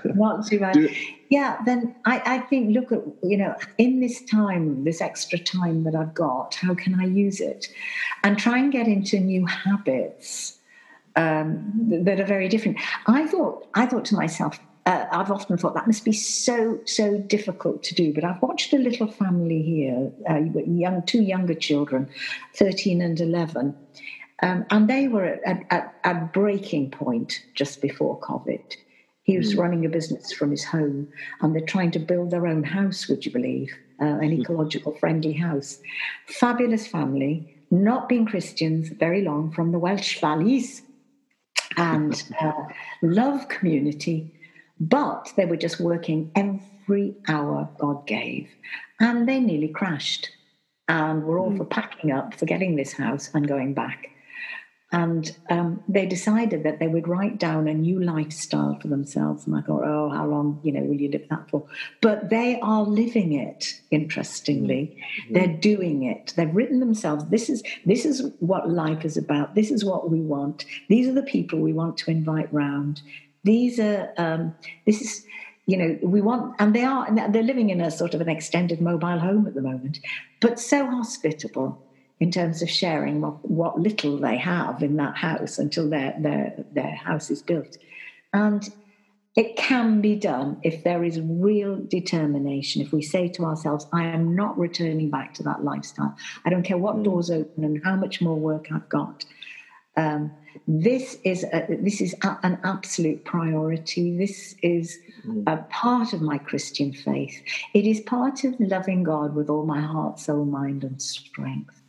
not 0.05 0.47
too 0.47 0.59
bad. 0.59 0.75
yeah, 1.29 1.59
then 1.65 1.95
I, 2.05 2.21
I 2.25 2.39
think, 2.39 2.73
look 2.73 2.91
at, 2.91 3.03
you 3.21 3.38
know, 3.38 3.55
in 3.77 3.99
this 3.99 4.23
time, 4.23 4.84
this 4.86 5.01
extra 5.01 5.38
time 5.38 5.84
that 5.84 5.93
I've 5.93 6.15
got, 6.15 6.55
how 6.55 6.73
can 6.73 6.99
I 6.99 7.05
use 7.05 7.39
it? 7.39 7.67
And 8.23 8.36
try 8.36 8.57
and 8.57 8.71
get 8.71 8.88
into 8.88 9.19
new 9.19 9.45
habits 9.45 10.57
um, 11.15 11.71
that 12.05 12.19
are 12.19 12.25
very 12.25 12.47
different. 12.49 12.79
I 13.05 13.27
thought, 13.27 13.67
I 13.75 13.86
thought 13.86 14.05
to 14.05 14.15
myself, 14.15 14.59
uh, 14.86 15.05
I've 15.11 15.31
often 15.31 15.57
thought 15.57 15.75
that 15.75 15.88
must 15.88 16.03
be 16.03 16.11
so 16.11 16.79
so 16.86 17.17
difficult 17.17 17.84
to 17.84 17.95
do. 17.95 18.13
But 18.13 18.23
I've 18.23 18.41
watched 18.41 18.73
a 18.73 18.77
little 18.77 19.07
family 19.07 19.61
here, 19.61 20.11
uh, 20.29 20.39
young 20.65 21.03
two 21.03 21.21
younger 21.21 21.53
children, 21.53 22.09
thirteen 22.53 23.01
and 23.01 23.19
eleven, 23.19 23.75
um, 24.41 24.65
and 24.69 24.89
they 24.89 25.07
were 25.07 25.25
at, 25.25 25.63
at, 25.69 25.95
at, 26.03 26.34
breaking 26.34 26.91
point 26.91 27.41
just 27.53 27.81
before 27.81 28.19
COVID. 28.19 28.75
He 29.21 29.38
was 29.38 29.55
mm. 29.55 29.59
running 29.59 29.86
a 29.86 29.89
business 29.89 30.34
from 30.34 30.51
his 30.51 30.65
home, 30.65 31.07
and 31.39 31.55
they're 31.55 31.65
trying 31.65 31.91
to 31.91 31.99
build 31.99 32.31
their 32.31 32.45
own 32.45 32.63
house. 32.63 33.07
Would 33.07 33.25
you 33.25 33.31
believe 33.31 33.73
uh, 34.01 34.05
an 34.05 34.31
hmm. 34.31 34.41
ecological 34.41 34.97
friendly 34.97 35.31
house? 35.31 35.79
Fabulous 36.27 36.88
family, 36.88 37.55
not 37.71 38.09
being 38.09 38.25
Christians 38.25 38.89
very 38.89 39.21
long 39.21 39.49
from 39.53 39.71
the 39.71 39.79
Welsh 39.79 40.19
valleys, 40.19 40.81
and 41.77 42.21
uh, 42.41 42.51
love 43.01 43.47
community 43.47 44.34
but 44.89 45.31
they 45.38 45.45
were 45.45 45.57
just 45.57 45.79
working 45.79 46.31
every 46.36 47.15
hour 47.27 47.69
God 47.77 48.05
gave. 48.05 48.49
And 48.99 49.27
they 49.27 49.39
nearly 49.39 49.69
crashed 49.69 50.29
and 50.88 51.23
were 51.23 51.39
all 51.39 51.51
mm. 51.51 51.57
for 51.57 51.65
packing 51.65 52.11
up, 52.11 52.34
forgetting 52.34 52.75
this 52.75 52.93
house 52.93 53.29
and 53.34 53.47
going 53.47 53.73
back. 53.73 54.07
And 54.91 55.36
um, 55.49 55.84
they 55.88 56.05
decided 56.05 56.63
that 56.63 56.77
they 56.77 56.88
would 56.88 57.07
write 57.07 57.39
down 57.39 57.67
a 57.67 57.73
new 57.73 57.99
lifestyle 57.99 58.77
for 58.79 58.89
themselves. 58.89 59.47
And 59.47 59.55
I 59.55 59.61
thought, 59.61 59.84
oh, 59.84 60.11
how 60.11 60.27
long, 60.27 60.59
you 60.63 60.71
know, 60.71 60.81
will 60.81 61.01
you 61.01 61.09
live 61.09 61.27
that 61.31 61.49
for? 61.49 61.65
But 61.99 62.29
they 62.29 62.59
are 62.61 62.84
living 62.84 63.34
it. 63.34 63.81
Interestingly, 63.89 64.95
mm-hmm. 65.23 65.34
they're 65.34 65.57
doing 65.57 66.03
it. 66.03 66.34
They've 66.36 66.55
written 66.55 66.79
themselves. 66.79 67.25
This 67.25 67.49
is 67.49 67.63
this 67.88 68.05
is 68.05 68.31
what 68.39 68.69
life 68.69 69.03
is 69.03 69.17
about. 69.17 69.55
This 69.55 69.71
is 69.71 69.84
what 69.84 70.11
we 70.11 70.21
want. 70.21 70.63
These 70.89 71.07
are 71.07 71.13
the 71.13 71.23
people 71.23 71.57
we 71.57 71.73
want 71.73 71.97
to 71.97 72.11
invite 72.11 72.53
round. 72.53 73.01
These 73.43 73.79
are 73.79 74.13
um, 74.17 74.55
this 74.85 75.01
is 75.01 75.25
you 75.65 75.77
know 75.77 75.97
we 76.01 76.21
want 76.21 76.55
and 76.59 76.73
they 76.73 76.83
are 76.83 77.07
they're 77.29 77.43
living 77.43 77.69
in 77.69 77.81
a 77.81 77.91
sort 77.91 78.13
of 78.13 78.21
an 78.21 78.29
extended 78.29 78.81
mobile 78.81 79.19
home 79.19 79.47
at 79.47 79.53
the 79.53 79.61
moment, 79.61 79.99
but 80.39 80.59
so 80.59 80.85
hospitable. 80.85 81.81
in 82.19 82.31
terms 82.31 82.61
of 82.61 82.69
sharing 82.69 83.19
what, 83.19 83.49
what 83.49 83.79
little 83.79 84.17
they 84.17 84.37
have 84.37 84.81
in 84.81 84.95
that 84.95 85.17
house 85.17 85.59
until 85.59 85.89
their, 85.89 86.15
their, 86.19 86.53
their 86.71 86.95
house 86.95 87.29
is 87.29 87.41
built. 87.41 87.77
And 88.31 88.69
it 89.35 89.57
can 89.57 89.99
be 89.99 90.15
done 90.15 90.57
if 90.63 90.83
there 90.83 91.03
is 91.03 91.19
real 91.19 91.75
determination. 91.75 92.81
If 92.81 92.93
we 92.93 93.01
say 93.01 93.27
to 93.29 93.43
ourselves, 93.43 93.87
I 93.91 94.05
am 94.05 94.35
not 94.35 94.57
returning 94.57 95.09
back 95.09 95.33
to 95.35 95.43
that 95.43 95.63
lifestyle. 95.63 96.15
I 96.45 96.49
don't 96.49 96.63
care 96.63 96.77
what 96.77 96.95
mm. 96.97 97.03
doors 97.03 97.29
open 97.29 97.63
and 97.63 97.83
how 97.83 97.95
much 97.95 98.21
more 98.21 98.37
work 98.37 98.67
I've 98.71 98.87
got. 98.89 99.25
Um, 99.95 100.31
this 100.67 101.17
is 101.23 101.43
a, 101.45 101.65
this 101.69 102.01
is 102.01 102.15
a, 102.23 102.37
an 102.43 102.59
absolute 102.63 103.25
priority. 103.25 104.17
This 104.17 104.55
is 104.61 104.97
mm. 105.25 105.43
a 105.47 105.57
part 105.69 106.13
of 106.13 106.21
my 106.21 106.37
Christian 106.37 106.93
faith. 106.93 107.41
It 107.73 107.85
is 107.85 107.99
part 108.01 108.43
of 108.43 108.59
loving 108.59 109.03
God 109.03 109.35
with 109.35 109.49
all 109.49 109.65
my 109.65 109.81
heart, 109.81 110.19
soul, 110.19 110.45
mind, 110.45 110.83
and 110.83 111.01
strength. 111.01 111.81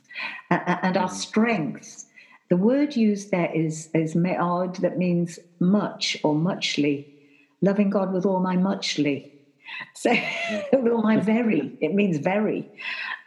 Uh, 0.51 0.77
and 0.83 0.97
our 0.97 1.09
mm. 1.09 1.13
strength, 1.13 2.07
the 2.49 2.57
word 2.57 2.97
used 2.97 3.31
there 3.31 3.53
is 3.55 3.89
is 3.95 4.15
me'od, 4.15 4.77
that 4.77 4.99
means 4.99 5.39
much 5.61 6.17
or 6.23 6.35
muchly 6.35 7.11
loving 7.63 7.91
God 7.91 8.13
with 8.13 8.27
all 8.27 8.41
my 8.41 8.57
muchly. 8.57 9.33
So, 9.95 10.11
with 10.73 10.93
all 10.93 11.03
my 11.03 11.19
very, 11.19 11.77
it 11.81 11.95
means 11.95 12.19
very, 12.19 12.71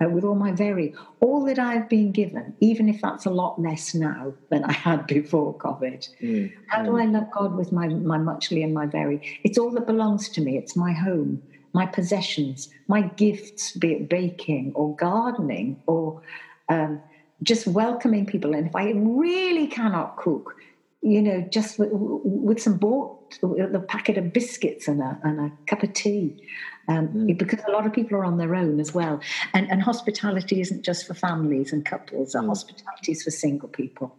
uh, 0.01 0.09
with 0.09 0.23
all 0.23 0.35
my 0.35 0.51
very, 0.51 0.93
all 1.21 1.43
that 1.45 1.59
I've 1.59 1.89
been 1.89 2.11
given, 2.11 2.55
even 2.59 2.89
if 2.89 3.01
that's 3.01 3.25
a 3.25 3.29
lot 3.29 3.59
less 3.59 3.95
now 3.95 4.33
than 4.49 4.63
I 4.63 4.73
had 4.73 5.07
before 5.07 5.57
COVID. 5.57 6.07
Mm, 6.21 6.53
How 6.67 6.79
mm. 6.79 6.85
do 6.85 6.97
I 6.97 7.05
love 7.05 7.31
God 7.31 7.55
with 7.55 7.71
my, 7.71 7.87
my 7.87 8.17
muchly 8.17 8.63
and 8.63 8.73
my 8.73 8.85
very? 8.85 9.39
It's 9.43 9.57
all 9.57 9.71
that 9.71 9.87
belongs 9.87 10.29
to 10.29 10.41
me, 10.41 10.57
it's 10.57 10.75
my 10.75 10.91
home, 10.91 11.41
my 11.73 11.85
possessions, 11.85 12.69
my 12.87 13.01
gifts, 13.01 13.71
be 13.73 13.93
it 13.93 14.09
baking 14.09 14.73
or 14.75 14.95
gardening 14.95 15.81
or 15.87 16.21
um, 16.69 17.01
just 17.43 17.67
welcoming 17.67 18.25
people. 18.25 18.53
And 18.53 18.67
if 18.67 18.75
I 18.75 18.91
really 18.91 19.67
cannot 19.67 20.17
cook, 20.17 20.55
you 21.01 21.21
know, 21.21 21.41
just 21.41 21.79
with, 21.79 21.89
with 21.91 22.61
some 22.61 22.77
bought 22.77 23.16
the 23.41 23.83
packet 23.87 24.17
of 24.17 24.33
biscuits 24.33 24.87
and 24.87 25.01
a, 25.01 25.19
and 25.23 25.39
a 25.39 25.51
cup 25.65 25.83
of 25.83 25.93
tea. 25.93 26.43
Um, 26.89 27.09
mm. 27.09 27.37
Because 27.37 27.59
a 27.67 27.71
lot 27.71 27.85
of 27.85 27.91
people 27.91 28.17
are 28.17 28.23
on 28.23 28.37
their 28.37 28.55
own 28.55 28.79
as 28.79 28.93
well. 28.93 29.19
And, 29.53 29.69
and 29.69 29.81
hospitality 29.81 30.61
isn't 30.61 30.83
just 30.83 31.05
for 31.05 31.13
families 31.13 31.73
and 31.73 31.85
couples, 31.85 32.33
mm. 32.33 32.47
hospitality 32.47 33.11
is 33.11 33.23
for 33.23 33.31
single 33.31 33.67
people. 33.67 34.15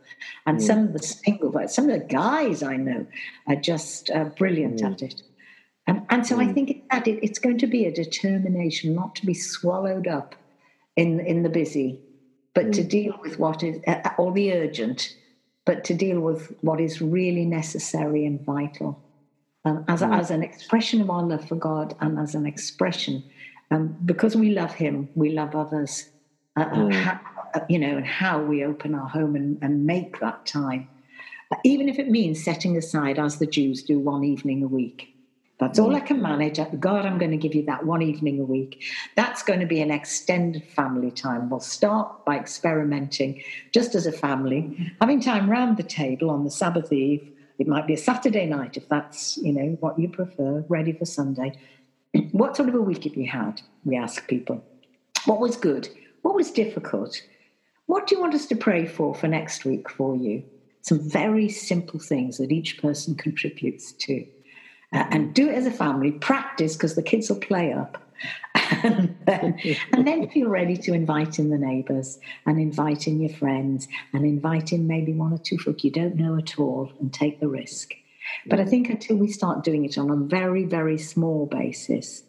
And 0.46 0.58
mm. 0.58 0.62
some 0.62 0.78
of 0.80 0.92
the 0.92 0.98
single, 0.98 1.68
some 1.68 1.88
of 1.88 1.98
the 1.98 2.06
guys 2.06 2.62
I 2.62 2.76
know 2.76 3.06
are 3.46 3.56
just 3.56 4.10
uh, 4.10 4.24
brilliant 4.24 4.80
mm. 4.82 4.92
at 4.92 5.02
it. 5.02 5.22
Um, 5.86 6.04
and 6.10 6.26
so 6.26 6.38
I 6.38 6.44
mm. 6.44 6.54
think 6.54 6.84
that 6.90 7.08
it, 7.08 7.18
it's 7.22 7.38
going 7.38 7.58
to 7.58 7.66
be 7.66 7.86
a 7.86 7.92
determination 7.92 8.94
not 8.94 9.16
to 9.16 9.26
be 9.26 9.34
swallowed 9.34 10.06
up 10.06 10.34
in, 10.96 11.20
in 11.20 11.42
the 11.42 11.48
busy, 11.48 12.00
but 12.54 12.74
to 12.74 12.82
mm. 12.82 12.88
deal 12.88 13.18
with 13.22 13.38
what 13.38 13.62
is, 13.62 13.80
uh, 13.86 14.10
or 14.18 14.30
the 14.32 14.52
urgent, 14.52 15.16
but 15.68 15.84
to 15.84 15.92
deal 15.92 16.18
with 16.20 16.56
what 16.62 16.80
is 16.80 17.02
really 17.02 17.44
necessary 17.44 18.24
and 18.24 18.40
vital. 18.40 18.98
Um, 19.66 19.84
as, 19.86 20.00
mm. 20.00 20.18
as 20.18 20.30
an 20.30 20.42
expression 20.42 21.02
of 21.02 21.10
our 21.10 21.22
love 21.22 21.46
for 21.46 21.56
God 21.56 21.94
and 22.00 22.18
as 22.18 22.34
an 22.34 22.46
expression, 22.46 23.22
um, 23.70 23.94
because 24.06 24.34
we 24.34 24.48
love 24.52 24.72
Him, 24.72 25.10
we 25.14 25.28
love 25.28 25.54
others. 25.54 26.08
Uh, 26.56 26.62
uh 26.62 26.74
mm. 26.74 26.92
how, 26.94 27.20
uh, 27.54 27.60
you 27.68 27.78
know, 27.78 27.98
and 27.98 28.06
how 28.06 28.40
we 28.42 28.64
open 28.64 28.94
our 28.94 29.10
home 29.10 29.36
and, 29.36 29.58
and 29.60 29.84
make 29.84 30.20
that 30.20 30.46
time, 30.46 30.88
even 31.64 31.90
if 31.90 31.98
it 31.98 32.08
means 32.08 32.42
setting 32.42 32.74
aside, 32.74 33.18
as 33.18 33.38
the 33.38 33.46
Jews 33.46 33.82
do, 33.82 33.98
one 33.98 34.24
evening 34.24 34.62
a 34.62 34.68
week 34.68 35.14
that's 35.58 35.78
all 35.80 35.96
I 35.96 36.00
can 36.00 36.22
manage. 36.22 36.60
God, 36.78 37.04
I'm 37.04 37.18
going 37.18 37.32
to 37.32 37.36
give 37.36 37.54
you 37.54 37.64
that 37.64 37.84
one 37.84 38.00
evening 38.00 38.38
a 38.38 38.44
week. 38.44 38.84
That's 39.16 39.42
going 39.42 39.58
to 39.58 39.66
be 39.66 39.80
an 39.80 39.90
extended 39.90 40.64
family 40.64 41.10
time. 41.10 41.50
We'll 41.50 41.58
start 41.58 42.24
by 42.24 42.38
experimenting 42.38 43.42
just 43.72 43.96
as 43.96 44.06
a 44.06 44.12
family, 44.12 44.92
having 45.00 45.20
time 45.20 45.50
round 45.50 45.76
the 45.76 45.82
table 45.82 46.30
on 46.30 46.44
the 46.44 46.50
Sabbath 46.50 46.92
Eve. 46.92 47.28
It 47.58 47.66
might 47.66 47.88
be 47.88 47.94
a 47.94 47.98
Saturday 47.98 48.46
night 48.46 48.76
if 48.76 48.88
that's, 48.88 49.36
you 49.38 49.52
know, 49.52 49.76
what 49.80 49.98
you 49.98 50.08
prefer, 50.08 50.64
ready 50.68 50.92
for 50.92 51.04
Sunday. 51.04 51.58
what 52.30 52.56
sort 52.56 52.68
of 52.68 52.76
a 52.76 52.80
week 52.80 53.02
have 53.02 53.16
you 53.16 53.26
had? 53.26 53.60
We 53.84 53.96
ask 53.96 54.28
people. 54.28 54.64
What 55.24 55.40
was 55.40 55.56
good? 55.56 55.88
What 56.22 56.36
was 56.36 56.52
difficult? 56.52 57.20
What 57.86 58.06
do 58.06 58.14
you 58.14 58.20
want 58.20 58.34
us 58.34 58.46
to 58.46 58.56
pray 58.56 58.86
for 58.86 59.12
for 59.12 59.26
next 59.26 59.64
week 59.64 59.90
for 59.90 60.14
you? 60.14 60.44
Some 60.82 61.00
very 61.00 61.48
simple 61.48 61.98
things 61.98 62.38
that 62.38 62.52
each 62.52 62.80
person 62.80 63.16
contributes 63.16 63.90
to 63.92 64.24
uh, 64.92 65.04
and 65.10 65.34
do 65.34 65.48
it 65.48 65.54
as 65.54 65.66
a 65.66 65.70
family, 65.70 66.12
practice 66.12 66.76
because 66.76 66.94
the 66.94 67.02
kids 67.02 67.28
will 67.28 67.38
play 67.38 67.72
up. 67.72 68.02
and, 68.82 69.16
then, 69.26 69.60
and 69.92 70.06
then 70.06 70.28
feel 70.30 70.48
ready 70.48 70.76
to 70.76 70.92
invite 70.92 71.38
in 71.38 71.50
the 71.50 71.58
neighbours 71.58 72.18
and 72.46 72.58
invite 72.58 73.06
in 73.06 73.20
your 73.20 73.30
friends 73.30 73.86
and 74.12 74.24
invite 74.24 74.72
in 74.72 74.88
maybe 74.88 75.12
one 75.12 75.32
or 75.32 75.38
two 75.38 75.56
folk 75.58 75.84
you 75.84 75.90
don't 75.90 76.16
know 76.16 76.36
at 76.36 76.58
all 76.58 76.90
and 76.98 77.12
take 77.12 77.38
the 77.38 77.48
risk. 77.48 77.94
But 78.46 78.60
I 78.60 78.64
think 78.64 78.90
until 78.90 79.16
we 79.16 79.28
start 79.28 79.64
doing 79.64 79.84
it 79.84 79.96
on 79.98 80.10
a 80.10 80.16
very, 80.16 80.64
very 80.64 80.98
small 80.98 81.46
basis, 81.46 82.24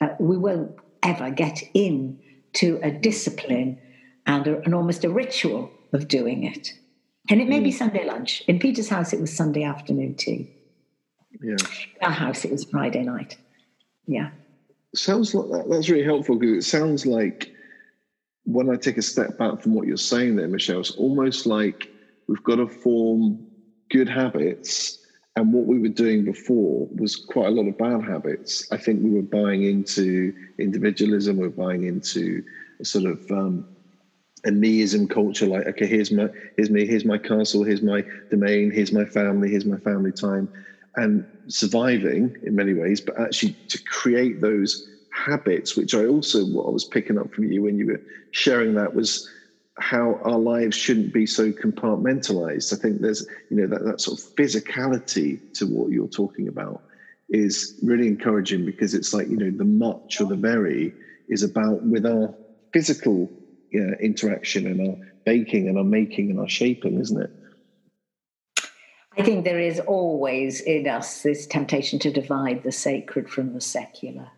uh, 0.00 0.08
we 0.18 0.36
won't 0.36 0.72
ever 1.02 1.30
get 1.30 1.62
in 1.74 2.18
to 2.54 2.80
a 2.82 2.90
discipline 2.90 3.78
and 4.26 4.46
a, 4.46 4.60
an 4.62 4.74
almost 4.74 5.04
a 5.04 5.10
ritual 5.10 5.70
of 5.92 6.08
doing 6.08 6.44
it. 6.44 6.72
And 7.30 7.40
it 7.40 7.48
may 7.48 7.60
be 7.60 7.70
mm. 7.70 7.78
Sunday 7.78 8.06
lunch. 8.06 8.42
In 8.46 8.58
Peter's 8.58 8.88
house, 8.88 9.12
it 9.12 9.20
was 9.20 9.34
Sunday 9.34 9.62
afternoon 9.62 10.14
tea. 10.14 10.50
Yeah. 11.42 11.56
Our 12.02 12.10
house, 12.10 12.44
it 12.44 12.50
was 12.50 12.64
Friday 12.64 13.02
night. 13.02 13.36
Yeah. 14.06 14.30
Sounds 14.94 15.34
like 15.34 15.50
that. 15.50 15.70
That's 15.70 15.88
really 15.88 16.04
helpful 16.04 16.36
because 16.36 16.64
it 16.64 16.68
sounds 16.68 17.06
like 17.06 17.52
when 18.44 18.70
I 18.70 18.76
take 18.76 18.96
a 18.96 19.02
step 19.02 19.36
back 19.38 19.60
from 19.60 19.74
what 19.74 19.86
you're 19.86 19.96
saying 19.96 20.36
there, 20.36 20.48
Michelle, 20.48 20.80
it's 20.80 20.92
almost 20.92 21.46
like 21.46 21.90
we've 22.26 22.42
got 22.42 22.56
to 22.56 22.66
form 22.66 23.46
good 23.90 24.08
habits. 24.08 24.98
And 25.36 25.52
what 25.52 25.66
we 25.66 25.78
were 25.78 25.88
doing 25.88 26.24
before 26.24 26.88
was 26.96 27.14
quite 27.14 27.46
a 27.46 27.50
lot 27.50 27.68
of 27.68 27.78
bad 27.78 28.02
habits. 28.02 28.66
I 28.72 28.76
think 28.76 29.04
we 29.04 29.10
were 29.10 29.22
buying 29.22 29.62
into 29.62 30.34
individualism, 30.58 31.36
we 31.36 31.46
we're 31.46 31.50
buying 31.50 31.84
into 31.84 32.42
a 32.80 32.84
sort 32.84 33.04
of 33.04 33.30
um, 33.30 33.64
a 34.44 34.50
meism 34.50 35.08
culture 35.08 35.46
like 35.46 35.66
okay 35.66 35.86
here's 35.86 36.12
my 36.12 36.28
here's 36.56 36.70
me 36.70 36.86
here's 36.86 37.04
my 37.04 37.18
castle 37.18 37.64
here's 37.64 37.82
my 37.82 38.04
domain 38.30 38.70
here's 38.70 38.92
my 38.92 39.04
family 39.04 39.50
here's 39.50 39.64
my 39.64 39.78
family 39.78 40.12
time 40.12 40.48
and 40.98 41.24
surviving 41.48 42.34
in 42.42 42.54
many 42.54 42.74
ways, 42.74 43.00
but 43.00 43.18
actually 43.20 43.56
to 43.68 43.80
create 43.86 44.40
those 44.40 44.82
habits, 45.10 45.76
which 45.76 45.94
I 45.94 46.06
also, 46.06 46.44
what 46.44 46.66
I 46.66 46.70
was 46.70 46.84
picking 46.84 47.18
up 47.18 47.32
from 47.32 47.44
you 47.44 47.62
when 47.62 47.78
you 47.78 47.86
were 47.86 48.00
sharing 48.32 48.74
that 48.74 48.94
was 48.94 49.26
how 49.78 50.18
our 50.24 50.38
lives 50.38 50.76
shouldn't 50.76 51.12
be 51.12 51.24
so 51.26 51.52
compartmentalized. 51.52 52.72
I 52.72 52.76
think 52.76 53.00
there's, 53.00 53.24
you 53.48 53.56
know, 53.56 53.66
that, 53.68 53.84
that 53.84 54.00
sort 54.00 54.18
of 54.18 54.24
physicality 54.36 55.40
to 55.54 55.66
what 55.66 55.90
you're 55.92 56.08
talking 56.08 56.48
about 56.48 56.82
is 57.28 57.74
really 57.82 58.08
encouraging 58.08 58.64
because 58.64 58.94
it's 58.94 59.12
like, 59.14 59.28
you 59.28 59.36
know, 59.36 59.50
the 59.56 59.64
much 59.64 60.20
or 60.20 60.26
the 60.26 60.36
very 60.36 60.94
is 61.28 61.42
about 61.42 61.82
with 61.82 62.06
our 62.06 62.34
physical 62.72 63.30
you 63.70 63.80
know, 63.84 63.94
interaction 64.00 64.66
and 64.66 64.80
our 64.88 64.96
baking 65.24 65.68
and 65.68 65.78
our 65.78 65.84
making 65.84 66.30
and 66.30 66.40
our 66.40 66.48
shaping, 66.48 66.98
isn't 66.98 67.20
it? 67.22 67.30
I 69.18 69.24
think 69.24 69.44
there 69.44 69.58
is 69.58 69.80
always 69.80 70.60
in 70.60 70.86
us 70.86 71.22
this 71.22 71.44
temptation 71.44 71.98
to 72.00 72.10
divide 72.12 72.62
the 72.62 72.70
sacred 72.70 73.28
from 73.28 73.52
the 73.52 73.60
secular. 73.60 74.28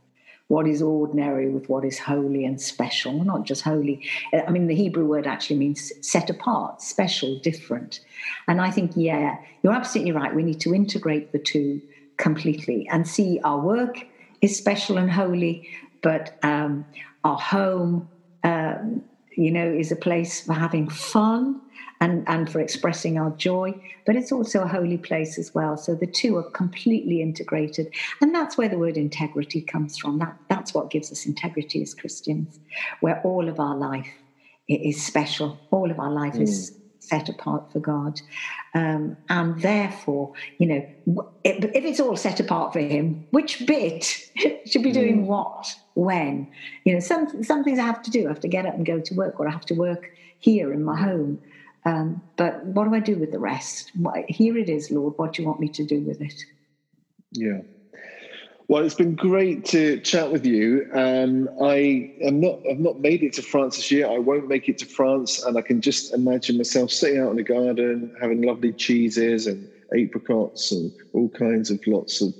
What 0.48 0.66
is 0.66 0.80
ordinary 0.80 1.50
with 1.50 1.68
what 1.68 1.84
is 1.84 1.98
holy 1.98 2.46
and 2.46 2.58
special? 2.58 3.22
Not 3.22 3.44
just 3.44 3.62
holy. 3.62 4.08
I 4.32 4.50
mean, 4.50 4.68
the 4.68 4.74
Hebrew 4.74 5.04
word 5.04 5.26
actually 5.26 5.56
means 5.56 5.92
set 6.00 6.30
apart, 6.30 6.80
special, 6.80 7.38
different. 7.40 8.00
And 8.48 8.60
I 8.60 8.70
think, 8.70 8.92
yeah, 8.96 9.36
you're 9.62 9.74
absolutely 9.74 10.12
right. 10.12 10.34
We 10.34 10.42
need 10.42 10.60
to 10.60 10.74
integrate 10.74 11.32
the 11.32 11.38
two 11.38 11.82
completely 12.16 12.88
and 12.90 13.06
see 13.06 13.38
our 13.44 13.60
work 13.60 13.98
is 14.40 14.56
special 14.56 14.96
and 14.96 15.10
holy, 15.10 15.68
but 16.02 16.38
um, 16.42 16.86
our 17.22 17.38
home, 17.38 18.08
um, 18.44 19.02
you 19.36 19.50
know, 19.50 19.70
is 19.70 19.92
a 19.92 19.96
place 19.96 20.40
for 20.40 20.54
having 20.54 20.88
fun 20.88 21.60
and, 22.00 22.24
and 22.28 22.50
for 22.50 22.60
expressing 22.60 23.18
our 23.18 23.30
joy, 23.30 23.74
but 24.06 24.16
it's 24.16 24.32
also 24.32 24.62
a 24.62 24.68
holy 24.68 24.96
place 24.96 25.38
as 25.38 25.54
well. 25.54 25.76
So 25.76 25.94
the 25.94 26.06
two 26.06 26.36
are 26.38 26.50
completely 26.50 27.20
integrated. 27.20 27.92
And 28.20 28.34
that's 28.34 28.56
where 28.56 28.68
the 28.68 28.78
word 28.78 28.96
integrity 28.96 29.60
comes 29.60 29.98
from. 29.98 30.18
That, 30.18 30.36
that's 30.48 30.72
what 30.72 30.90
gives 30.90 31.12
us 31.12 31.26
integrity 31.26 31.82
as 31.82 31.94
Christians, 31.94 32.58
where 33.00 33.20
all 33.22 33.48
of 33.48 33.60
our 33.60 33.76
life 33.76 34.08
is 34.68 35.04
special, 35.04 35.58
all 35.70 35.90
of 35.90 35.98
our 35.98 36.10
life 36.10 36.34
mm. 36.34 36.42
is 36.42 36.74
set 37.00 37.28
apart 37.28 37.72
for 37.72 37.80
God. 37.80 38.20
Um, 38.74 39.16
and 39.28 39.60
therefore, 39.60 40.32
you 40.58 40.66
know, 40.66 41.24
if, 41.44 41.64
if 41.64 41.84
it's 41.84 42.00
all 42.00 42.16
set 42.16 42.40
apart 42.40 42.72
for 42.72 42.80
Him, 42.80 43.26
which 43.30 43.66
bit 43.66 44.04
should 44.66 44.82
be 44.82 44.92
doing 44.92 45.24
mm. 45.24 45.26
what, 45.26 45.74
when? 45.94 46.50
You 46.84 46.94
know, 46.94 47.00
some, 47.00 47.42
some 47.42 47.64
things 47.64 47.78
I 47.78 47.84
have 47.84 48.02
to 48.02 48.10
do. 48.10 48.26
I 48.26 48.28
have 48.28 48.40
to 48.40 48.48
get 48.48 48.64
up 48.64 48.74
and 48.74 48.86
go 48.86 49.00
to 49.00 49.14
work, 49.14 49.40
or 49.40 49.48
I 49.48 49.50
have 49.50 49.66
to 49.66 49.74
work 49.74 50.12
here 50.38 50.72
in 50.72 50.84
my 50.84 50.98
home. 50.98 51.40
Um, 51.84 52.22
but 52.36 52.64
what 52.64 52.84
do 52.84 52.94
I 52.94 53.00
do 53.00 53.16
with 53.16 53.32
the 53.32 53.38
rest? 53.38 53.92
Here 54.28 54.56
it 54.56 54.68
is, 54.68 54.90
Lord. 54.90 55.14
What 55.16 55.32
do 55.32 55.42
you 55.42 55.48
want 55.48 55.60
me 55.60 55.68
to 55.68 55.84
do 55.84 56.00
with 56.00 56.20
it? 56.20 56.34
Yeah. 57.32 57.60
Well, 58.68 58.84
it's 58.84 58.94
been 58.94 59.16
great 59.16 59.64
to 59.66 59.98
chat 59.98 60.30
with 60.30 60.46
you. 60.46 60.86
Um, 60.92 61.48
I 61.60 62.08
am 62.22 62.38
not. 62.38 62.60
I've 62.70 62.78
not 62.78 63.00
made 63.00 63.24
it 63.24 63.32
to 63.32 63.42
France 63.42 63.74
this 63.76 63.90
year. 63.90 64.06
I 64.06 64.18
won't 64.18 64.46
make 64.46 64.68
it 64.68 64.78
to 64.78 64.86
France, 64.86 65.42
and 65.42 65.58
I 65.58 65.60
can 65.60 65.80
just 65.80 66.14
imagine 66.14 66.56
myself 66.56 66.92
sitting 66.92 67.18
out 67.18 67.30
in 67.30 67.36
the 67.36 67.42
garden, 67.42 68.12
having 68.20 68.42
lovely 68.42 68.72
cheeses 68.72 69.48
and 69.48 69.68
apricots 69.92 70.70
and 70.70 70.92
all 71.12 71.28
kinds 71.30 71.70
of 71.70 71.80
lots 71.84 72.22
of 72.22 72.32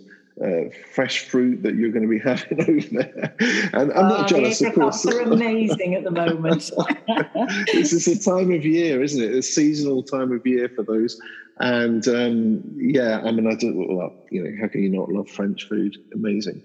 uh, 0.45 0.70
fresh 0.93 1.26
fruit 1.26 1.62
that 1.62 1.74
you're 1.74 1.91
going 1.91 2.03
to 2.03 2.09
be 2.09 2.18
having 2.24 2.61
over 2.61 3.03
there. 3.03 3.34
And 3.72 3.93
I'm 3.93 4.09
not 4.09 4.24
oh, 4.24 4.26
jealous, 4.26 4.61
of 4.62 4.74
course. 4.74 5.05
are 5.07 5.20
amazing 5.20 5.95
at 5.95 6.05
the 6.05 6.11
moment. 6.11 6.70
this 7.72 7.93
is 7.93 8.07
a 8.07 8.18
time 8.18 8.53
of 8.53 8.64
year, 8.64 9.03
isn't 9.03 9.22
it? 9.22 9.34
A 9.34 9.43
seasonal 9.43 10.03
time 10.03 10.32
of 10.32 10.47
year 10.47 10.70
for 10.74 10.82
those. 10.82 11.20
And 11.59 12.07
um, 12.09 12.62
yeah, 12.76 13.20
I 13.22 13.32
mean, 13.32 13.47
I 13.47 13.55
do. 13.55 13.86
Well, 13.88 14.14
you 14.30 14.43
know, 14.43 14.51
how 14.61 14.68
can 14.68 14.82
you 14.82 14.88
not 14.88 15.11
love 15.11 15.28
French 15.28 15.68
food? 15.68 15.97
Amazing. 16.14 16.62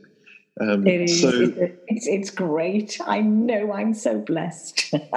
Um, 0.62 0.88
it 0.88 1.02
is. 1.02 1.22
So, 1.22 1.32
it's, 1.88 2.08
it's 2.08 2.30
great. 2.30 2.98
I 3.06 3.20
know. 3.20 3.74
I'm 3.74 3.94
so 3.94 4.20
blessed. 4.20 4.94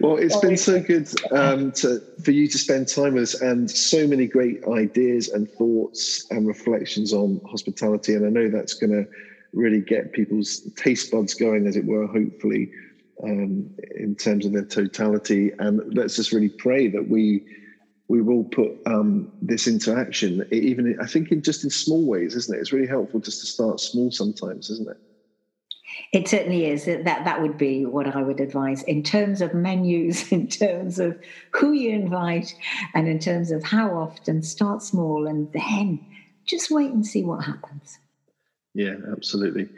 well, 0.00 0.16
it's 0.16 0.36
been 0.38 0.56
so 0.56 0.80
good 0.80 1.08
um, 1.30 1.70
to, 1.72 2.00
for 2.24 2.32
you 2.32 2.48
to 2.48 2.58
spend 2.58 2.88
time 2.88 3.14
with 3.14 3.22
us, 3.22 3.40
and 3.40 3.70
so 3.70 4.06
many 4.08 4.26
great 4.26 4.64
ideas 4.66 5.28
and 5.28 5.48
thoughts 5.52 6.26
and 6.30 6.48
reflections 6.48 7.12
on 7.12 7.40
hospitality. 7.48 8.14
And 8.14 8.26
I 8.26 8.30
know 8.30 8.48
that's 8.48 8.74
going 8.74 8.92
to 8.92 9.06
really 9.52 9.80
get 9.80 10.12
people's 10.12 10.60
taste 10.76 11.12
buds 11.12 11.34
going, 11.34 11.68
as 11.68 11.76
it 11.76 11.84
were. 11.84 12.08
Hopefully, 12.08 12.72
um, 13.22 13.70
in 13.94 14.16
terms 14.16 14.46
of 14.46 14.52
their 14.52 14.64
totality. 14.64 15.52
And 15.60 15.94
let's 15.94 16.16
just 16.16 16.32
really 16.32 16.48
pray 16.48 16.88
that 16.88 17.08
we 17.08 17.44
we 18.08 18.20
will 18.20 18.44
put 18.44 18.72
um, 18.86 19.32
this 19.40 19.66
into 19.66 19.94
action. 19.94 20.44
Even 20.50 20.96
I 21.00 21.06
think 21.06 21.32
in 21.32 21.42
just 21.42 21.64
in 21.64 21.70
small 21.70 22.04
ways, 22.04 22.34
isn't 22.34 22.54
it? 22.54 22.60
It's 22.60 22.72
really 22.72 22.86
helpful 22.86 23.20
just 23.20 23.40
to 23.40 23.46
start 23.46 23.80
small 23.80 24.10
sometimes, 24.10 24.70
isn't 24.70 24.88
it? 24.88 24.98
It 26.12 26.28
certainly 26.28 26.66
is. 26.66 26.84
That 26.84 27.04
that 27.04 27.40
would 27.40 27.56
be 27.56 27.86
what 27.86 28.14
I 28.14 28.22
would 28.22 28.40
advise 28.40 28.82
in 28.82 29.02
terms 29.02 29.40
of 29.40 29.54
menus, 29.54 30.30
in 30.32 30.48
terms 30.48 30.98
of 30.98 31.18
who 31.52 31.72
you 31.72 31.90
invite, 31.90 32.54
and 32.94 33.08
in 33.08 33.18
terms 33.18 33.50
of 33.50 33.64
how 33.64 33.90
often. 33.90 34.42
Start 34.42 34.82
small, 34.82 35.26
and 35.26 35.50
then 35.52 36.04
just 36.44 36.70
wait 36.70 36.90
and 36.90 37.06
see 37.06 37.24
what 37.24 37.44
happens. 37.44 37.98
Yeah, 38.74 38.96
absolutely. 39.10 39.68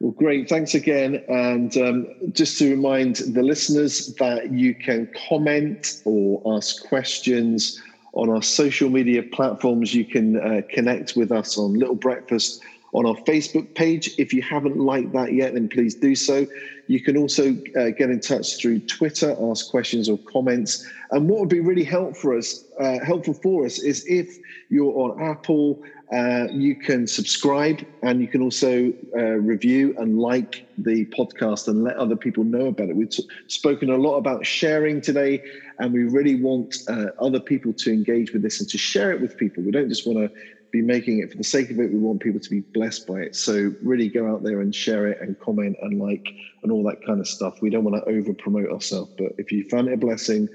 Well, 0.00 0.12
great. 0.12 0.48
Thanks 0.48 0.74
again. 0.74 1.22
And 1.28 1.76
um, 1.76 2.06
just 2.32 2.58
to 2.58 2.70
remind 2.70 3.16
the 3.16 3.42
listeners 3.42 4.14
that 4.14 4.50
you 4.50 4.74
can 4.74 5.08
comment 5.28 6.00
or 6.06 6.40
ask 6.56 6.82
questions 6.88 7.78
on 8.14 8.30
our 8.30 8.42
social 8.42 8.88
media 8.88 9.22
platforms. 9.22 9.94
You 9.94 10.06
can 10.06 10.40
uh, 10.40 10.62
connect 10.70 11.16
with 11.16 11.30
us 11.30 11.58
on 11.58 11.74
Little 11.74 11.94
Breakfast 11.94 12.62
on 12.92 13.06
our 13.06 13.14
Facebook 13.14 13.74
page. 13.74 14.10
If 14.18 14.32
you 14.32 14.42
haven't 14.42 14.78
liked 14.78 15.12
that 15.12 15.34
yet, 15.34 15.52
then 15.52 15.68
please 15.68 15.94
do 15.94 16.14
so. 16.14 16.46
You 16.86 17.00
can 17.00 17.16
also 17.16 17.56
uh, 17.78 17.90
get 17.90 18.10
in 18.10 18.20
touch 18.20 18.56
through 18.56 18.80
Twitter, 18.80 19.36
ask 19.50 19.70
questions 19.70 20.08
or 20.08 20.18
comments. 20.18 20.84
And 21.10 21.28
what 21.28 21.40
would 21.40 21.48
be 21.50 21.60
really 21.60 21.84
for 22.14 22.36
us, 22.36 22.64
uh, 22.80 22.98
helpful 23.04 23.34
for 23.34 23.64
us, 23.64 23.78
is 23.78 24.04
if 24.08 24.38
you're 24.70 24.92
on 24.98 25.22
Apple 25.22 25.82
uh, 26.12 26.48
you 26.50 26.74
can 26.76 27.06
subscribe 27.06 27.78
and 28.02 28.20
you 28.20 28.28
can 28.28 28.42
also 28.42 28.92
uh, 29.16 29.22
review 29.22 29.94
and 29.98 30.18
like 30.18 30.56
the 30.76 31.06
podcast 31.06 31.68
and 31.68 31.84
let 31.84 31.96
other 31.96 32.16
people 32.16 32.42
know 32.42 32.66
about 32.66 32.88
it. 32.88 32.96
We've 32.96 33.08
t- 33.08 33.24
spoken 33.46 33.90
a 33.90 33.96
lot 33.96 34.16
about 34.16 34.44
sharing 34.44 35.00
today, 35.00 35.40
and 35.78 35.92
we 35.92 36.04
really 36.04 36.34
want 36.34 36.74
uh, 36.88 37.06
other 37.20 37.38
people 37.38 37.72
to 37.74 37.92
engage 37.92 38.32
with 38.32 38.42
this 38.42 38.58
and 38.58 38.68
to 38.70 38.78
share 38.78 39.12
it 39.12 39.20
with 39.20 39.36
people. 39.36 39.62
We 39.62 39.70
don't 39.70 39.88
just 39.88 40.04
want 40.04 40.18
to 40.18 40.30
be 40.72 40.82
making 40.82 41.18
it 41.18 41.30
for 41.30 41.36
the 41.36 41.44
sake 41.44 41.70
of 41.70 41.78
it, 41.80 41.92
we 41.92 41.98
want 41.98 42.20
people 42.20 42.40
to 42.40 42.50
be 42.50 42.62
blessed 42.74 43.06
by 43.06 43.20
it. 43.20 43.34
So, 43.34 43.72
really 43.82 44.08
go 44.08 44.32
out 44.32 44.42
there 44.42 44.60
and 44.60 44.74
share 44.74 45.06
it 45.08 45.18
and 45.20 45.38
comment 45.38 45.76
and 45.80 45.98
like 45.98 46.32
and 46.62 46.72
all 46.72 46.84
that 46.84 46.98
kind 47.04 47.20
of 47.20 47.28
stuff. 47.28 47.56
We 47.60 47.70
don't 47.70 47.84
want 47.84 48.02
to 48.04 48.10
over 48.10 48.34
promote 48.34 48.70
ourselves, 48.70 49.10
but 49.16 49.32
if 49.38 49.52
you 49.52 49.64
found 49.70 49.88
it 49.88 49.94
a 49.94 49.96
blessing, 49.96 50.48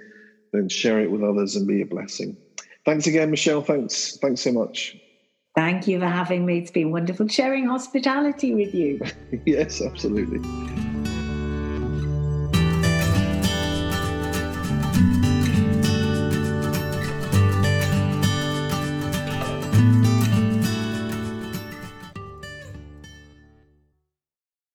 then 0.53 0.69
share 0.69 0.99
it 1.01 1.11
with 1.11 1.23
others 1.23 1.55
and 1.55 1.67
be 1.67 1.81
a 1.81 1.85
blessing. 1.85 2.37
Thanks 2.85 3.07
again, 3.07 3.31
Michelle. 3.31 3.61
Thanks. 3.61 4.17
Thanks 4.21 4.41
so 4.41 4.51
much. 4.51 4.95
Thank 5.55 5.87
you 5.87 5.99
for 5.99 6.07
having 6.07 6.45
me. 6.45 6.59
It's 6.59 6.71
been 6.71 6.91
wonderful 6.91 7.27
sharing 7.27 7.67
hospitality 7.67 8.53
with 8.53 8.73
you. 8.73 8.99
yes, 9.45 9.81
absolutely. 9.81 10.39